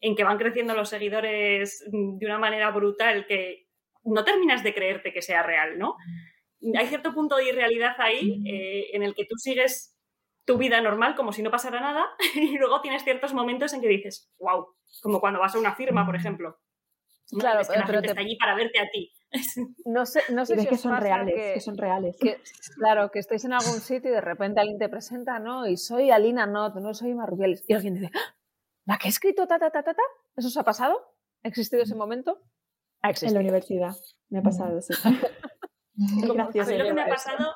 en 0.00 0.16
que 0.16 0.24
van 0.24 0.38
creciendo 0.38 0.74
los 0.74 0.88
seguidores 0.88 1.84
mm, 1.92 2.16
de 2.16 2.26
una 2.26 2.38
manera 2.38 2.70
brutal 2.70 3.26
que 3.26 3.66
no 4.04 4.24
terminas 4.24 4.62
de 4.62 4.72
creerte 4.72 5.12
que 5.12 5.20
sea 5.20 5.42
real, 5.42 5.78
¿no? 5.78 5.96
Hay 6.76 6.86
cierto 6.88 7.14
punto 7.14 7.36
de 7.36 7.48
irrealidad 7.48 7.94
ahí 7.98 8.42
eh, 8.46 8.90
en 8.92 9.02
el 9.02 9.14
que 9.14 9.24
tú 9.24 9.36
sigues 9.36 9.96
tu 10.44 10.56
vida 10.56 10.80
normal 10.80 11.14
como 11.14 11.32
si 11.32 11.42
no 11.42 11.50
pasara 11.50 11.80
nada 11.80 12.06
y 12.34 12.56
luego 12.56 12.80
tienes 12.80 13.04
ciertos 13.04 13.34
momentos 13.34 13.72
en 13.74 13.80
que 13.80 13.88
dices, 13.88 14.30
wow, 14.38 14.66
como 15.02 15.20
cuando 15.20 15.40
vas 15.40 15.54
a 15.54 15.58
una 15.58 15.74
firma, 15.74 16.04
por 16.06 16.16
ejemplo. 16.16 16.58
Claro, 17.30 17.60
que 17.60 17.78
la 17.78 17.84
pero 17.84 17.98
gente 17.98 18.08
está 18.08 18.20
allí 18.20 18.36
para 18.36 18.54
verte 18.54 18.80
a 18.80 18.88
ti. 18.90 19.12
No 19.84 20.06
sé, 20.06 20.22
no 20.30 20.46
sé 20.46 20.58
si 20.58 20.66
que 20.66 20.78
son 20.78 20.96
reales, 20.98 21.34
que, 21.34 21.60
son 21.60 21.76
reales. 21.76 22.16
claro, 22.76 23.10
que 23.10 23.18
estéis 23.18 23.44
en 23.44 23.52
algún 23.52 23.80
sitio 23.80 24.10
y 24.10 24.14
de 24.14 24.22
repente 24.22 24.60
alguien 24.60 24.78
te 24.78 24.88
presenta, 24.88 25.38
¿no? 25.38 25.66
Y 25.66 25.76
soy 25.76 26.10
Alina 26.10 26.46
no, 26.46 26.70
no 26.70 26.94
soy 26.94 27.14
Marrubiales. 27.14 27.64
Y 27.68 27.74
alguien 27.74 27.94
dice. 27.94 28.10
¿la 28.86 28.96
que 28.96 29.08
he 29.08 29.10
escrito 29.10 29.46
ta, 29.46 29.58
ta, 29.58 29.70
ta, 29.70 29.82
ta, 29.82 29.92
ta? 29.92 30.02
¿Eso 30.34 30.48
os 30.48 30.56
ha 30.56 30.64
pasado? 30.64 31.14
¿Ha 31.42 31.48
existido 31.48 31.82
ese 31.82 31.94
momento? 31.94 32.40
en 33.02 33.34
la 33.34 33.40
universidad. 33.40 33.94
Me 34.30 34.38
ha 34.38 34.42
pasado, 34.42 34.80
sí. 34.80 34.94
lo 36.22 36.34
que 36.34 36.92
me 36.92 37.02
ha 37.02 37.08
pasado 37.08 37.54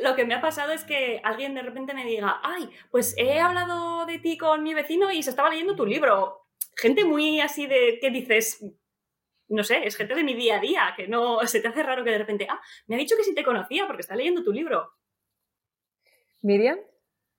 lo 0.00 0.14
que 0.16 0.24
me 0.24 0.34
ha 0.34 0.40
pasado 0.40 0.72
es 0.72 0.84
que 0.84 1.20
alguien 1.22 1.54
de 1.54 1.62
repente 1.62 1.94
me 1.94 2.04
diga, 2.04 2.40
ay, 2.42 2.68
pues 2.90 3.14
he 3.18 3.38
hablado 3.40 4.06
de 4.06 4.18
ti 4.18 4.38
con 4.38 4.62
mi 4.62 4.74
vecino 4.74 5.10
y 5.10 5.22
se 5.22 5.30
estaba 5.30 5.50
leyendo 5.50 5.76
tu 5.76 5.86
libro. 5.86 6.46
Gente 6.76 7.04
muy 7.04 7.40
así 7.40 7.66
de, 7.66 7.98
¿qué 8.00 8.10
dices? 8.10 8.64
No 9.48 9.64
sé, 9.64 9.86
es 9.86 9.96
gente 9.96 10.14
de 10.14 10.24
mi 10.24 10.34
día 10.34 10.56
a 10.56 10.60
día, 10.60 10.94
que 10.96 11.08
no, 11.08 11.46
se 11.46 11.60
te 11.60 11.68
hace 11.68 11.82
raro 11.82 12.04
que 12.04 12.10
de 12.10 12.18
repente, 12.18 12.46
ah, 12.48 12.60
me 12.86 12.96
ha 12.96 12.98
dicho 12.98 13.16
que 13.16 13.24
sí 13.24 13.34
te 13.34 13.44
conocía 13.44 13.86
porque 13.86 14.00
está 14.00 14.16
leyendo 14.16 14.42
tu 14.42 14.52
libro. 14.52 14.92
Miriam. 16.40 16.78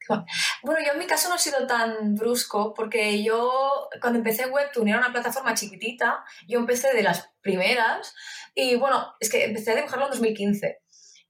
Bueno, 0.64 0.80
yo 0.86 0.94
en 0.94 1.00
mi 1.00 1.08
caso 1.08 1.30
no 1.30 1.36
he 1.36 1.40
sido 1.40 1.68
tan 1.68 2.16
brusco 2.16 2.74
porque 2.74 3.24
yo 3.24 3.90
cuando 4.02 4.20
empecé 4.20 4.46
Webtoon 4.46 4.88
era 4.88 5.00
una 5.00 5.12
plataforma 5.12 5.54
chiquitita, 5.54 6.24
yo 6.48 6.60
empecé 6.60 6.94
de 6.94 7.04
las 7.04 7.30
primeras 7.42 8.14
y 8.56 8.76
bueno, 8.76 9.14
es 9.20 9.30
que 9.30 9.46
empecé 9.46 9.72
a 9.72 9.76
dibujarlo 9.76 10.06
en 10.06 10.12
2015 10.12 10.82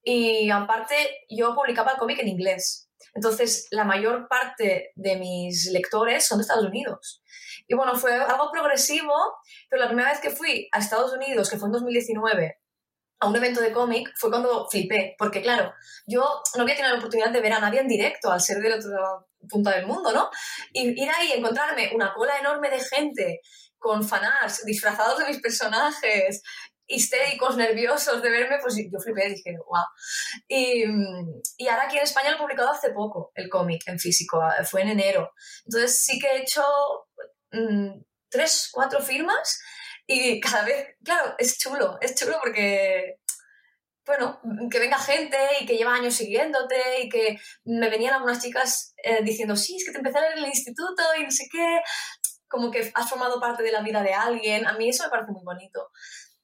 y 0.04 0.50
aparte 0.50 0.96
yo 1.30 1.56
publicaba 1.56 1.92
el 1.92 1.98
cómic 1.98 2.20
en 2.20 2.28
inglés. 2.28 2.90
Entonces 3.14 3.68
la 3.72 3.84
mayor 3.84 4.28
parte 4.28 4.92
de 4.96 5.18
mis 5.18 5.72
lectores 5.72 6.26
son 6.26 6.40
de 6.40 6.44
Estados 6.44 6.66
Unidos. 6.66 7.22
Y 7.68 7.76
bueno, 7.76 7.96
fue 7.96 8.14
algo 8.14 8.52
progresivo, 8.52 9.14
pero 9.70 9.82
la 9.82 9.88
primera 9.88 10.10
vez 10.10 10.20
que 10.20 10.30
fui 10.30 10.68
a 10.72 10.80
Estados 10.80 11.14
Unidos, 11.14 11.50
que 11.50 11.58
fue 11.58 11.68
en 11.68 11.74
2019, 11.74 12.60
a 13.24 13.30
un 13.30 13.36
evento 13.38 13.62
de 13.62 13.72
cómic 13.72 14.12
fue 14.18 14.30
cuando 14.30 14.68
flipé, 14.70 15.16
porque 15.18 15.42
claro, 15.42 15.74
yo 16.06 16.42
no 16.56 16.64
había 16.64 16.76
tenido 16.76 16.94
la 16.94 17.00
oportunidad 17.00 17.32
de 17.32 17.40
ver 17.40 17.54
a 17.54 17.60
nadie 17.60 17.80
en 17.80 17.88
directo 17.88 18.30
al 18.30 18.42
ser 18.42 18.58
del 18.58 18.74
otro 18.74 19.30
punto 19.50 19.70
del 19.70 19.88
mundo, 19.88 20.12
¿no? 20.12 20.30
Y 20.74 21.02
ir 21.02 21.10
ahí 21.10 21.32
encontrarme 21.32 21.92
una 21.96 22.14
cola 22.14 22.38
enorme 22.38 22.70
de 22.70 22.80
gente 22.80 23.40
con 23.78 24.04
fanarts 24.08 24.66
disfrazados 24.66 25.20
de 25.20 25.28
mis 25.28 25.40
personajes, 25.40 26.42
histéricos, 26.86 27.56
nerviosos 27.56 28.22
de 28.22 28.30
verme, 28.30 28.58
pues 28.62 28.76
yo 28.76 29.00
flipé, 29.00 29.30
dije, 29.30 29.56
wow. 29.66 29.86
Y, 30.48 30.84
y 31.58 31.68
ahora 31.70 31.86
aquí 31.86 31.98
en 31.98 32.04
España 32.04 32.32
lo 32.32 32.36
he 32.36 32.42
publicado 32.42 32.72
hace 32.72 32.92
poco, 32.92 33.32
el 33.36 33.50
cómic 33.50 33.84
en 33.88 34.00
físico, 34.00 34.42
fue 34.70 34.82
en 34.82 34.90
enero. 34.90 35.32
Entonces 35.66 36.04
sí 36.04 36.20
que 36.20 36.28
he 36.28 36.42
hecho 36.42 36.64
mm, 37.52 38.02
tres, 38.30 38.70
cuatro 38.74 39.02
firmas 39.02 39.60
y 40.14 40.40
cada 40.40 40.64
vez, 40.66 40.96
claro, 41.04 41.36
es 41.38 41.58
chulo, 41.58 41.98
es 42.02 42.16
chulo 42.16 42.38
porque, 42.42 43.20
bueno, 44.06 44.40
que 44.70 44.80
venga 44.80 44.98
gente 45.00 45.38
y 45.60 45.66
que 45.66 45.78
lleva 45.78 45.96
años 45.96 46.16
siguiéndote 46.16 47.02
y 47.04 47.10
que 47.10 47.38
me 47.66 47.90
venían 47.90 48.14
algunas 48.14 48.42
chicas 48.42 48.94
eh, 49.04 49.24
diciendo, 49.24 49.56
sí, 49.56 49.76
es 49.78 49.86
que 49.86 49.92
te 49.92 49.98
empecé 49.98 50.20
en 50.20 50.40
el 50.40 50.46
instituto 50.46 51.04
y 51.20 51.24
no 51.24 51.32
sé 51.32 51.48
qué, 51.52 51.82
como 52.48 52.70
que 52.72 52.92
has 52.94 53.10
formado 53.10 53.40
parte 53.40 53.64
de 53.64 53.72
la 53.72 53.82
vida 53.82 54.04
de 54.04 54.14
alguien. 54.14 54.68
A 54.68 54.74
mí 54.74 54.90
eso 54.90 55.04
me 55.04 55.10
parece 55.10 55.32
muy 55.32 55.44
bonito. 55.44 55.90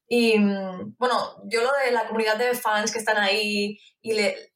Y 0.08 0.36
bueno, 0.98 1.40
yo 1.44 1.62
lo 1.62 1.70
de 1.84 1.92
la 1.92 2.08
comunidad 2.08 2.36
de 2.36 2.54
fans 2.54 2.90
que 2.90 2.98
están 2.98 3.16
ahí 3.18 3.78
y 4.02 4.14
le, 4.14 4.52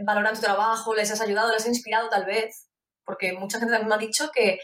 valoran 0.00 0.34
tu 0.34 0.40
trabajo, 0.40 0.94
les 0.94 1.10
has 1.12 1.20
ayudado, 1.20 1.52
les 1.52 1.62
has 1.62 1.68
inspirado 1.68 2.08
tal 2.08 2.24
vez, 2.24 2.68
porque 3.04 3.32
mucha 3.32 3.58
gente 3.58 3.72
también 3.72 3.88
me 3.88 3.94
ha 3.94 3.98
dicho 3.98 4.30
que 4.34 4.58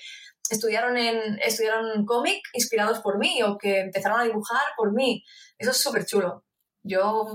estudiaron, 0.51 0.97
en, 0.97 1.39
estudiaron 1.41 2.05
cómic 2.05 2.43
inspirados 2.53 3.01
por 3.01 3.19
mí 3.19 3.43
o 3.43 3.59
que 3.59 3.81
empezaron 3.81 4.21
a 4.21 4.25
dibujar 4.25 4.63
por 4.77 4.93
mí. 4.93 5.25
Eso 5.59 5.71
es 5.71 5.77
súper 5.79 6.05
chulo. 6.05 6.45
Yo 6.83 7.27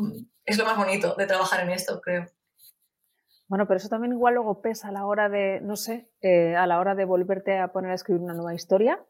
es 0.45 0.57
lo 0.57 0.65
más 0.65 0.77
bonito 0.77 1.15
de 1.15 1.25
trabajar 1.25 1.61
en 1.61 1.71
esto, 1.71 1.99
creo. 2.01 2.25
Bueno, 3.47 3.65
pero 3.65 3.77
eso 3.77 3.87
también 3.87 4.11
igual 4.11 4.33
luego 4.33 4.61
pesa 4.61 4.89
a 4.89 4.91
la 4.91 5.05
hora 5.05 5.29
de, 5.29 5.61
no 5.61 5.77
sé, 5.77 6.11
eh, 6.21 6.55
a 6.55 6.67
la 6.67 6.79
hora 6.79 6.95
de 6.95 7.05
volverte 7.05 7.57
a 7.57 7.71
poner 7.71 7.91
a 7.91 7.95
escribir 7.95 8.21
una 8.21 8.33
nueva 8.33 8.53
historia. 8.53 9.01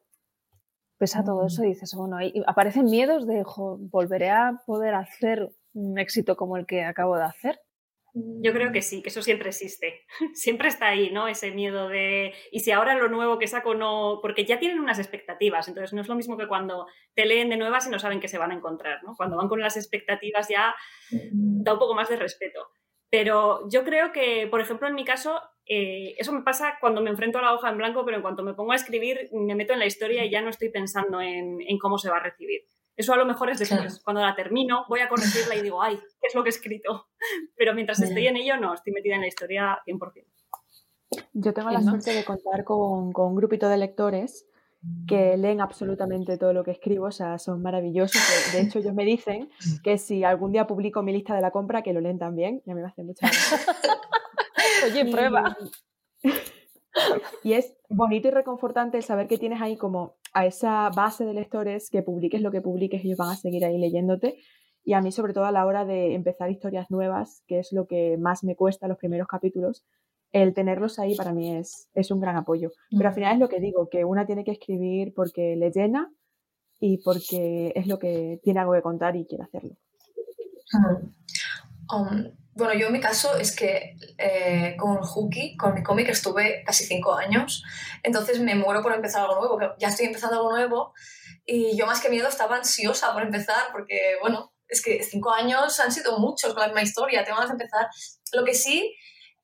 Pesa 1.00 1.24
todo 1.24 1.46
eso 1.46 1.64
y 1.64 1.70
dices, 1.70 1.94
bueno, 1.96 2.18
ahí 2.18 2.44
aparecen 2.46 2.86
miedos 2.86 3.26
de, 3.28 3.44
volveré 3.92 4.30
a 4.30 4.62
poder 4.66 4.96
hacer 4.96 5.50
un 5.74 5.98
éxito 5.98 6.36
como 6.36 6.58
el 6.58 6.66
que 6.66 6.84
acabo 6.84 7.18
de 7.18 7.24
hacer. 7.24 7.60
Yo 8.42 8.54
creo 8.54 8.72
que 8.72 8.82
sí, 8.82 9.02
que 9.02 9.10
eso 9.10 9.22
siempre 9.22 9.50
existe. 9.50 10.06
Siempre 10.34 10.68
está 10.70 10.88
ahí, 10.88 11.12
¿no? 11.12 11.28
Ese 11.28 11.52
miedo 11.52 11.90
de. 11.90 12.34
Y 12.52 12.62
si 12.62 12.72
ahora 12.72 12.96
lo 12.96 13.10
nuevo 13.10 13.38
que 13.38 13.48
saco 13.48 13.76
no. 13.76 14.20
Porque 14.22 14.46
ya 14.46 14.60
tienen 14.60 14.80
unas 14.80 15.00
expectativas. 15.00 15.68
Entonces 15.68 15.94
no 15.94 16.02
es 16.02 16.08
lo 16.08 16.16
mismo 16.16 16.38
que 16.38 16.48
cuando 16.48 16.88
te 17.14 17.26
leen 17.26 17.50
de 17.50 17.58
nuevas 17.58 17.88
y 17.88 17.90
no 17.90 18.00
saben 18.00 18.20
qué 18.20 18.28
se 18.28 18.38
van 18.38 18.52
a 18.52 18.56
encontrar, 18.56 19.04
¿no? 19.04 19.16
Cuando 19.16 19.38
van 19.38 19.48
con 19.48 19.60
las 19.60 19.78
expectativas 19.78 20.48
ya 20.50 20.76
da 21.12 21.74
un 21.74 21.80
poco 21.80 21.96
más 21.96 22.10
de 22.10 22.16
respeto. 22.16 22.68
Pero 23.10 23.70
yo 23.70 23.84
creo 23.84 24.12
que, 24.12 24.48
por 24.48 24.60
ejemplo, 24.60 24.88
en 24.88 24.96
mi 24.96 25.06
caso, 25.06 25.42
eh, 25.66 26.16
eso 26.18 26.34
me 26.34 26.42
pasa 26.42 26.78
cuando 26.82 27.02
me 27.02 27.10
enfrento 27.10 27.40
a 27.40 27.42
la 27.42 27.54
hoja 27.54 27.70
en 27.70 27.78
blanco, 27.78 28.04
pero 28.04 28.18
en 28.18 28.24
cuanto 28.24 28.44
me 28.44 28.54
pongo 28.54 28.74
a 28.74 28.76
escribir, 28.76 29.30
me 29.32 29.56
meto 29.56 29.74
en 29.74 29.80
la 29.80 29.86
historia 29.86 30.26
y 30.26 30.30
ya 30.30 30.42
no 30.42 30.50
estoy 30.50 30.70
pensando 30.70 31.22
en 31.22 31.78
cómo 31.80 31.98
se 31.98 32.10
va 32.10 32.18
a 32.18 32.24
recibir. 32.24 32.62
Eso 32.98 33.14
a 33.14 33.18
lo 33.18 33.26
mejor 33.26 33.52
es 33.52 33.60
después. 33.60 34.02
Cuando 34.04 34.22
la 34.22 34.36
termino, 34.36 34.86
voy 34.90 35.02
a 35.02 35.08
corregirla 35.08 35.56
y 35.56 35.62
digo, 35.62 35.82
ay, 35.82 35.96
¿qué 35.96 36.28
es 36.28 36.36
lo 36.36 36.44
que 36.44 36.50
he 36.50 36.52
escrito? 36.52 37.08
Pero 37.56 37.76
mientras 37.76 38.02
estoy 38.02 38.28
en 38.28 38.38
ello, 38.38 38.58
no, 38.58 38.74
estoy 38.74 38.92
metida 38.92 39.16
en 39.16 39.22
la 39.22 39.28
historia 39.28 39.80
100%. 39.86 40.26
Yo 41.34 41.54
tengo 41.54 41.70
la 41.70 41.82
suerte 41.82 42.12
de 42.12 42.26
contar 42.26 42.64
con, 42.64 43.14
con, 43.14 43.28
un 43.28 43.36
grupito 43.36 43.70
de 43.70 43.78
lectores 43.78 44.48
que 45.08 45.38
leen 45.38 45.62
absolutamente 45.62 46.38
todo 46.38 46.54
lo 46.54 46.64
que 46.64 46.72
escribo, 46.72 47.06
o 47.06 47.12
sea, 47.12 47.38
son 47.38 47.62
maravillosos. 47.62 48.22
De 48.54 48.62
hecho, 48.62 48.80
ellos 48.80 48.94
me 48.94 49.06
dicen 49.06 49.50
que 49.84 49.98
si 49.98 50.24
algún 50.24 50.52
día 50.52 50.68
publico 50.68 51.04
mi 51.04 51.14
lista 51.14 51.36
de 51.36 51.42
la 51.42 51.52
compra, 51.52 51.82
que 51.82 51.94
lo 51.94 52.02
leen 52.02 52.20
también, 52.20 52.62
y 52.66 52.72
a 52.72 52.76
mí 52.76 52.82
me 52.82 52.88
hace 52.88 53.04
mucha 53.04 53.28
gracia. 53.28 53.58
Oye, 54.86 55.12
prueba. 55.12 55.58
Y 57.44 57.54
es 57.54 57.76
bonito 57.90 58.28
y 58.28 58.32
reconfortante 58.32 58.98
el 58.98 59.04
saber 59.04 59.28
que 59.28 59.38
tienes 59.38 59.62
ahí 59.62 59.78
como 59.78 60.16
a 60.34 60.46
esa 60.46 60.90
base 60.90 61.26
de 61.26 61.34
lectores 61.34 61.90
que 61.90 62.04
publiques 62.04 62.42
lo 62.42 62.52
que 62.52 62.62
publiques, 62.62 63.04
ellos 63.04 63.18
van 63.18 63.30
a 63.30 63.36
seguir 63.36 63.66
ahí 63.66 63.78
leyéndote. 63.78 64.38
Y 64.84 64.94
a 64.94 65.02
mí, 65.02 65.12
sobre 65.12 65.34
todo 65.34 65.46
a 65.46 65.52
la 65.52 65.66
hora 65.66 65.86
de 65.86 66.14
empezar 66.14 66.50
historias 66.50 66.90
nuevas, 66.90 67.44
que 67.48 67.60
es 67.60 67.74
lo 67.74 67.88
que 67.88 68.18
más 68.18 68.44
me 68.44 68.56
cuesta 68.56 68.88
los 68.88 68.98
primeros 68.98 69.28
capítulos, 69.28 69.86
el 70.32 70.54
tenerlos 70.54 71.00
ahí 71.00 71.16
para 71.16 71.34
mí 71.34 71.56
es, 71.56 71.90
es 71.94 72.12
un 72.12 72.20
gran 72.20 72.36
apoyo. 72.36 72.72
Pero 72.92 73.10
al 73.10 73.16
final 73.16 73.34
es 73.34 73.40
lo 73.40 73.50
que 73.50 73.60
digo, 73.60 73.90
que 73.90 74.06
una 74.06 74.26
tiene 74.26 74.44
que 74.44 74.52
escribir 74.52 75.14
porque 75.14 75.56
le 75.56 75.72
llena 75.72 76.12
y 76.80 76.98
porque 77.04 77.72
es 77.76 77.88
lo 77.88 77.98
que 77.98 78.40
tiene 78.44 78.60
algo 78.60 78.74
que 78.74 78.82
contar 78.82 79.16
y 79.16 79.26
quiere 79.26 79.44
hacerlo. 79.44 79.76
Um, 81.94 82.32
bueno, 82.58 82.74
yo 82.74 82.88
en 82.88 82.94
mi 82.94 83.00
caso 83.00 83.38
es 83.38 83.56
que 83.56 83.96
eh, 84.18 84.76
con 84.78 84.98
Hooky, 84.98 85.56
con 85.56 85.74
mi 85.74 85.84
cómic, 85.84 86.10
estuve 86.10 86.64
casi 86.66 86.86
cinco 86.86 87.14
años, 87.14 87.64
entonces 88.04 88.40
me 88.40 88.56
muero 88.56 88.82
por 88.82 88.94
empezar 88.94 89.22
algo 89.22 89.40
nuevo, 89.40 89.76
ya 89.80 89.90
estoy 89.90 90.08
empezando 90.08 90.38
algo 90.38 90.52
nuevo. 90.52 90.94
Y 91.46 91.78
yo 91.78 91.86
más 91.86 92.02
que 92.02 92.10
miedo 92.10 92.28
estaba 92.28 92.58
ansiosa 92.58 93.14
por 93.14 93.24
empezar 93.24 93.72
porque, 93.72 94.18
bueno, 94.20 94.54
es 94.68 94.82
que 94.82 95.02
cinco 95.04 95.32
años 95.32 95.80
han 95.80 95.92
sido 95.92 96.20
muchos 96.20 96.54
con 96.54 96.62
la 96.62 96.68
misma 96.68 96.82
historia, 96.82 97.24
tengo 97.24 97.38
ganas 97.38 97.58
de 97.58 97.64
empezar. 97.64 97.88
Lo 98.34 98.44
que 98.44 98.54
sí 98.54 98.94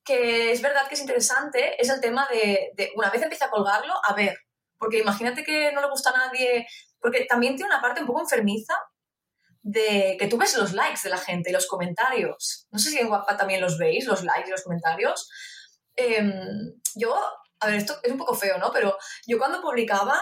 que 0.04 0.52
es 0.52 0.62
verdad 0.62 0.88
que 0.88 0.96
es 0.96 1.02
interesante 1.02 1.82
es 1.82 1.90
el 1.90 2.02
tema 2.02 2.28
de, 2.30 2.72
de 2.76 2.92
una 2.96 3.10
vez 3.10 3.22
empieza 3.22 3.46
a 3.46 3.50
colgarlo, 3.50 3.94
a 4.04 4.14
ver, 4.14 4.38
porque 4.78 5.00
imagínate 5.00 5.44
que 5.44 5.72
no 5.72 5.80
le 5.80 5.90
gusta 5.90 6.10
a 6.10 6.28
nadie, 6.28 6.68
porque 7.00 7.26
también 7.26 7.56
tiene 7.56 7.72
una 7.72 7.82
parte 7.82 8.02
un 8.02 8.08
poco 8.08 8.20
enfermiza 8.20 8.74
de 9.64 10.18
que 10.20 10.28
tú 10.28 10.38
ves 10.38 10.58
los 10.58 10.74
likes 10.74 11.00
de 11.04 11.10
la 11.10 11.18
gente 11.18 11.50
y 11.50 11.54
los 11.54 11.68
comentarios. 11.68 12.68
No 12.70 12.80
sé 12.80 12.92
si 12.92 13.00
en 13.00 13.08
Guapa 13.08 13.38
también 13.38 13.62
los 13.62 13.78
veis, 13.78 14.06
los 14.06 14.24
likes 14.24 14.50
y 14.50 14.52
los 14.52 14.64
comentarios. 14.64 15.30
Em, 15.96 16.32
yo, 16.96 17.16
a 17.60 17.68
ver, 17.68 17.76
esto 17.76 17.98
es 18.04 18.12
un 18.12 18.18
poco 18.18 18.36
feo, 18.36 18.58
¿no? 18.58 18.72
Pero 18.72 18.98
yo 19.26 19.38
cuando 19.38 19.62
publicaba, 19.62 20.22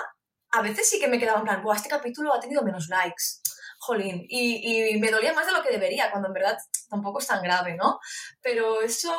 a 0.52 0.62
veces 0.62 0.88
sí 0.88 1.00
que 1.00 1.08
me 1.08 1.20
quedaba 1.20 1.40
en 1.40 1.46
plan, 1.46 1.64
Buah, 1.64 1.76
este 1.76 1.90
capítulo 1.90 2.34
ha 2.34 2.40
tenido 2.40 2.64
menos 2.64 2.88
likes. 2.88 3.42
Jolín, 3.80 4.26
y, 4.30 4.92
y, 4.94 5.00
me 5.00 5.10
dolía 5.10 5.34
más 5.34 5.48
de 5.48 5.54
lo 5.54 5.64
que 5.64 5.72
debería, 5.72 6.12
cuando 6.12 6.28
en 6.28 6.36
verdad 6.36 6.56
tampoco 6.88 7.18
es 7.18 7.26
tan 7.26 7.42
grave, 7.42 7.76
¿no? 7.76 8.00
Pero 8.40 8.82
eso 8.82 9.12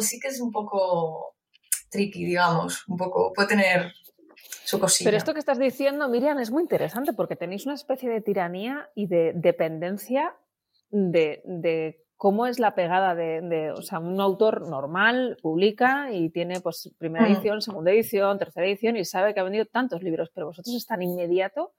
sí 0.00 0.18
que 0.18 0.26
es 0.26 0.40
un 0.40 0.50
poco 0.50 1.36
tricky, 1.88 2.24
digamos, 2.24 2.84
un 2.88 2.96
poco, 2.96 3.32
puede 3.32 3.48
tener 3.48 3.92
pero 5.04 5.16
esto 5.16 5.32
que 5.32 5.40
estás 5.40 5.58
diciendo, 5.58 6.08
Miriam, 6.08 6.38
es 6.38 6.50
muy 6.50 6.62
interesante 6.62 7.12
porque 7.12 7.36
tenéis 7.36 7.66
una 7.66 7.74
especie 7.74 8.10
de 8.10 8.20
tiranía 8.20 8.90
y 8.94 9.06
de 9.06 9.32
dependencia 9.34 10.34
de, 10.90 12.04
cómo 12.16 12.46
es 12.46 12.58
la 12.58 12.74
pegada 12.74 13.14
de, 13.14 13.72
o 13.72 13.82
sea, 13.82 14.00
un 14.00 14.20
autor 14.20 14.68
normal 14.68 15.38
publica 15.40 16.12
y 16.12 16.30
tiene 16.30 16.60
pues 16.60 16.92
primera 16.98 17.28
mm. 17.28 17.32
edición, 17.32 17.62
segunda 17.62 17.92
edición, 17.92 18.38
tercera 18.38 18.66
edición 18.66 18.96
y 18.96 19.04
sabe 19.04 19.34
que 19.34 19.40
ha 19.40 19.44
vendido 19.44 19.66
tantos 19.66 20.02
libros, 20.02 20.30
pero 20.34 20.46
vosotros 20.46 20.74
es 20.74 20.86
tan 20.86 21.02
inmediato 21.02 21.72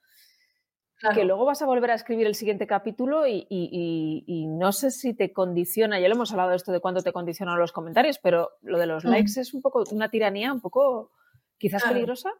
que 1.13 1.23
luego 1.23 1.45
vas 1.45 1.61
a 1.61 1.65
volver 1.65 1.91
a 1.91 1.95
escribir 1.95 2.27
el 2.27 2.35
siguiente 2.35 2.67
capítulo 2.67 3.25
y, 3.25 4.45
no 4.49 4.71
sé 4.71 4.91
si 4.91 5.13
te 5.13 5.31
condiciona, 5.31 5.99
ya 5.99 6.09
lo 6.09 6.15
hemos 6.15 6.31
hablado 6.31 6.49
de 6.49 6.57
esto 6.57 6.71
de 6.71 6.81
cuánto 6.81 7.01
te 7.01 7.13
condicionan 7.13 7.57
los 7.57 7.71
comentarios, 7.71 8.19
pero 8.19 8.51
lo 8.61 8.77
de 8.77 8.85
los 8.85 9.05
mm. 9.05 9.09
likes 9.09 9.39
es 9.39 9.53
un 9.53 9.61
poco 9.61 9.83
una 9.91 10.09
tiranía 10.09 10.51
un 10.51 10.59
poco 10.59 11.11
quizás 11.57 11.83
peligrosa. 11.83 12.33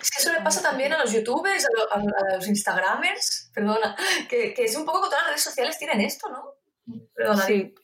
Es 0.00 0.10
que 0.10 0.22
eso 0.22 0.32
le 0.32 0.40
pasa 0.40 0.62
también 0.62 0.92
a 0.92 0.98
los 0.98 1.12
youtubers, 1.12 1.66
a, 1.90 2.34
los 2.34 2.48
instagramers, 2.48 3.50
perdona, 3.54 3.96
que, 4.28 4.54
es 4.56 4.76
un 4.76 4.84
poco 4.84 5.02
que 5.02 5.08
todas 5.08 5.22
las 5.22 5.30
redes 5.30 5.44
sociales 5.44 5.78
tienen 5.78 6.00
esto, 6.00 6.28
¿no? 6.30 6.54
Perdona. 7.14 7.42
Sí. 7.42 7.74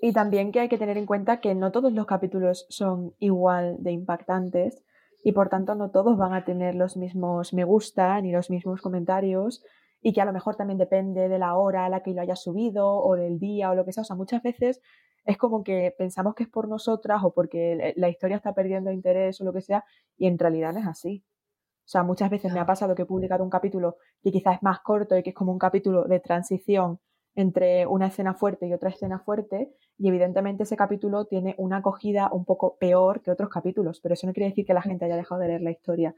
Y 0.00 0.12
también 0.12 0.52
que 0.52 0.60
hay 0.60 0.68
que 0.68 0.78
tener 0.78 0.98
en 0.98 1.06
cuenta 1.06 1.40
que 1.40 1.54
no 1.54 1.72
todos 1.72 1.92
los 1.92 2.06
capítulos 2.06 2.66
son 2.68 3.14
igual 3.18 3.76
de 3.78 3.92
impactantes 3.92 4.82
y 5.22 5.32
por 5.32 5.48
tanto 5.48 5.74
no 5.74 5.90
todos 5.90 6.18
van 6.18 6.34
a 6.34 6.44
tener 6.44 6.74
los 6.74 6.98
mismos 6.98 7.54
me 7.54 7.64
gusta 7.64 8.20
ni 8.20 8.30
los 8.30 8.50
mismos 8.50 8.82
comentarios 8.82 9.64
y 10.02 10.12
que 10.12 10.20
a 10.20 10.26
lo 10.26 10.34
mejor 10.34 10.56
también 10.56 10.78
depende 10.78 11.30
de 11.30 11.38
la 11.38 11.54
hora 11.56 11.86
a 11.86 11.88
la 11.88 12.02
que 12.02 12.12
lo 12.12 12.20
hayas 12.20 12.42
subido 12.42 12.86
o 12.86 13.16
del 13.16 13.38
día 13.38 13.70
o 13.70 13.74
lo 13.74 13.86
que 13.86 13.92
sea. 13.94 14.02
O 14.02 14.04
sea, 14.04 14.14
muchas 14.14 14.42
veces 14.42 14.82
es 15.24 15.36
como 15.38 15.64
que 15.64 15.94
pensamos 15.96 16.34
que 16.34 16.44
es 16.44 16.48
por 16.48 16.68
nosotras 16.68 17.22
o 17.24 17.32
porque 17.32 17.94
la 17.96 18.08
historia 18.08 18.36
está 18.36 18.54
perdiendo 18.54 18.90
interés 18.90 19.40
o 19.40 19.44
lo 19.44 19.52
que 19.52 19.62
sea, 19.62 19.84
y 20.16 20.26
en 20.26 20.38
realidad 20.38 20.72
no 20.72 20.80
es 20.80 20.86
así. 20.86 21.24
O 21.84 21.88
sea, 21.88 22.02
muchas 22.02 22.30
veces 22.30 22.52
me 22.52 22.60
ha 22.60 22.66
pasado 22.66 22.94
que 22.94 23.02
he 23.02 23.06
publicado 23.06 23.44
un 23.44 23.50
capítulo 23.50 23.98
que 24.22 24.32
quizás 24.32 24.56
es 24.56 24.62
más 24.62 24.80
corto 24.80 25.16
y 25.16 25.22
que 25.22 25.30
es 25.30 25.36
como 25.36 25.52
un 25.52 25.58
capítulo 25.58 26.04
de 26.04 26.18
transición 26.20 26.98
entre 27.36 27.86
una 27.86 28.06
escena 28.06 28.34
fuerte 28.34 28.66
y 28.66 28.72
otra 28.72 28.90
escena 28.90 29.18
fuerte, 29.18 29.72
y 29.98 30.08
evidentemente 30.08 30.62
ese 30.62 30.76
capítulo 30.76 31.26
tiene 31.26 31.54
una 31.58 31.78
acogida 31.78 32.28
un 32.32 32.44
poco 32.44 32.76
peor 32.78 33.22
que 33.22 33.30
otros 33.30 33.50
capítulos, 33.50 34.00
pero 34.00 34.14
eso 34.14 34.26
no 34.26 34.32
quiere 34.32 34.50
decir 34.50 34.64
que 34.64 34.74
la 34.74 34.82
gente 34.82 35.04
haya 35.04 35.16
dejado 35.16 35.40
de 35.40 35.48
leer 35.48 35.62
la 35.62 35.72
historia. 35.72 36.14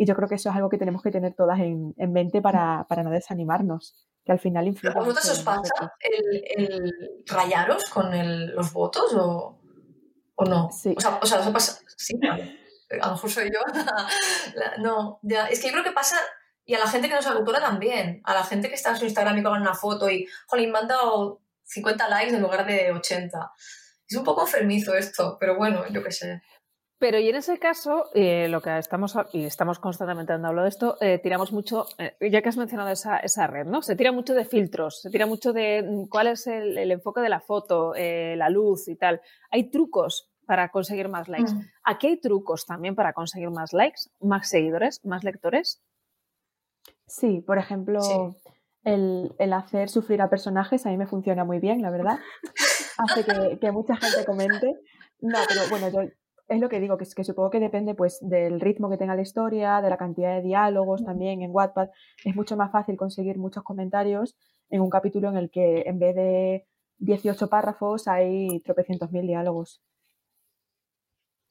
Y 0.00 0.06
yo 0.06 0.16
creo 0.16 0.30
que 0.30 0.36
eso 0.36 0.48
es 0.48 0.56
algo 0.56 0.70
que 0.70 0.78
tenemos 0.78 1.02
que 1.02 1.10
tener 1.10 1.34
todas 1.34 1.60
en, 1.60 1.92
mente 2.10 2.40
para, 2.40 2.86
para 2.88 3.02
no 3.02 3.10
desanimarnos 3.10 4.08
que 4.24 4.32
al 4.32 4.38
final 4.40 4.66
influye. 4.66 4.96
¿A 4.96 4.98
vosotros 4.98 5.28
os 5.28 5.40
pasa 5.40 5.92
el, 6.00 7.20
rayaros 7.26 7.84
con 7.90 8.10
los 8.54 8.72
votos 8.72 9.12
o, 9.12 9.60
o, 10.36 10.44
no? 10.46 10.70
Sí. 10.72 10.94
O 10.96 11.00
sea, 11.02 11.18
o 11.20 11.26
sea 11.26 11.52
pasa? 11.52 11.82
Sí, 11.98 12.18
a 13.02 13.06
lo 13.08 13.12
mejor 13.12 13.30
soy 13.30 13.50
yo. 13.52 13.60
no, 14.78 15.20
ya. 15.20 15.48
Es 15.48 15.60
que 15.60 15.66
yo 15.66 15.72
creo 15.74 15.84
que 15.84 15.92
pasa 15.92 16.16
Y 16.64 16.72
a 16.72 16.78
la 16.78 16.86
gente 16.86 17.06
que 17.06 17.12
no 17.12 17.20
es 17.20 17.26
autora 17.26 17.60
también. 17.60 18.22
A 18.24 18.32
la 18.32 18.42
gente 18.42 18.70
que 18.70 18.76
está 18.76 18.92
en 18.92 18.96
su 18.96 19.04
Instagram 19.04 19.36
y 19.36 19.42
con 19.42 19.60
una 19.60 19.74
foto 19.74 20.08
y, 20.08 20.26
jolín, 20.46 20.72
me 20.72 20.78
han 20.78 20.88
dado 20.88 21.42
50 21.64 22.08
likes 22.08 22.34
en 22.34 22.40
lugar 22.40 22.64
de 22.64 22.90
80. 22.90 23.52
Es 24.08 24.16
un 24.16 24.24
poco 24.24 24.46
enfermizo 24.46 24.94
esto, 24.94 25.36
pero 25.38 25.58
bueno, 25.58 25.86
yo 25.90 26.02
qué 26.02 26.10
sé. 26.10 26.40
Pero 27.00 27.18
y 27.18 27.30
en 27.30 27.36
ese 27.36 27.58
caso, 27.58 28.10
eh, 28.12 28.46
lo 28.48 28.60
que 28.60 28.76
estamos, 28.76 29.16
y 29.32 29.44
estamos 29.44 29.78
constantemente 29.78 30.34
hablando 30.34 30.62
de 30.62 30.68
esto, 30.68 30.98
eh, 31.00 31.18
tiramos 31.18 31.50
mucho, 31.50 31.86
eh, 31.96 32.14
ya 32.30 32.42
que 32.42 32.50
has 32.50 32.58
mencionado 32.58 32.90
esa, 32.90 33.16
esa, 33.16 33.46
red, 33.46 33.64
¿no? 33.64 33.80
Se 33.80 33.96
tira 33.96 34.12
mucho 34.12 34.34
de 34.34 34.44
filtros, 34.44 35.00
se 35.00 35.08
tira 35.08 35.24
mucho 35.24 35.54
de 35.54 35.82
mm, 35.82 36.08
cuál 36.08 36.26
es 36.26 36.46
el, 36.46 36.76
el 36.76 36.92
enfoque 36.92 37.22
de 37.22 37.30
la 37.30 37.40
foto, 37.40 37.94
la 37.96 38.50
luz 38.50 38.86
y 38.88 38.96
tal. 38.96 39.22
Hay 39.50 39.70
trucos 39.70 40.30
para 40.44 40.68
conseguir 40.68 41.08
más 41.08 41.26
likes. 41.26 41.54
Mm. 41.54 41.70
¿Aquí 41.84 42.06
hay 42.08 42.20
trucos 42.20 42.66
también 42.66 42.94
para 42.94 43.14
conseguir 43.14 43.48
más 43.48 43.72
likes, 43.72 44.02
más 44.20 44.50
seguidores, 44.50 45.02
más 45.02 45.24
lectores? 45.24 45.82
Sí, 47.06 47.40
por 47.40 47.56
ejemplo, 47.56 48.36
El, 48.84 49.34
el, 49.38 49.52
hacer 49.54 49.88
sufrir 49.88 50.20
a 50.20 50.28
personajes 50.28 50.84
a 50.84 50.90
mí 50.90 50.98
me 50.98 51.06
funciona 51.06 51.44
muy 51.44 51.60
bien, 51.60 51.80
la 51.80 51.88
verdad. 51.90 52.18
Hace 52.98 53.24
que, 53.24 53.58
que 53.58 53.72
mucha 53.72 53.96
gente 53.96 54.26
comente. 54.26 54.74
No, 55.20 55.38
pero 55.48 55.62
bueno, 55.70 55.88
yo 55.88 56.10
es 56.50 56.60
lo 56.60 56.68
que 56.68 56.80
digo, 56.80 56.98
que, 56.98 57.04
es 57.04 57.14
que 57.14 57.22
supongo 57.22 57.48
que 57.50 57.60
depende 57.60 57.94
pues 57.94 58.18
del 58.20 58.60
ritmo 58.60 58.90
que 58.90 58.96
tenga 58.96 59.14
la 59.14 59.22
historia, 59.22 59.80
de 59.80 59.88
la 59.88 59.96
cantidad 59.96 60.34
de 60.34 60.42
diálogos 60.42 61.04
también 61.04 61.42
en 61.42 61.52
Wattpad. 61.52 61.90
Es 62.24 62.34
mucho 62.34 62.56
más 62.56 62.72
fácil 62.72 62.96
conseguir 62.96 63.38
muchos 63.38 63.62
comentarios 63.62 64.36
en 64.68 64.80
un 64.80 64.90
capítulo 64.90 65.28
en 65.28 65.36
el 65.36 65.50
que 65.50 65.84
en 65.86 66.00
vez 66.00 66.16
de 66.16 66.66
18 66.98 67.48
párrafos 67.48 68.08
hay 68.08 68.60
tropecientos 68.64 69.12
mil 69.12 69.28
diálogos. 69.28 69.80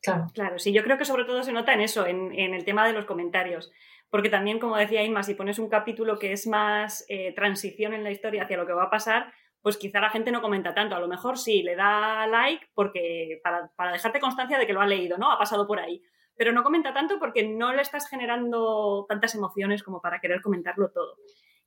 Claro. 0.01 0.27
Claro, 0.33 0.59
sí, 0.59 0.73
yo 0.73 0.83
creo 0.83 0.97
que 0.97 1.05
sobre 1.05 1.23
todo 1.23 1.43
se 1.43 1.53
nota 1.53 1.73
en 1.73 1.81
eso, 1.81 2.05
en, 2.05 2.33
el 2.33 2.65
tema 2.65 2.85
de 2.85 2.93
los 2.93 3.05
comentarios. 3.05 3.71
Porque 4.09 4.29
también, 4.29 4.59
como 4.59 4.75
decía 4.75 5.03
Inma, 5.03 5.23
si 5.23 5.33
pones 5.33 5.59
un 5.59 5.69
capítulo 5.69 6.19
que 6.19 6.33
es 6.33 6.45
más 6.45 7.05
eh, 7.07 7.33
transición 7.33 7.93
en 7.93 8.03
la 8.03 8.11
historia 8.11 8.43
hacia 8.43 8.57
lo 8.57 8.65
que 8.65 8.73
va 8.73 8.83
a 8.83 8.89
pasar, 8.89 9.31
pues 9.61 9.77
quizá 9.77 9.99
la 9.99 10.09
gente 10.09 10.31
no 10.31 10.41
comenta 10.41 10.73
tanto. 10.73 10.95
A 10.95 10.99
lo 10.99 11.07
mejor 11.07 11.37
sí, 11.37 11.63
le 11.63 11.75
da 11.75 12.27
like 12.27 12.67
porque 12.73 13.39
para, 13.43 13.71
para, 13.75 13.91
dejarte 13.91 14.19
constancia 14.19 14.57
de 14.57 14.65
que 14.65 14.73
lo 14.73 14.81
ha 14.81 14.87
leído, 14.87 15.17
¿no? 15.17 15.31
Ha 15.31 15.37
pasado 15.37 15.67
por 15.67 15.79
ahí. 15.79 16.01
Pero 16.35 16.53
no 16.53 16.63
comenta 16.63 16.93
tanto 16.93 17.19
porque 17.19 17.47
no 17.47 17.73
le 17.73 17.81
estás 17.81 18.07
generando 18.09 19.05
tantas 19.09 19.35
emociones 19.35 19.83
como 19.83 20.01
para 20.01 20.19
querer 20.19 20.41
comentarlo 20.41 20.91
todo. 20.91 21.17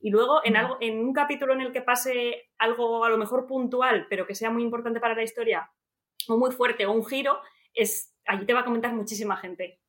Y 0.01 0.11
luego 0.11 0.41
en, 0.45 0.57
algo, 0.57 0.79
en 0.81 0.99
un 0.99 1.13
capítulo 1.13 1.53
en 1.53 1.61
el 1.61 1.73
que 1.73 1.83
pase 1.83 2.51
algo 2.59 3.05
a 3.05 3.11
lo 3.11 3.19
mejor 3.19 3.47
puntual, 3.47 4.07
pero 4.11 4.27
que 4.27 4.35
sea 4.35 4.51
muy 4.51 4.63
importante 4.63 4.99
para 4.99 5.15
la 5.15 5.23
historia, 5.23 5.71
o 6.29 6.37
muy 6.37 6.51
fuerte, 6.51 6.87
o 6.87 6.93
un 6.93 7.07
giro, 7.07 7.41
es, 7.73 8.17
allí 8.27 8.45
te 8.45 8.53
va 8.55 8.61
a 8.61 8.65
comentar 8.65 8.93
muchísima 8.93 9.37
gente. 9.37 9.81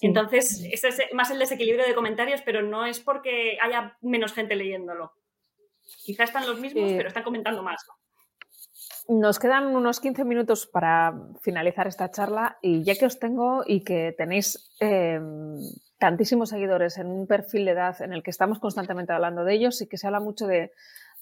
Entonces, 0.00 0.66
ese 0.72 0.88
es 0.88 1.00
más 1.12 1.30
el 1.30 1.38
desequilibrio 1.38 1.86
de 1.86 1.94
comentarios, 1.94 2.40
pero 2.42 2.62
no 2.62 2.86
es 2.86 3.00
porque 3.00 3.58
haya 3.60 3.96
menos 4.00 4.32
gente 4.32 4.56
leyéndolo. 4.56 5.12
Quizá 6.04 6.24
están 6.24 6.46
los 6.46 6.60
mismos, 6.60 6.90
pero 6.96 7.08
están 7.08 7.22
comentando 7.22 7.62
más. 7.62 7.84
Nos 9.08 9.38
quedan 9.38 9.74
unos 9.74 10.00
15 10.00 10.24
minutos 10.24 10.66
para 10.66 11.14
finalizar 11.40 11.86
esta 11.86 12.10
charla 12.10 12.58
y 12.60 12.82
ya 12.84 12.94
que 12.94 13.06
os 13.06 13.18
tengo 13.18 13.62
y 13.66 13.82
que 13.82 14.14
tenéis 14.16 14.70
em, 14.80 15.56
tantísimos 15.98 16.50
seguidores 16.50 16.98
en 16.98 17.06
un 17.06 17.26
perfil 17.26 17.64
de 17.64 17.70
edad 17.70 18.00
en 18.02 18.12
el 18.12 18.22
que 18.22 18.30
estamos 18.30 18.58
constantemente 18.58 19.12
hablando 19.14 19.44
de 19.44 19.54
ellos 19.54 19.80
y 19.80 19.88
que 19.88 19.96
se 19.96 20.06
habla 20.06 20.20
mucho 20.20 20.46
de, 20.46 20.72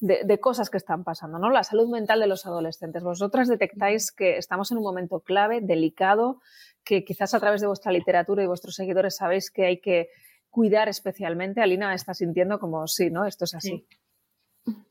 de, 0.00 0.40
cosas 0.40 0.68
que 0.68 0.76
están 0.76 1.04
pasando, 1.04 1.38
¿no? 1.38 1.48
La 1.50 1.62
salud 1.62 1.88
mental 1.88 2.20
de 2.20 2.26
los 2.26 2.44
adolescentes. 2.44 3.02
Vosotras 3.02 3.48
detectáis 3.48 4.10
que 4.12 4.36
estamos 4.36 4.70
en 4.72 4.78
un 4.78 4.84
momento 4.84 5.20
clave, 5.20 5.60
delicado, 5.60 6.40
que 6.84 7.04
quizás 7.04 7.34
a 7.34 7.40
través 7.40 7.60
de 7.60 7.68
vuestra 7.68 7.92
literatura 7.92 8.42
y 8.42 8.46
vuestros 8.46 8.74
seguidores 8.74 9.16
sabéis 9.16 9.50
que 9.50 9.64
hay 9.64 9.80
que 9.80 10.08
cuidar 10.50 10.88
especialmente. 10.88 11.60
Alina 11.60 11.94
está 11.94 12.14
sintiendo 12.14 12.58
como 12.58 12.86
sí, 12.86 13.10
¿no? 13.10 13.26
Esto 13.26 13.44
es 13.44 13.54
así. 13.54 13.68
Sí, 13.68 13.86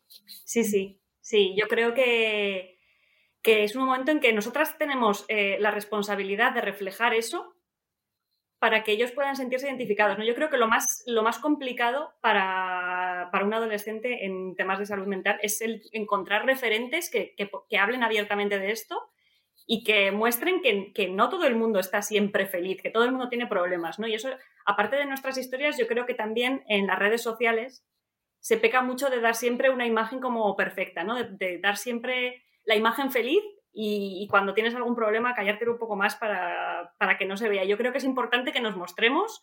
sí, 0.08 1.00
sí. 1.22 1.56
Yo 1.58 1.68
creo 1.68 1.94
que, 1.94 2.80
que 3.42 3.64
es 3.64 3.76
un 3.76 3.86
momento 3.86 4.12
en 4.12 4.20
que 4.20 4.34
nosotras 4.34 4.78
tenemos 4.78 5.26
eh, 5.28 5.58
la 5.60 5.72
responsabilidad 5.72 6.54
de 6.54 6.62
reflejar 6.62 7.14
eso 7.14 7.56
para 8.60 8.84
que 8.84 8.94
ellos 8.94 9.12
puedan 9.12 9.36
sentirse 9.36 9.68
identificados. 9.68 10.18
¿no? 10.18 10.24
Yo 10.24 10.34
creo 10.34 10.50
que 10.50 10.58
lo 10.58 10.68
más, 10.68 11.04
lo 11.06 11.22
más 11.22 11.38
complicado 11.40 12.14
para, 12.22 13.30
para 13.32 13.46
un 13.46 13.54
adolescente 13.54 14.26
en 14.26 14.56
temas 14.56 14.80
de 14.80 14.88
salud 14.88 15.06
mental 15.06 15.38
es 15.44 15.62
el 15.62 15.84
encontrar 15.92 16.46
referentes 16.46 17.10
que, 17.10 17.36
que, 17.36 17.78
hablen 17.78 18.04
abiertamente 18.04 18.58
de 18.58 18.72
esto 18.72 19.12
y 19.68 19.84
que 19.84 20.12
muestren 20.12 20.62
que, 20.62 20.94
que, 20.94 21.10
no 21.10 21.30
todo 21.30 21.46
el 21.46 21.56
mundo 21.56 21.80
está 21.80 22.02
siempre 22.02 22.48
feliz, 22.48 22.82
que 22.82 22.90
todo 22.90 23.04
el 23.04 23.12
mundo 23.12 23.30
tiene 23.30 23.46
problemas. 23.46 24.00
¿no? 24.00 24.08
Y 24.08 24.16
eso, 24.16 24.30
aparte 24.66 24.96
de 24.96 25.06
nuestras 25.06 25.38
historias, 25.38 25.78
yo 25.78 25.86
creo 25.86 26.06
que 26.06 26.14
también 26.14 26.64
en 26.68 26.88
las 26.88 26.98
redes 26.98 27.22
sociales 27.22 27.86
se 28.46 28.58
peca 28.58 28.84
mucho 28.84 29.10
de 29.10 29.22
dar 29.22 29.34
siempre 29.34 29.72
una 29.72 29.88
imagen 29.88 30.20
como 30.20 30.56
perfecta, 30.56 31.04
¿no? 31.04 31.16
De, 31.16 31.58
dar 31.58 31.78
siempre 31.78 32.44
la 32.64 32.76
imagen 32.76 33.10
feliz 33.10 33.42
y, 33.74 34.28
cuando 34.30 34.54
tienes 34.54 34.76
algún 34.76 34.94
problema 34.94 35.34
callarte 35.34 35.68
un 35.68 35.80
poco 35.80 35.96
más 35.96 36.16
para, 36.16 37.18
que 37.18 37.26
no 37.26 37.38
se 37.38 37.50
vea. 37.50 37.64
Yo 37.64 37.76
creo 37.76 37.92
que 37.92 37.98
es 37.98 38.04
importante 38.04 38.52
que 38.52 38.62
nos 38.62 38.78
mostremos 38.78 39.42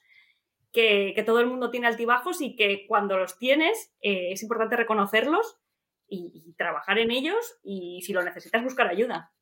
que, 0.71 1.21
todo 1.27 1.41
el 1.41 1.49
mundo 1.49 1.73
tiene 1.73 1.89
altibajos 1.89 2.41
y 2.41 2.55
que 2.55 2.87
cuando 2.87 3.19
los 3.19 3.41
tienes 3.41 3.93
eh, 4.03 4.31
es 4.31 4.43
importante 4.45 4.77
reconocerlos 4.77 5.59
y, 6.07 6.55
trabajar 6.57 7.01
en 7.01 7.11
ellos 7.11 7.59
y 7.65 8.03
si 8.03 8.13
lo 8.13 8.23
necesitas 8.23 8.63
buscar 8.63 8.87
ayuda. 8.87 9.33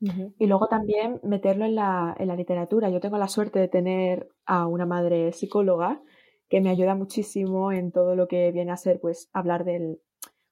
Y 0.00 0.46
luego 0.48 0.66
también 0.66 1.20
meterlo 1.22 1.64
en 1.64 1.76
la, 1.76 2.16
en 2.18 2.26
la 2.26 2.34
literatura. 2.34 2.90
Yo 2.90 2.98
tengo 2.98 3.18
la 3.18 3.28
suerte 3.28 3.60
de 3.60 3.68
tener 3.68 4.30
a 4.46 4.66
una 4.66 4.84
madre 4.84 5.30
psicóloga 5.30 6.02
que 6.50 6.60
me 6.60 6.68
ayuda 6.68 6.94
muchísimo 6.96 7.72
en 7.72 7.92
todo 7.92 8.16
lo 8.16 8.26
que 8.26 8.50
viene 8.50 8.72
a 8.72 8.76
ser, 8.76 9.00
pues, 9.00 9.30
hablar 9.32 9.64
del, 9.64 10.00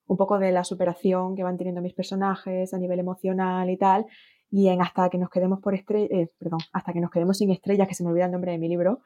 un 0.07 0.17
poco 0.17 0.39
de 0.39 0.53
la 0.53 0.65
superación 0.65 1.35
que 1.35 1.43
van 1.43 1.59
teniendo 1.59 1.83
mis 1.83 1.93
personajes 1.93 2.73
a 2.73 2.79
nivel 2.79 3.01
emocional 3.01 3.69
y 3.69 3.77
tal, 3.77 4.07
y 4.51 4.69
en 4.69 4.81
hasta 4.81 5.11
que 5.11 5.19
nos 5.19 5.29
quedemos 5.29 5.61
por 5.61 5.75
estrellas, 5.75 6.11
eh, 6.13 6.31
perdón, 6.39 6.61
hasta 6.73 6.93
que 6.93 7.01
nos 7.01 7.11
quedemos 7.11 7.37
sin 7.37 7.51
estrellas, 7.51 7.89
que 7.89 7.95
se 7.95 8.05
me 8.05 8.11
olvida 8.11 8.27
el 8.27 8.31
nombre 8.31 8.53
de 8.53 8.59
mi 8.59 8.69
libro, 8.69 9.01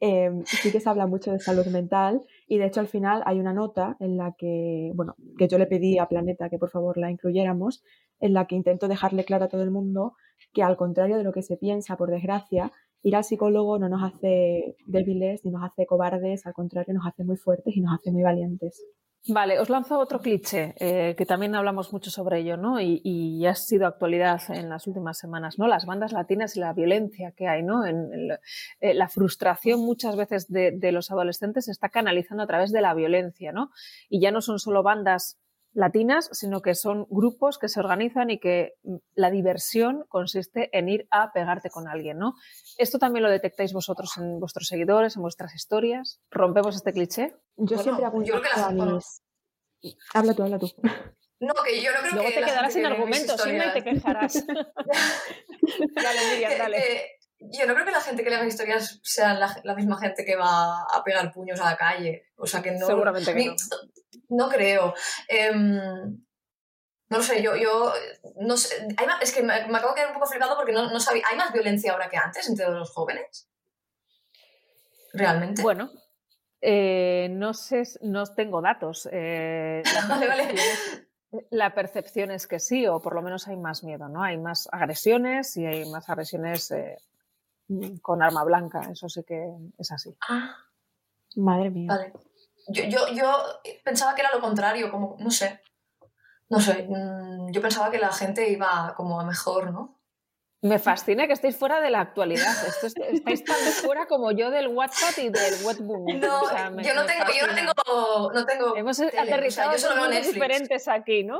em, 0.00 0.44
sí 0.44 0.70
que 0.70 0.80
se 0.80 0.88
habla 0.88 1.06
mucho 1.06 1.32
de 1.32 1.40
salud 1.40 1.66
mental 1.66 2.20
y 2.46 2.58
de 2.58 2.66
hecho 2.66 2.80
al 2.80 2.88
final 2.88 3.22
hay 3.24 3.40
una 3.40 3.54
nota 3.54 3.96
en 4.00 4.18
la 4.18 4.34
que, 4.36 4.92
bueno, 4.94 5.16
que 5.38 5.48
yo 5.48 5.56
le 5.56 5.66
pedí 5.66 5.98
a 5.98 6.06
Planeta 6.08 6.50
que 6.50 6.58
por 6.58 6.70
favor 6.70 6.98
la 6.98 7.10
incluyéramos, 7.10 7.82
en 8.20 8.34
la 8.34 8.46
que 8.46 8.54
intento 8.54 8.86
dejarle 8.86 9.24
claro 9.24 9.46
a 9.46 9.48
todo 9.48 9.62
el 9.62 9.70
mundo 9.70 10.14
que 10.52 10.62
al 10.62 10.76
contrario 10.76 11.16
de 11.16 11.24
lo 11.24 11.32
que 11.32 11.42
se 11.42 11.56
piensa, 11.56 11.96
por 11.96 12.10
desgracia, 12.10 12.70
ir 13.04 13.14
al 13.14 13.24
psicólogo 13.24 13.78
no 13.78 13.88
nos 13.88 14.02
hace 14.02 14.76
débiles 14.86 15.44
ni 15.44 15.52
nos 15.52 15.62
hace 15.62 15.86
cobardes, 15.86 16.46
al 16.46 16.54
contrario, 16.54 16.94
nos 16.94 17.06
hace 17.06 17.22
muy 17.22 17.36
fuertes 17.36 17.76
y 17.76 17.80
nos 17.80 17.94
hace 17.94 18.10
muy 18.10 18.22
valientes. 18.22 18.82
Vale, 19.26 19.58
os 19.58 19.70
lanzo 19.70 19.98
otro 19.98 20.20
cliché, 20.20 20.74
eh, 20.78 21.14
que 21.16 21.24
también 21.24 21.54
hablamos 21.54 21.94
mucho 21.94 22.10
sobre 22.10 22.40
ello, 22.40 22.58
¿no? 22.58 22.78
Y, 22.78 23.46
ha 23.46 23.54
sido 23.54 23.86
actualidad 23.86 24.40
en 24.50 24.68
las 24.68 24.86
últimas 24.86 25.16
semanas, 25.18 25.58
¿no? 25.58 25.66
Las 25.66 25.86
bandas 25.86 26.12
latinas 26.12 26.56
y 26.56 26.60
la 26.60 26.74
violencia 26.74 27.32
que 27.32 27.48
hay, 27.48 27.62
¿no? 27.62 27.86
Eh, 27.86 28.94
la 28.94 29.08
frustración 29.08 29.80
muchas 29.80 30.16
veces 30.16 30.50
de, 30.50 30.72
de, 30.72 30.92
los 30.92 31.10
adolescentes 31.10 31.66
se 31.66 31.70
está 31.70 31.88
canalizando 31.88 32.42
a 32.42 32.46
través 32.46 32.70
de 32.70 32.82
la 32.82 32.92
violencia, 32.92 33.50
¿no? 33.50 33.70
Y 34.10 34.20
ya 34.20 34.30
no 34.30 34.42
son 34.42 34.58
solo 34.58 34.82
bandas 34.82 35.38
latinas, 35.74 36.30
sino 36.32 36.62
que 36.62 36.74
son 36.74 37.06
grupos 37.10 37.58
que 37.58 37.68
se 37.68 37.80
organizan 37.80 38.30
y 38.30 38.38
que 38.38 38.74
mm, 38.82 38.96
la 39.14 39.30
diversión 39.30 40.04
consiste 40.08 40.70
en 40.76 40.88
ir 40.88 41.06
a 41.10 41.32
pegarte 41.32 41.68
con 41.68 41.88
alguien, 41.88 42.18
¿no? 42.18 42.34
¿Esto 42.78 42.98
también 42.98 43.22
lo 43.22 43.30
detectáis 43.30 43.72
vosotros 43.72 44.16
en 44.16 44.40
vuestros 44.40 44.68
seguidores, 44.68 45.16
en 45.16 45.22
vuestras 45.22 45.54
historias? 45.54 46.20
¿Rompemos 46.30 46.76
este 46.76 46.92
cliché? 46.92 47.36
Yo 47.56 47.78
siempre 47.78 48.04
hago 48.04 48.18
a 48.18 48.70
mis... 48.70 49.22
Habla 50.14 50.34
tú, 50.34 50.42
habla 50.42 50.58
tú. 50.58 50.70
No, 51.40 51.52
que 51.64 51.82
yo 51.82 51.92
no 51.92 51.98
creo 51.98 52.14
Luego 52.14 52.28
que. 52.28 52.34
te 52.36 52.44
quedarás 52.46 52.72
sin 52.72 52.86
argumentos, 52.86 53.40
sí 53.42 53.52
me 53.52 53.68
te 53.70 53.82
quejarás. 53.82 54.46
dale, 54.46 56.20
Miriam, 56.32 56.52
dale. 56.58 56.78
Eh, 56.78 57.06
yo 57.50 57.66
no 57.66 57.74
creo 57.74 57.86
que 57.86 57.92
la 57.92 58.00
gente 58.00 58.24
que 58.24 58.30
lee 58.30 58.42
mis 58.42 58.54
historias 58.54 59.00
sea 59.02 59.34
la, 59.34 59.74
misma 59.74 59.98
gente 59.98 60.24
que 60.24 60.36
va 60.36 60.82
a 60.82 61.02
pegar 61.04 61.32
puños 61.32 61.60
a 61.60 61.70
la 61.70 61.76
calle. 61.76 62.30
O 62.36 62.46
sea 62.46 62.62
que 62.62 62.72
no. 62.72 62.86
Seguramente 62.86 63.34
que 63.34 63.44
no. 63.46 63.54
No 64.28 64.48
creo. 64.48 64.94
Em, 65.28 65.76
no 67.08 67.18
lo 67.18 67.22
sé, 67.22 67.42
yo, 67.42 67.54
yo 67.56 67.92
no 68.40 68.56
sé. 68.56 68.88
es 69.20 69.32
que 69.32 69.42
me, 69.42 69.54
acabo 69.54 69.90
de 69.90 69.94
quedar 69.94 70.08
un 70.08 70.14
poco 70.14 70.26
flipado 70.26 70.56
porque 70.56 70.72
no, 70.72 70.90
no 70.90 71.00
sabía. 71.00 71.24
¿Hay 71.30 71.36
más 71.36 71.52
violencia 71.52 71.92
ahora 71.92 72.08
que 72.08 72.16
antes 72.16 72.48
entre 72.48 72.68
los 72.70 72.90
jóvenes? 72.90 73.48
¿Realmente? 75.12 75.62
Bueno, 75.62 75.90
eh, 76.60 77.28
no 77.30 77.54
sé, 77.54 77.82
no 78.00 78.24
tengo 78.26 78.60
datos. 78.62 79.08
Eh, 79.12 79.82
vale, 80.08 80.26
vale. 80.26 80.54
La 81.50 81.74
percepción 81.74 82.30
es 82.30 82.46
que 82.46 82.58
sí, 82.58 82.86
o 82.86 83.00
por 83.00 83.14
lo 83.14 83.22
menos 83.22 83.48
hay 83.48 83.56
más 83.56 83.84
miedo, 83.84 84.08
¿no? 84.08 84.22
Hay 84.22 84.38
más 84.38 84.68
agresiones 84.72 85.56
y 85.56 85.66
hay 85.66 85.88
más 85.90 86.08
agresiones 86.08 86.70
eh, 86.70 86.96
con 88.02 88.22
arma 88.22 88.44
blanca, 88.44 88.80
eso 88.90 89.08
sí 89.08 89.22
que 89.24 89.44
es 89.78 89.92
así. 89.92 90.16
Ah. 90.28 90.56
Madre 91.36 91.70
mía. 91.70 91.88
Vale. 91.88 92.12
Yo, 92.68 92.84
yo, 92.84 93.08
yo 93.08 93.32
pensaba 93.84 94.14
que 94.14 94.22
era 94.22 94.32
lo 94.32 94.40
contrario, 94.40 94.90
como, 94.90 95.16
no 95.18 95.30
sé. 95.30 95.60
No 96.48 96.60
sé, 96.60 96.86
mm, 96.88 97.50
yo 97.52 97.60
pensaba 97.60 97.90
que 97.90 97.98
la 97.98 98.12
gente 98.12 98.48
iba 98.50 98.94
como 98.96 99.20
a 99.20 99.24
mejor, 99.24 99.72
¿no? 99.72 99.98
Me 100.64 100.78
fascina 100.78 101.26
que 101.26 101.34
estéis 101.34 101.58
fuera 101.58 101.78
de 101.78 101.90
la 101.90 102.00
actualidad. 102.00 102.54
estáis 103.12 103.44
tan 103.44 103.56
fuera 103.84 104.06
como 104.06 104.32
yo 104.32 104.50
del 104.50 104.68
WhatsApp 104.68 105.18
y 105.18 105.28
del 105.28 105.62
webbook. 105.62 106.14
No, 106.14 106.42
yo 106.80 106.94
no 106.94 107.04
tengo, 107.04 107.24
yo 107.38 107.46
no 107.46 107.54
tengo, 107.54 108.32
no 108.32 108.46
tengo. 108.46 108.74
Hemos 108.74 108.98
aterrizado 108.98 109.74
diferentes 110.08 110.88
aquí, 110.88 111.22
¿no? 111.22 111.38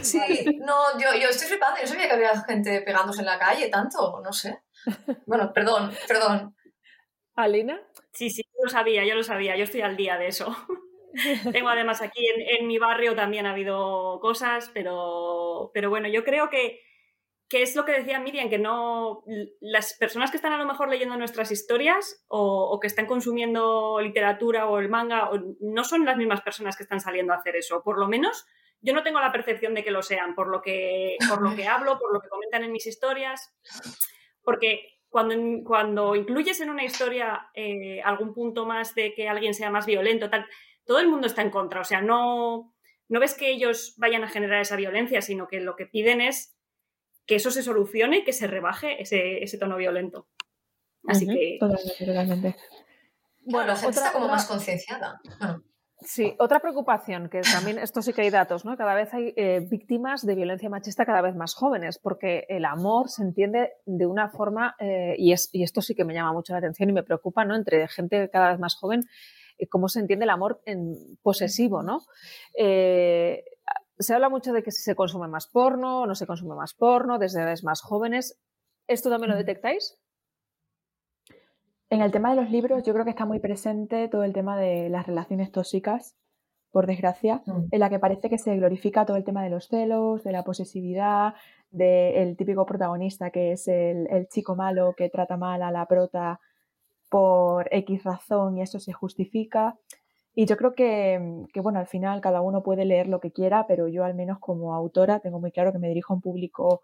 Sí, 0.00 0.18
no, 0.64 0.98
yo, 0.98 1.12
yo 1.20 1.28
estoy 1.28 1.48
flipando. 1.48 1.78
Yo 1.78 1.86
sabía 1.86 2.06
que 2.06 2.14
había 2.14 2.40
gente 2.40 2.80
pegándose 2.80 3.20
en 3.20 3.26
la 3.26 3.38
calle 3.38 3.68
tanto, 3.68 4.22
no 4.24 4.32
sé. 4.32 4.63
Bueno, 5.26 5.52
perdón, 5.52 5.92
perdón. 6.06 6.54
¿Alina? 7.34 7.80
Sí, 8.12 8.30
sí, 8.30 8.42
yo 8.42 8.64
lo 8.64 8.70
sabía, 8.70 9.04
yo 9.04 9.14
lo 9.14 9.22
sabía. 9.24 9.56
Yo 9.56 9.64
estoy 9.64 9.80
al 9.80 9.96
día 9.96 10.16
de 10.18 10.28
eso. 10.28 10.54
Tengo 11.52 11.68
además 11.68 12.02
aquí 12.02 12.26
en, 12.26 12.60
en, 12.60 12.66
mi 12.66 12.78
barrio 12.78 13.14
también 13.14 13.46
ha 13.46 13.52
habido 13.52 14.18
cosas, 14.20 14.70
pero, 14.72 15.70
pero 15.72 15.90
bueno, 15.90 16.08
yo 16.08 16.24
creo 16.24 16.50
que 16.50 16.80
que 17.48 17.62
es 17.62 17.76
lo 17.76 17.84
que 17.84 17.92
decía 17.92 18.18
Miriam, 18.18 18.48
que 18.48 18.58
no 18.58 19.22
las 19.60 19.94
personas 19.94 20.30
que 20.30 20.38
están 20.38 20.52
a 20.52 20.58
lo 20.58 20.66
mejor 20.66 20.88
leyendo 20.88 21.16
nuestras 21.16 21.50
historias 21.50 22.24
o, 22.26 22.78
que 22.80 22.86
están 22.86 23.06
consumiendo 23.06 24.00
literatura 24.00 24.66
o 24.66 24.78
el 24.78 24.88
manga 24.88 25.30
no 25.60 25.84
son 25.84 26.04
las 26.04 26.16
mismas 26.16 26.40
personas 26.40 26.76
que 26.76 26.82
están 26.82 27.00
saliendo 27.00 27.32
a 27.32 27.36
hacer 27.36 27.56
eso. 27.56 27.82
Por 27.82 27.98
lo 27.98 28.08
menos 28.08 28.46
yo 28.80 28.92
no 28.92 29.02
tengo 29.02 29.20
la 29.20 29.32
percepción 29.32 29.74
de 29.74 29.84
que 29.84 29.90
lo 29.90 30.02
sean, 30.02 30.34
por 30.34 30.48
lo 30.48 30.62
que, 30.62 31.16
por 31.28 31.42
lo 31.42 31.54
que 31.54 31.68
hablo, 31.68 31.98
por 31.98 32.12
lo 32.12 32.20
que 32.20 32.28
comentan 32.28 32.64
en 32.64 32.72
mis 32.72 32.86
historias. 32.86 33.54
Porque 34.44 35.00
cuando, 35.08 35.34
cuando 35.64 36.14
incluyes 36.16 36.60
en 36.60 36.70
una 36.70 36.84
historia 36.84 37.48
eh, 37.54 38.02
algún 38.02 38.34
punto 38.34 38.66
más 38.66 38.94
de 38.94 39.14
que 39.14 39.28
alguien 39.28 39.54
sea 39.54 39.70
más 39.70 39.86
violento, 39.86 40.30
tal, 40.30 40.46
todo 40.84 40.98
el 41.00 41.08
mundo 41.08 41.26
está 41.26 41.42
en 41.42 41.50
contra. 41.50 41.80
O 41.80 41.84
sea, 41.84 42.00
no, 42.00 42.74
no 43.08 43.20
ves 43.20 43.34
que 43.34 43.50
ellos 43.50 43.94
vayan 43.96 44.24
a 44.24 44.28
generar 44.28 44.60
esa 44.60 44.76
violencia, 44.76 45.22
sino 45.22 45.46
que 45.48 45.60
lo 45.60 45.76
que 45.76 45.86
piden 45.86 46.20
es 46.20 46.56
que 47.26 47.36
eso 47.36 47.50
se 47.50 47.62
solucione 47.62 48.18
y 48.18 48.24
que 48.24 48.32
se 48.32 48.46
rebaje 48.46 49.00
ese, 49.00 49.58
tono 49.58 49.76
violento. 49.76 50.28
Así 51.06 51.26
que. 51.26 51.58
Totalmente, 51.60 52.56
Bueno, 53.44 53.68
la 53.68 53.76
gente 53.76 53.96
está 53.96 54.12
como 54.12 54.28
más 54.28 54.46
concienciada. 54.46 55.20
Sí, 56.00 56.34
otra 56.38 56.60
preocupación, 56.60 57.28
que 57.28 57.40
también 57.40 57.78
esto 57.78 58.02
sí 58.02 58.12
que 58.12 58.22
hay 58.22 58.30
datos, 58.30 58.64
¿no? 58.64 58.76
Cada 58.76 58.94
vez 58.94 59.14
hay 59.14 59.32
eh, 59.36 59.60
víctimas 59.70 60.26
de 60.26 60.34
violencia 60.34 60.68
machista 60.68 61.06
cada 61.06 61.22
vez 61.22 61.36
más 61.36 61.54
jóvenes, 61.54 61.98
porque 61.98 62.44
el 62.48 62.64
amor 62.64 63.08
se 63.08 63.22
entiende 63.22 63.72
de 63.86 64.06
una 64.06 64.28
forma, 64.28 64.74
eh, 64.80 65.14
y, 65.18 65.32
es, 65.32 65.50
y 65.52 65.62
esto 65.62 65.80
sí 65.80 65.94
que 65.94 66.04
me 66.04 66.12
llama 66.12 66.32
mucho 66.32 66.52
la 66.52 66.58
atención 66.58 66.90
y 66.90 66.92
me 66.92 67.04
preocupa, 67.04 67.44
¿no? 67.44 67.54
Entre 67.54 67.86
gente 67.88 68.28
cada 68.28 68.50
vez 68.50 68.58
más 68.58 68.74
joven, 68.74 69.04
eh, 69.56 69.68
cómo 69.68 69.88
se 69.88 70.00
entiende 70.00 70.24
el 70.24 70.30
amor 70.30 70.60
en 70.66 70.96
posesivo, 71.22 71.82
¿no? 71.82 72.00
se 73.96 74.12
habla 74.12 74.28
mucho 74.28 74.52
de 74.52 74.64
que 74.64 74.72
si 74.72 74.82
se 74.82 74.96
consume 74.96 75.28
más 75.28 75.46
porno 75.46 76.00
o 76.00 76.06
no 76.06 76.16
se 76.16 76.26
consume 76.26 76.56
más 76.56 76.74
porno 76.74 77.20
desde 77.20 77.40
edades 77.40 77.62
más 77.62 77.80
jóvenes. 77.80 78.36
¿Esto 78.88 79.08
también 79.08 79.30
lo 79.30 79.36
detectáis? 79.36 79.96
En 81.94 82.02
el 82.02 82.10
tema 82.10 82.30
de 82.30 82.42
los 82.42 82.50
libros, 82.50 82.82
yo 82.82 82.92
creo 82.92 83.04
que 83.04 83.12
está 83.12 83.24
muy 83.24 83.38
presente 83.38 84.08
todo 84.08 84.24
el 84.24 84.32
tema 84.32 84.58
de 84.58 84.88
las 84.88 85.06
relaciones 85.06 85.52
tóxicas, 85.52 86.16
por 86.72 86.88
desgracia, 86.88 87.40
mm. 87.46 87.66
en 87.70 87.78
la 87.78 87.88
que 87.88 88.00
parece 88.00 88.28
que 88.28 88.36
se 88.36 88.56
glorifica 88.56 89.06
todo 89.06 89.16
el 89.16 89.22
tema 89.22 89.44
de 89.44 89.50
los 89.50 89.68
celos, 89.68 90.24
de 90.24 90.32
la 90.32 90.42
posesividad, 90.42 91.34
del 91.70 92.36
típico 92.36 92.66
protagonista 92.66 93.30
que 93.30 93.52
es 93.52 93.68
el, 93.68 94.08
el 94.10 94.26
chico 94.26 94.56
malo 94.56 94.94
que 94.96 95.08
trata 95.08 95.36
mal 95.36 95.62
a 95.62 95.70
la 95.70 95.86
prota 95.86 96.40
por 97.10 97.68
X 97.70 98.02
razón 98.02 98.58
y 98.58 98.62
eso 98.62 98.80
se 98.80 98.92
justifica. 98.92 99.78
Y 100.34 100.46
yo 100.46 100.56
creo 100.56 100.74
que, 100.74 101.46
bueno, 101.62 101.78
al 101.78 101.86
final 101.86 102.20
cada 102.20 102.40
uno 102.40 102.64
puede 102.64 102.84
leer 102.86 103.06
lo 103.06 103.20
que 103.20 103.30
quiera, 103.30 103.68
pero 103.68 103.86
yo 103.86 104.02
al 104.02 104.16
menos 104.16 104.40
como 104.40 104.74
autora 104.74 105.20
tengo 105.20 105.38
muy 105.38 105.52
claro 105.52 105.70
que 105.70 105.78
me 105.78 105.86
dirijo 105.86 106.12
a 106.12 106.16
un 106.16 106.22
público 106.22 106.82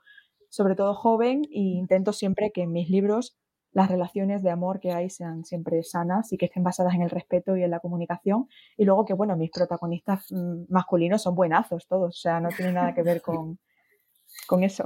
sobre 0.50 0.76
todo 0.76 0.94
joven 0.94 1.42
e 1.52 1.58
intento 1.58 2.12
siempre 2.12 2.52
que 2.52 2.62
en 2.62 2.70
mis 2.70 2.88
libros 2.88 3.39
las 3.72 3.88
relaciones 3.88 4.42
de 4.42 4.50
amor 4.50 4.80
que 4.80 4.92
hay 4.92 5.10
sean 5.10 5.44
siempre 5.44 5.82
sanas 5.82 6.32
y 6.32 6.38
que 6.38 6.46
estén 6.46 6.64
basadas 6.64 6.94
en 6.94 7.02
el 7.02 7.10
respeto 7.10 7.56
y 7.56 7.62
en 7.62 7.70
la 7.70 7.80
comunicación. 7.80 8.48
Y 8.76 8.84
luego 8.84 9.04
que, 9.04 9.14
bueno, 9.14 9.36
mis 9.36 9.50
protagonistas 9.50 10.26
mm, 10.30 10.64
masculinos 10.68 11.22
son 11.22 11.34
buenazos 11.34 11.86
todos, 11.86 12.16
o 12.16 12.20
sea, 12.20 12.40
no 12.40 12.48
tiene 12.48 12.72
nada 12.72 12.94
que 12.94 13.02
ver 13.02 13.22
con, 13.22 13.58
con 14.46 14.64
eso. 14.64 14.84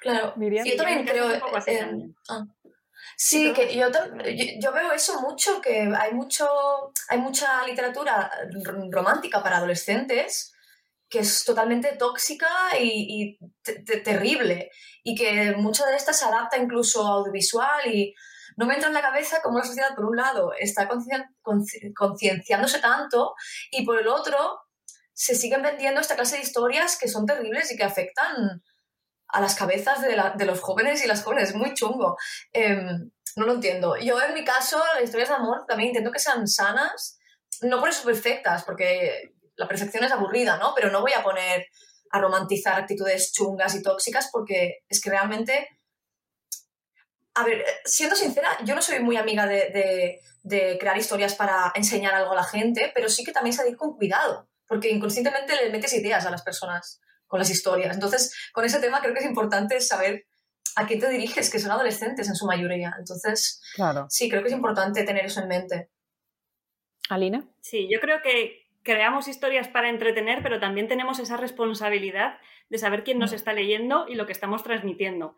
Claro, 0.00 0.34
yo 0.38 0.76
también 0.76 1.04
creo... 1.04 1.28
Sí, 3.16 3.52
que 3.52 3.76
yo, 3.76 3.88
yo, 4.60 4.72
veo 4.72 4.92
eso 4.92 5.20
mucho, 5.20 5.60
que 5.60 5.92
hay, 5.94 6.14
mucho, 6.14 6.46
hay 7.08 7.18
mucha 7.18 7.66
literatura 7.66 8.30
romántica 8.90 9.42
para 9.42 9.58
adolescentes 9.58 10.54
que 11.10 11.18
es 11.18 11.44
totalmente 11.44 11.96
tóxica 11.96 12.48
y, 12.80 13.36
terrible 14.04 14.70
y 15.02 15.16
que 15.16 15.52
mucha 15.56 15.84
de 15.86 15.96
esta 15.96 16.12
se 16.12 16.24
adapta 16.24 16.56
incluso 16.56 17.04
a 17.04 17.14
audiovisual 17.14 17.92
y 17.92 18.14
no 18.56 18.66
me 18.66 18.74
entra 18.74 18.88
en 18.88 18.94
la 18.94 19.02
cabeza 19.02 19.42
cómo 19.42 19.58
la 19.58 19.64
sociedad 19.64 19.94
por 19.94 20.04
un 20.04 20.16
lado 20.16 20.52
está 20.58 20.88
concienciándose 21.94 22.78
tanto 22.78 23.34
y 23.72 23.84
por 23.84 23.98
el 23.98 24.06
otro 24.06 24.60
se 25.12 25.34
siguen 25.34 25.62
vendiendo 25.62 26.00
esta 26.00 26.14
clase 26.14 26.36
de 26.36 26.42
historias 26.42 26.96
que 26.96 27.08
son 27.08 27.26
terribles 27.26 27.72
y 27.72 27.76
que 27.76 27.84
afectan 27.84 28.62
a 29.28 29.40
las 29.40 29.54
cabezas 29.54 30.00
de, 30.02 30.46
los 30.46 30.60
jóvenes 30.60 31.04
y 31.04 31.08
las 31.08 31.22
jóvenes. 31.22 31.50
Es 31.50 31.54
muy 31.54 31.74
chungo. 31.74 32.16
Em, 32.52 33.10
no 33.36 33.46
lo 33.46 33.54
entiendo. 33.54 33.96
Yo, 33.96 34.20
en 34.20 34.34
mi 34.34 34.44
caso, 34.44 34.82
las 34.94 35.04
historias 35.04 35.28
de 35.28 35.36
amor 35.36 35.66
también 35.68 35.90
intento 35.90 36.10
que 36.10 36.18
sean 36.18 36.48
sanas, 36.48 37.18
no 37.62 37.78
por 37.78 37.90
eso 37.90 38.04
perfectas, 38.04 38.64
porque 38.64 39.34
la 39.60 39.68
perfección 39.68 40.02
es 40.02 40.10
aburrida, 40.10 40.56
¿no? 40.56 40.72
Pero 40.74 40.90
no 40.90 41.02
voy 41.02 41.12
a 41.12 41.22
poner 41.22 41.66
a 42.10 42.18
romantizar 42.18 42.80
actitudes 42.80 43.32
chungas 43.32 43.74
y 43.74 43.82
tóxicas 43.82 44.30
porque 44.32 44.78
es 44.88 45.00
que 45.00 45.10
realmente... 45.10 45.68
A 47.34 47.44
ver, 47.44 47.64
siendo 47.84 48.16
sincera, 48.16 48.58
yo 48.64 48.74
no 48.74 48.82
soy 48.82 48.98
muy 49.00 49.16
amiga 49.16 49.46
de, 49.46 50.18
de 50.42 50.78
crear 50.80 50.96
historias 50.96 51.34
para 51.34 51.72
enseñar 51.74 52.14
algo 52.14 52.32
a 52.32 52.36
la 52.36 52.44
gente, 52.44 52.90
pero 52.94 53.08
sí 53.08 53.22
que 53.22 53.32
también 53.32 53.54
se 53.54 53.60
ha 53.60 53.64
de 53.64 53.70
ir 53.70 53.76
con 53.76 53.94
cuidado, 53.94 54.48
porque 54.66 54.90
inconscientemente 54.90 55.54
le 55.54 55.70
metes 55.70 55.92
ideas 55.92 56.26
a 56.26 56.30
las 56.30 56.42
personas 56.42 57.00
con 57.26 57.38
las 57.38 57.50
historias. 57.50 57.94
Entonces, 57.94 58.34
con 58.52 58.64
ese 58.64 58.80
tema 58.80 59.00
creo 59.00 59.14
que 59.14 59.20
es 59.20 59.26
importante 59.26 59.80
saber 59.80 60.26
a 60.74 60.86
qué 60.86 60.96
te 60.96 61.08
diriges, 61.08 61.50
que 61.50 61.60
son 61.60 61.70
adolescentes 61.70 62.28
en 62.28 62.34
su 62.34 62.46
mayoría. 62.46 62.94
Entonces, 62.98 63.62
claro. 63.74 64.06
sí, 64.08 64.28
creo 64.28 64.42
que 64.42 64.48
es 64.48 64.54
importante 64.54 65.04
tener 65.04 65.26
eso 65.26 65.40
en 65.40 65.48
mente. 65.48 65.90
Alina. 67.10 67.48
Sí, 67.60 67.88
yo 67.92 68.00
creo 68.00 68.22
que 68.22 68.59
creamos 68.82 69.28
historias 69.28 69.68
para 69.68 69.88
entretener, 69.88 70.42
pero 70.42 70.60
también 70.60 70.88
tenemos 70.88 71.18
esa 71.18 71.36
responsabilidad 71.36 72.38
de 72.68 72.78
saber 72.78 73.04
quién 73.04 73.18
nos 73.18 73.32
mm. 73.32 73.34
está 73.34 73.52
leyendo 73.52 74.06
y 74.08 74.14
lo 74.14 74.26
que 74.26 74.32
estamos 74.32 74.62
transmitiendo. 74.62 75.36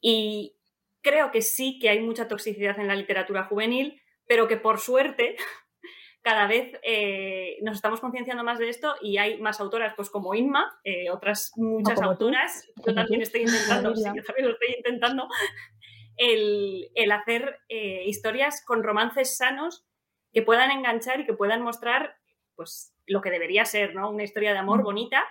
Y 0.00 0.56
creo 1.02 1.30
que 1.30 1.42
sí 1.42 1.78
que 1.78 1.90
hay 1.90 2.00
mucha 2.00 2.28
toxicidad 2.28 2.78
en 2.78 2.88
la 2.88 2.94
literatura 2.94 3.44
juvenil, 3.44 4.00
pero 4.26 4.48
que 4.48 4.56
por 4.56 4.78
suerte 4.78 5.36
cada 6.22 6.46
vez 6.46 6.78
eh, 6.82 7.58
nos 7.62 7.76
estamos 7.76 8.00
concienciando 8.00 8.44
más 8.44 8.58
de 8.58 8.68
esto 8.68 8.94
y 9.00 9.18
hay 9.18 9.40
más 9.40 9.60
autoras, 9.60 9.94
pues 9.96 10.08
como 10.08 10.34
Inma, 10.34 10.72
eh, 10.84 11.10
otras 11.10 11.52
muchas 11.56 12.00
autoras. 12.00 12.68
Yo 12.86 12.94
también 12.94 13.22
estoy 13.22 13.42
intentando, 13.42 13.94
sí, 13.94 14.04
yo 14.04 14.22
también 14.22 14.46
lo 14.46 14.52
estoy 14.52 14.74
intentando, 14.76 15.28
el, 16.16 17.12
hacer 17.12 17.58
eh, 17.68 18.04
historias 18.06 18.62
con 18.64 18.82
romances 18.82 19.36
sanos 19.36 19.84
que 20.32 20.42
puedan 20.42 20.70
enganchar 20.70 21.20
y 21.20 21.26
que 21.26 21.34
puedan 21.34 21.62
mostrar 21.62 22.16
pues 22.56 22.94
lo 23.06 23.20
que 23.20 23.30
debería 23.30 23.64
ser, 23.64 23.94
¿no? 23.94 24.10
Una 24.10 24.24
historia 24.24 24.52
de 24.52 24.58
amor 24.58 24.82
bonita 24.82 25.24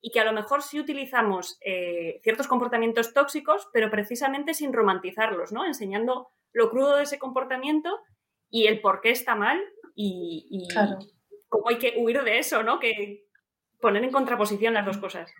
y 0.00 0.10
que 0.10 0.20
a 0.20 0.24
lo 0.24 0.32
mejor 0.32 0.62
sí 0.62 0.80
utilizamos 0.80 1.58
ciertos 2.22 2.48
comportamientos 2.48 3.12
tóxicos, 3.12 3.68
pero 3.72 3.90
precisamente 3.90 4.54
sin 4.54 4.72
romantizarlos, 4.72 5.52
¿no? 5.52 5.66
Enseñando 5.66 6.30
lo 6.52 6.70
crudo 6.70 6.96
de 6.96 7.02
ese 7.02 7.18
comportamiento 7.18 7.98
y 8.48 8.66
el 8.66 8.80
por 8.80 9.00
qué 9.00 9.10
está 9.10 9.34
mal 9.34 9.60
y, 9.94 10.68
cómo 11.48 11.68
hay 11.68 11.78
que 11.78 11.94
huir 11.98 12.22
de 12.22 12.38
eso, 12.38 12.62
¿no? 12.62 12.78
Que 12.78 13.26
poner 13.80 14.04
en 14.04 14.12
contraposición 14.12 14.74
las 14.74 14.86
dos 14.86 14.98
cosas. 14.98 15.30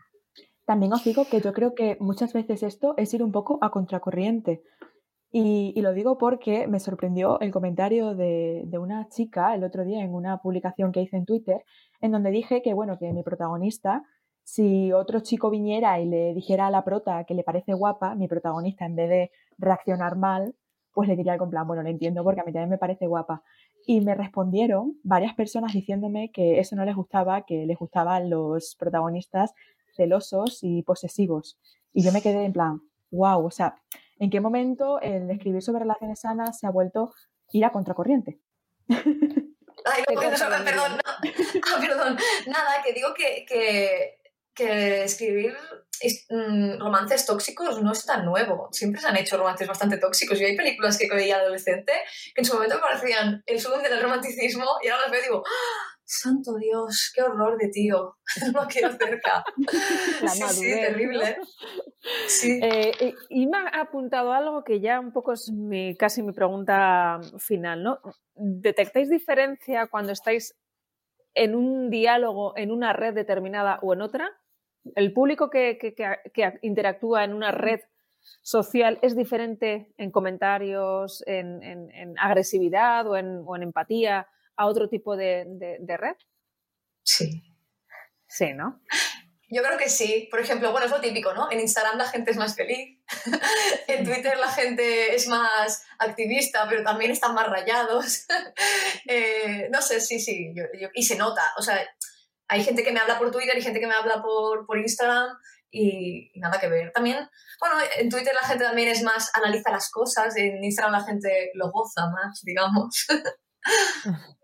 También 0.67 0.93
os 0.93 1.05
digo 1.05 1.27
que 1.29 1.41
yo 1.41 1.53
creo 1.53 1.75
que 1.75 1.97
muchas 2.01 2.33
veces 2.33 2.63
esto 2.63 2.95
es 2.97 3.13
ir 3.15 3.23
un 3.23 3.33
poco 3.33 3.59
a 3.61 3.71
contracorriente. 3.71 4.63
Y, 5.33 5.81
lo 5.81 5.93
digo 5.93 6.19
porque 6.19 6.67
me 6.67 6.81
sorprendió 6.81 7.39
el 7.41 7.53
comentario 7.53 8.15
de, 8.17 8.65
de, 8.67 8.79
una 8.79 9.09
chica 9.09 9.55
el 9.55 9.63
otro 9.63 9.85
día 9.85 10.03
en 10.03 10.13
una 10.13 10.39
publicación 10.39 10.91
que 10.91 11.03
hice 11.03 11.17
en 11.17 11.25
Twitter, 11.25 11.65
en 12.01 12.11
donde 12.11 12.31
dije 12.31 12.63
que, 12.63 12.75
bueno, 12.75 12.99
que 12.99 13.13
mi 13.13 13.23
protagonista, 13.23 14.03
si 14.43 14.93
otro 14.93 15.21
chico 15.21 15.49
viniera 15.49 16.01
y 16.01 16.07
le 16.07 16.35
dijera 16.35 16.67
a 16.67 16.71
la 16.71 16.83
prota 16.83 17.23
que 17.25 17.35
le 17.35 17.45
parece 17.45 17.75
guapa, 17.75 18.17
mi 18.17 18.27
protagonista, 18.27 18.85
en 18.85 18.97
vez 18.97 19.09
de 19.09 19.31
reaccionar 19.59 20.17
mal, 20.17 20.57
pues 20.93 21.09
le 21.09 21.17
diría 21.17 21.35
algo 21.35 21.45
en 21.45 21.51
plan, 21.51 21.67
bueno, 21.67 21.83
lo 21.85 21.89
entiendo 21.89 22.25
porque 22.25 22.41
a 22.41 22.45
mí 22.45 22.53
también 22.53 22.71
me 22.71 22.79
parece 22.79 23.07
guapa. 23.07 23.43
Y 23.87 24.01
me 24.01 24.15
respondieron 24.17 24.99
varias 25.05 25.35
personas 25.35 25.73
diciéndome 25.73 26.31
que 26.33 26.59
eso 26.59 26.75
no 26.75 26.85
les 26.85 26.97
gustaba, 26.97 27.43
que 27.43 27.67
les 27.67 27.79
gustaban 27.79 28.29
los 28.29 28.75
protagonistas 28.77 29.55
celosos 29.95 30.59
y 30.63 30.83
posesivos. 30.83 31.59
Y 31.93 32.03
yo 32.03 32.13
me 32.13 32.23
quedé 32.23 32.45
en 32.45 32.53
plan, 32.53 32.81
wow, 33.11 33.47
o 33.47 33.51
sea, 33.51 33.77
¿en 34.21 34.31
qué 34.31 34.41
momento 34.41 35.01
el 35.01 35.29
escribir 35.31 35.63
sobre 35.63 35.81
relaciones 35.81 36.21
sanas 36.21 36.59
se 36.61 36.67
ha 36.67 36.71
vuelto 36.71 37.13
ir 37.53 37.65
a 37.65 37.73
contracorriente? 37.73 38.39
Ay, 38.89 40.05
no, 40.15 40.21
perdón, 40.21 40.99
no, 40.99 41.81
perdón, 41.81 42.19
nada, 42.47 42.83
que 42.85 42.93
digo 42.93 43.15
que, 43.15 43.47
que, 43.49 44.19
que 44.55 45.05
escribir 45.05 45.57
mm, 46.29 46.79
romances 46.79 47.25
tóxicos 47.25 47.83
no 47.83 47.93
es 47.93 48.05
tan 48.05 48.27
nuevo. 48.27 48.69
Siempre 48.73 49.01
se 49.01 49.09
han 49.09 49.17
hecho 49.17 49.39
romances 49.39 49.67
bastante 49.67 49.97
tóxicos. 49.97 50.39
Y 50.39 50.45
hay 50.45 50.57
películas 50.57 50.99
que 50.99 51.09
veía 51.09 51.37
adolescente 51.37 51.93
que 52.35 52.43
en 52.43 52.45
su 52.45 52.55
momento 52.55 52.77
me 52.77 52.83
parecían 52.83 53.43
el 53.47 53.59
sumo 53.59 53.79
del 53.79 54.03
romanticismo 54.03 54.67
y 54.83 54.89
ahora 54.89 55.05
las 55.05 55.11
veo 55.13 55.21
y 55.21 55.25
digo, 55.25 55.45
¡Ah! 55.47 55.90
Santo 56.11 56.57
Dios, 56.57 57.13
qué 57.15 57.23
horror 57.23 57.57
de 57.57 57.69
tío, 57.69 58.17
no 58.53 58.67
quiero 58.67 58.91
cerca. 58.93 59.45
La 60.23 60.29
sí, 60.29 60.43
sí, 60.49 60.71
terrible. 60.73 61.37
Sí. 62.27 62.61
Eh, 62.63 63.15
y 63.29 63.47
me 63.47 63.59
ha 63.59 63.81
apuntado 63.81 64.33
algo 64.33 64.65
que 64.65 64.81
ya 64.81 64.99
un 64.99 65.13
poco 65.13 65.33
es 65.33 65.53
casi 65.99 66.23
mi 66.23 66.33
pregunta 66.33 67.21
final, 67.39 67.83
¿no? 67.85 68.01
¿Detectáis 68.35 69.09
diferencia 69.09 69.87
cuando 69.87 70.13
estáis 70.13 70.57
en 71.35 71.55
un 71.55 71.91
diálogo 71.91 72.55
en 72.57 72.73
una 72.73 72.93
red 72.93 73.15
determinada 73.15 73.79
o 73.83 73.93
en 73.93 74.03
otra? 74.03 74.31
¿El 74.97 75.13
público 75.13 75.49
que, 75.49 75.79
interactúa 76.63 77.23
en 77.23 77.35
una 77.35 77.53
red 77.53 77.81
social 78.43 78.99
es 79.03 79.15
diferente 79.15 79.93
en 79.97 80.11
comentarios, 80.11 81.23
en, 81.27 82.15
agresividad 82.19 83.07
o 83.07 83.17
en, 83.17 83.43
o 83.47 83.55
en 83.55 83.63
empatía 83.63 84.27
a 84.61 84.67
otro 84.67 84.91
tipo 84.91 85.17
de, 85.17 85.47
red? 85.99 86.17
Sí. 87.03 87.43
Sí, 88.29 88.53
¿no? 88.53 88.83
Yo 89.49 89.63
creo 89.63 89.79
que 89.79 89.89
sí. 89.89 90.29
Por 90.31 90.39
ejemplo, 90.39 90.71
bueno, 90.71 90.85
es 90.85 90.93
lo 90.93 91.01
típico, 91.01 91.33
¿no? 91.33 91.51
En 91.51 91.61
Instagram 91.61 91.97
la 91.97 92.07
gente 92.07 92.31
es 92.31 92.37
más 92.37 92.55
feliz, 92.55 93.01
en 93.89 94.05
Twitter 94.05 94.37
la 94.37 94.51
gente 94.51 95.15
es 95.15 95.27
más 95.29 95.83
activista, 95.99 96.69
pero 96.69 96.85
también 96.85 97.11
están 97.11 97.35
más 97.35 97.49
rayados. 97.49 98.27
Eh, 99.07 99.69
no 99.73 99.83
sé, 99.83 100.01
sí, 100.01 100.21
sí. 100.21 100.55
y 100.95 101.03
se 101.03 101.17
nota. 101.17 101.43
O 101.57 101.63
sea, 101.63 101.81
hay 102.47 102.63
gente 102.63 102.85
que 102.85 102.93
me 102.93 103.01
habla 103.01 103.19
por 103.19 103.33
Twitter 103.33 103.59
y 103.59 103.63
gente 103.63 103.81
que 103.81 103.89
me 103.89 103.95
habla 103.95 104.23
por, 104.23 104.67
por 104.67 104.79
Instagram 104.79 105.37
y, 105.71 106.31
nada 106.37 106.61
que 106.61 106.69
ver. 106.69 106.93
También, 106.93 107.29
bueno, 107.59 107.77
en 107.97 108.09
Twitter 108.09 108.35
la 108.41 108.47
gente 108.47 108.65
también 108.65 108.89
es 108.89 109.03
más, 109.03 109.31
analiza 109.35 109.73
las 109.73 109.91
cosas, 109.91 110.37
en 110.37 110.63
Instagram 110.63 110.93
la 110.93 111.05
gente 111.05 111.51
lo 111.55 111.73
goza 111.73 112.09
más, 112.11 112.41
digamos. 112.45 113.07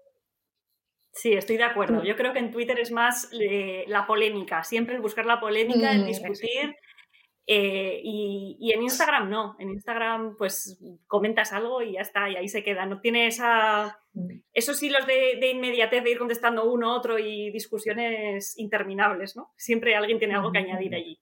Sí, 1.17 1.33
estoy 1.33 1.57
de 1.57 1.65
acuerdo. 1.65 2.05
Yo 2.05 2.15
creo 2.15 2.35
que 2.35 2.41
en 2.41 2.51
Twitter 2.51 2.79
es 2.79 2.93
más 2.93 3.31
eh, 3.33 3.85
la 3.89 4.07
polémica, 4.07 4.63
siempre 4.63 4.95
el 4.95 5.01
buscar 5.01 5.25
la 5.25 5.41
polémica, 5.41 5.91
el 5.93 6.03
mm, 6.03 6.07
discutir. 6.07 6.77
Eh, 7.47 8.01
y, 8.03 8.71
en 8.75 8.83
Instagram 8.83 9.31
no, 9.31 9.57
en 9.59 9.71
Instagram 9.71 10.37
pues 10.37 10.79
comentas 11.07 11.53
algo 11.53 11.81
y 11.81 11.93
ya 11.93 12.01
está, 12.01 12.29
y 12.29 12.37
ahí 12.37 12.49
se 12.49 12.63
queda. 12.63 12.85
No 12.85 13.01
tiene 13.01 13.29
esa, 13.29 13.99
mm. 14.13 14.41
esos 14.53 14.83
hilos 14.83 15.07
de, 15.07 15.39
de 15.41 15.53
inmediatez 15.53 16.05
de 16.05 16.11
ir 16.11 16.19
contestando 16.19 16.71
uno, 16.71 16.95
otro 16.95 17.19
y 17.19 17.51
discusiones 17.51 18.53
interminables, 18.59 19.37
¿no? 19.37 19.55
Siempre 19.57 19.97
alguien 19.97 20.19
tiene 20.19 20.35
algo 20.35 20.53
que 20.53 20.59
añadir 20.59 20.95
allí. 20.95 21.19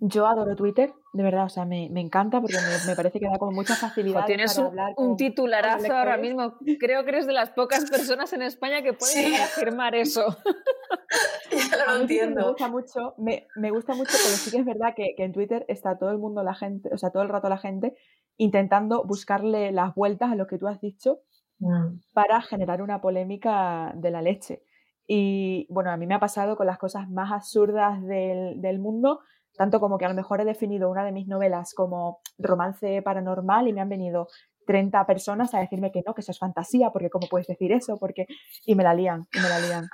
Yo 0.00 0.26
adoro 0.26 0.54
Twitter, 0.54 0.92
de 1.12 1.22
verdad, 1.22 1.44
o 1.44 1.48
sea, 1.48 1.64
me, 1.64 1.86
encanta 2.00 2.40
porque 2.40 2.56
me, 2.86 2.94
parece 2.94 3.18
que 3.18 3.26
da 3.26 3.38
como 3.38 3.52
mucha 3.52 3.74
facilidad. 3.76 4.24
tienes 4.26 4.54
para 4.54 4.68
un, 4.68 4.70
hablar 4.70 4.94
un 4.96 5.16
titularazo 5.16 5.92
ahora 5.92 6.16
mismo. 6.16 6.54
Creo 6.78 7.04
que 7.04 7.10
eres 7.10 7.26
de 7.26 7.32
las 7.32 7.50
pocas 7.50 7.84
personas 7.90 8.32
en 8.32 8.42
España 8.42 8.82
que 8.82 8.92
pueden 8.92 9.34
afirmar 9.34 9.94
eso. 9.94 10.24
lo 11.86 12.00
entiendo. 12.00 12.40
Me 12.40 12.48
gusta 12.48 12.68
mucho, 12.68 13.14
me, 13.18 13.70
gusta 13.70 13.94
mucho, 13.94 14.12
pero 14.12 14.36
sí 14.36 14.50
que 14.50 14.58
es 14.58 14.64
verdad 14.64 14.94
que, 14.94 15.14
en 15.18 15.32
Twitter 15.32 15.64
está 15.68 15.98
todo 15.98 16.10
el 16.10 16.18
mundo, 16.18 16.42
la 16.42 16.54
gente, 16.54 16.90
o 16.92 16.98
sea, 16.98 17.10
todo 17.10 17.22
el 17.22 17.28
rato 17.28 17.48
la 17.48 17.58
gente 17.58 17.96
intentando 18.36 19.04
buscarle 19.04 19.72
las 19.72 19.94
vueltas 19.94 20.30
a 20.30 20.34
lo 20.34 20.46
que 20.46 20.58
tú 20.58 20.66
has 20.68 20.80
dicho 20.80 21.20
mm. 21.58 21.98
para 22.14 22.40
generar 22.40 22.82
una 22.82 23.00
polémica 23.00 23.92
de 23.96 24.10
la 24.10 24.22
leche. 24.22 24.62
Y 25.06 25.66
bueno, 25.70 25.90
a 25.90 25.96
mí 25.96 26.06
me 26.06 26.14
ha 26.14 26.20
pasado 26.20 26.56
con 26.56 26.68
las 26.68 26.78
cosas 26.78 27.10
más 27.10 27.32
absurdas 27.32 28.00
del, 28.04 28.60
del 28.62 28.78
mundo 28.78 29.20
tanto 29.60 29.78
como 29.78 29.98
que 29.98 30.06
a 30.06 30.08
lo 30.08 30.14
mejor 30.14 30.40
he 30.40 30.46
definido 30.46 30.88
una 30.88 31.04
de 31.04 31.12
mis 31.12 31.28
novelas 31.28 31.74
como 31.74 32.22
romance 32.38 33.02
paranormal 33.02 33.68
y 33.68 33.74
me 33.74 33.82
han 33.82 33.90
venido 33.90 34.28
30 34.66 35.04
personas 35.04 35.52
a 35.52 35.60
decirme 35.60 35.92
que 35.92 36.02
no, 36.06 36.14
que 36.14 36.22
eso 36.22 36.32
es 36.32 36.38
fantasía, 36.38 36.88
porque 36.90 37.10
cómo 37.10 37.26
puedes 37.28 37.46
decir 37.46 37.70
eso, 37.70 37.98
porque 37.98 38.24
y 38.64 38.74
me 38.74 38.84
la 38.84 38.94
lían, 38.94 39.28
y 39.30 39.38
me 39.38 39.48
la 39.50 39.60
lían. 39.60 39.84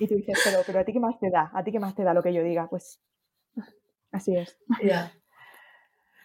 Y 0.00 0.08
tú 0.08 0.16
dices, 0.16 0.36
pero, 0.44 0.62
pero 0.66 0.80
a 0.80 0.84
ti 0.84 0.92
qué 0.92 0.98
más 0.98 1.16
te 1.20 1.30
da, 1.30 1.48
a 1.54 1.62
ti 1.62 1.70
qué 1.70 1.78
más 1.78 1.94
te 1.94 2.02
da 2.02 2.12
lo 2.12 2.24
que 2.24 2.34
yo 2.34 2.42
diga, 2.42 2.66
pues 2.68 3.00
así 4.10 4.34
es. 4.34 4.58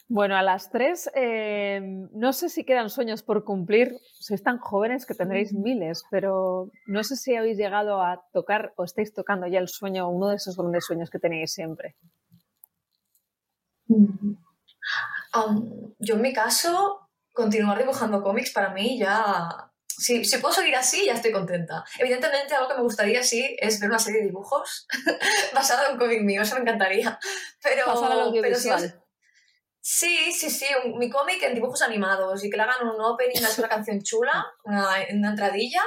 Bueno, 0.09 0.35
a 0.35 0.41
las 0.41 0.71
tres, 0.71 1.11
em, 1.13 2.09
no 2.11 2.33
sé 2.33 2.49
si 2.49 2.65
quedan 2.65 2.89
sueños 2.89 3.21
por 3.21 3.43
cumplir. 3.43 3.99
Sois 4.13 4.41
tan 4.41 4.57
jóvenes 4.57 5.05
que 5.05 5.13
tendréis 5.13 5.53
miles, 5.53 6.03
pero 6.09 6.71
no 6.87 7.03
sé 7.03 7.17
si 7.17 7.35
habéis 7.35 7.57
llegado 7.57 8.01
a 8.01 8.25
tocar 8.33 8.73
o 8.77 8.83
estáis 8.83 9.13
tocando 9.13 9.45
ya 9.45 9.59
el 9.59 9.67
sueño, 9.67 10.09
uno 10.09 10.29
de 10.29 10.37
esos 10.37 10.57
grandes 10.57 10.85
sueños 10.85 11.11
que 11.11 11.19
tenéis 11.19 11.53
siempre 11.53 11.95
yo 15.99 16.15
en 16.15 16.21
mi 16.21 16.33
caso, 16.33 17.09
continuar 17.31 17.77
dibujando 17.77 18.23
cómics 18.23 18.51
para 18.51 18.69
mí 18.69 18.99
ya... 18.99 19.69
Si, 19.95 20.25
si 20.25 20.39
puedo 20.39 20.53
seguir 20.53 20.75
así, 20.75 21.05
ya 21.05 21.13
estoy 21.13 21.31
contenta. 21.31 21.83
Evidentemente, 21.99 22.55
algo 22.55 22.67
que 22.67 22.75
me 22.75 22.81
gustaría, 22.81 23.21
sí, 23.21 23.55
es 23.59 23.79
ver 23.79 23.91
una 23.91 23.99
serie 23.99 24.21
de 24.21 24.27
dibujos 24.27 24.87
basada 25.53 25.85
en 25.85 25.93
un 25.93 25.99
cómic 25.99 26.21
mío, 26.21 26.41
eso 26.41 26.55
me 26.55 26.61
encantaría. 26.61 27.19
Pero, 27.61 27.85
pero 28.41 28.57
sí, 29.79 30.31
sí, 30.31 30.49
sí, 30.49 30.65
mi 30.95 31.11
cómic 31.11 31.43
en 31.43 31.53
dibujos 31.53 31.83
animados 31.83 32.43
y 32.43 32.49
que 32.49 32.57
le 32.57 32.63
hagan 32.63 32.87
un 32.87 32.99
opening, 33.01 33.39
una 33.59 33.67
canción 33.69 34.01
chula, 34.01 34.45
una, 34.63 34.95
una 35.11 35.29
entradilla, 35.29 35.83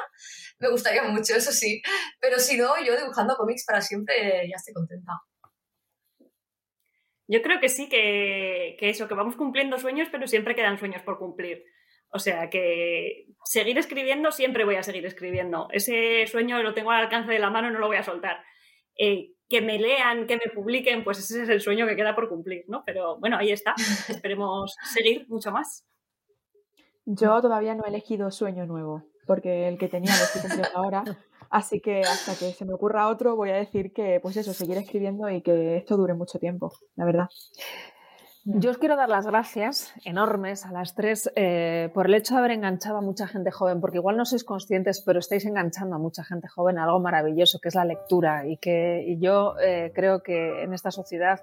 me 0.58 0.70
gustaría 0.70 1.02
mucho, 1.02 1.34
eso 1.34 1.50
sí. 1.50 1.82
Pero 2.20 2.38
si 2.38 2.56
no, 2.56 2.78
yo 2.82 2.96
dibujando 2.96 3.36
cómics 3.36 3.64
para 3.66 3.80
siempre 3.80 4.48
ya 4.48 4.56
estoy 4.56 4.74
contenta. 4.74 5.12
Yo 7.28 7.42
creo 7.42 7.60
que 7.60 7.68
sí, 7.68 7.88
que, 7.88 8.76
eso, 8.80 9.08
que 9.08 9.14
vamos 9.14 9.36
cumpliendo 9.36 9.78
sueños, 9.78 10.08
pero 10.10 10.26
siempre 10.26 10.54
quedan 10.54 10.78
sueños 10.78 11.02
por 11.02 11.18
cumplir. 11.18 11.64
O 12.10 12.18
sea 12.18 12.48
que 12.50 13.26
seguir 13.44 13.78
escribiendo, 13.78 14.30
siempre 14.30 14.64
voy 14.64 14.76
a 14.76 14.82
seguir 14.82 15.04
escribiendo. 15.06 15.68
Ese 15.72 16.26
sueño 16.28 16.62
lo 16.62 16.72
tengo 16.72 16.92
al 16.92 17.02
alcance 17.02 17.32
de 17.32 17.38
la 17.40 17.50
mano 17.50 17.68
y 17.68 17.72
no 17.72 17.80
lo 17.80 17.88
voy 17.88 17.96
a 17.96 18.04
soltar. 18.04 18.42
Eh, 18.96 19.32
que 19.48 19.60
me 19.60 19.78
lean, 19.78 20.26
que 20.26 20.36
me 20.36 20.52
publiquen, 20.52 21.04
pues 21.04 21.18
ese 21.18 21.42
es 21.42 21.48
el 21.48 21.60
sueño 21.60 21.86
que 21.86 21.96
queda 21.96 22.14
por 22.14 22.28
cumplir, 22.28 22.64
¿no? 22.68 22.82
Pero 22.84 23.18
bueno, 23.18 23.36
ahí 23.36 23.50
está. 23.50 23.74
Esperemos 24.08 24.76
seguir 24.94 25.26
mucho 25.28 25.50
más. 25.50 25.84
Yo 27.04 27.40
todavía 27.40 27.74
no 27.74 27.84
he 27.84 27.88
elegido 27.88 28.30
sueño 28.30 28.66
nuevo, 28.66 29.04
porque 29.26 29.68
el 29.68 29.78
que 29.78 29.88
tenía 29.88 30.16
lo 30.16 30.24
estoy 30.24 30.42
cumpliendo 30.42 30.78
ahora. 30.78 31.04
Así 31.50 31.80
que 31.80 32.00
hasta 32.00 32.34
que 32.34 32.52
se 32.52 32.64
me 32.64 32.74
ocurra 32.74 33.08
otro, 33.08 33.36
voy 33.36 33.50
a 33.50 33.56
decir 33.56 33.92
que, 33.92 34.20
pues 34.20 34.36
eso, 34.36 34.52
seguir 34.52 34.76
escribiendo 34.78 35.28
y 35.30 35.42
que 35.42 35.76
esto 35.76 35.96
dure 35.96 36.14
mucho 36.14 36.38
tiempo, 36.38 36.72
la 36.96 37.04
verdad. 37.04 37.28
Yo 38.48 38.70
os 38.70 38.78
quiero 38.78 38.94
dar 38.94 39.08
las 39.08 39.26
gracias 39.26 39.92
enormes 40.04 40.64
a 40.64 40.70
las 40.70 40.94
tres 40.94 41.28
eh, 41.34 41.90
por 41.92 42.06
el 42.06 42.14
hecho 42.14 42.34
de 42.34 42.38
haber 42.38 42.52
enganchado 42.52 42.98
a 42.98 43.00
mucha 43.00 43.26
gente 43.26 43.50
joven, 43.50 43.80
porque 43.80 43.98
igual 43.98 44.16
no 44.16 44.24
sois 44.24 44.44
conscientes, 44.44 45.02
pero 45.04 45.18
estáis 45.18 45.44
enganchando 45.46 45.96
a 45.96 45.98
mucha 45.98 46.22
gente 46.22 46.46
joven 46.46 46.78
a 46.78 46.84
algo 46.84 47.00
maravilloso 47.00 47.58
que 47.58 47.70
es 47.70 47.74
la 47.74 47.84
lectura 47.84 48.46
y 48.46 48.58
que 48.58 49.16
yo 49.18 49.58
eh, 49.58 49.90
creo 49.92 50.22
que 50.22 50.62
en 50.62 50.74
esta 50.74 50.92
sociedad 50.92 51.40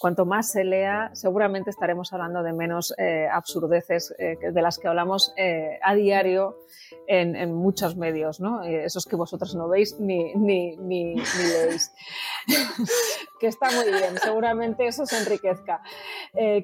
cuanto 0.00 0.24
más 0.24 0.50
se 0.50 0.64
lea, 0.64 1.10
seguramente 1.12 1.68
estaremos 1.68 2.10
hablando 2.14 2.42
de 2.42 2.54
menos 2.54 2.94
eh, 2.96 3.28
absurdeces 3.30 4.14
eh, 4.18 4.38
de 4.50 4.62
las 4.62 4.78
que 4.78 4.88
hablamos 4.88 5.34
eh, 5.36 5.78
a 5.82 5.94
diario 5.94 6.56
en, 7.06 7.54
muchos 7.54 7.96
medios, 7.96 8.40
¿no? 8.40 8.62
esos 8.62 9.04
que 9.04 9.14
vosotros 9.14 9.54
no 9.54 9.68
veis 9.68 10.00
ni, 10.00 10.32
ni, 10.34 10.76
ni, 10.76 11.14
leéis. 11.14 11.92
que 13.40 13.46
está 13.46 13.70
muy 13.70 13.86
bien, 13.92 14.16
seguramente 14.22 14.86
eso 14.86 15.04
se 15.06 15.18
enriquezca. 15.18 15.82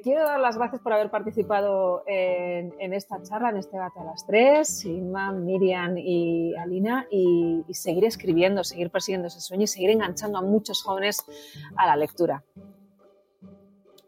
quiero 0.02 0.24
dar 0.24 0.40
las 0.40 0.56
gracias 0.56 0.80
por 0.80 0.94
haber 0.94 1.10
participado 1.10 2.02
en, 2.06 2.92
esta 2.92 3.22
charla, 3.22 3.50
en 3.50 3.58
este 3.58 3.76
debate 3.76 4.00
a 4.00 4.04
las 4.04 4.26
tres, 4.26 4.84
Inma, 4.84 5.32
Miriam 5.32 5.96
y 5.98 6.56
Alina, 6.56 7.06
y, 7.10 7.64
y 7.68 7.74
seguir 7.74 8.04
escribiendo, 8.04 8.64
seguir 8.64 8.90
persiguiendo 8.90 9.28
ese 9.28 9.40
sueño 9.40 9.64
y 9.64 9.68
seguir 9.68 9.90
enganchando 9.90 10.38
a 10.38 10.42
muchos 10.42 10.82
jóvenes 10.82 11.24
a 11.76 11.86
la 11.86 11.96
lectura. 11.96 12.42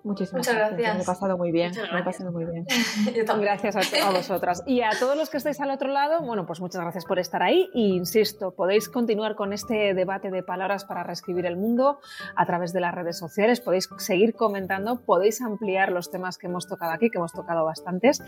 Muchísimas 0.09 0.49
gracias. 0.49 0.97
Me 0.97 1.03
he 1.03 1.05
pasado 1.05 1.37
muy 1.37 1.53
bien. 1.53 1.71
Me 1.93 2.01
he 2.01 2.03
pasado 2.03 2.33
muy 2.33 2.47
bien. 2.47 2.65
gracias 3.41 3.77
a, 3.77 4.11
vosotras. 4.11 4.63
Y 4.67 4.81
a 4.81 4.89
todos 4.99 5.19
los 5.19 5.29
que 5.29 5.37
estáis 5.37 5.61
al 5.61 5.71
otro 5.71 5.89
lado, 5.89 6.23
bueno, 6.23 6.47
pues 6.47 6.61
muchas 6.61 6.81
gracias 6.81 7.05
por 7.05 7.19
estar 7.19 7.43
ahí. 7.43 7.69
Y 7.75 7.95
insisto, 7.95 8.53
podéis 8.53 8.89
continuar 8.89 9.35
con 9.35 9.53
este 9.53 9.93
debate 9.93 10.31
de 10.31 10.43
palabras 10.43 10.87
para 10.87 11.03
reescribir 11.03 11.45
el 11.45 11.59
mundo 11.59 12.01
a 12.35 12.47
través 12.47 12.73
de 12.73 12.81
las 12.81 12.95
redes 12.95 13.19
sociales. 13.19 13.61
Podéis 13.61 13.91
seguir 13.99 14.35
comentando, 14.35 15.05
podéis 15.05 15.43
ampliar 15.43 15.93
los 15.93 16.11
temas 16.11 16.39
que 16.39 16.47
hemos 16.47 16.67
tocado 16.67 16.93
aquí, 16.93 17.11
que 17.11 17.19
hemos 17.19 17.35
tocado 17.35 17.67
bastantes. 17.67 18.23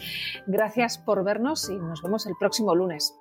Gracias 0.46 0.98
por 0.98 1.24
vernos 1.24 1.70
y 1.70 1.78
nos 1.78 2.02
vemos 2.02 2.26
el 2.26 2.34
próximo 2.38 2.74
lunes. 2.74 3.18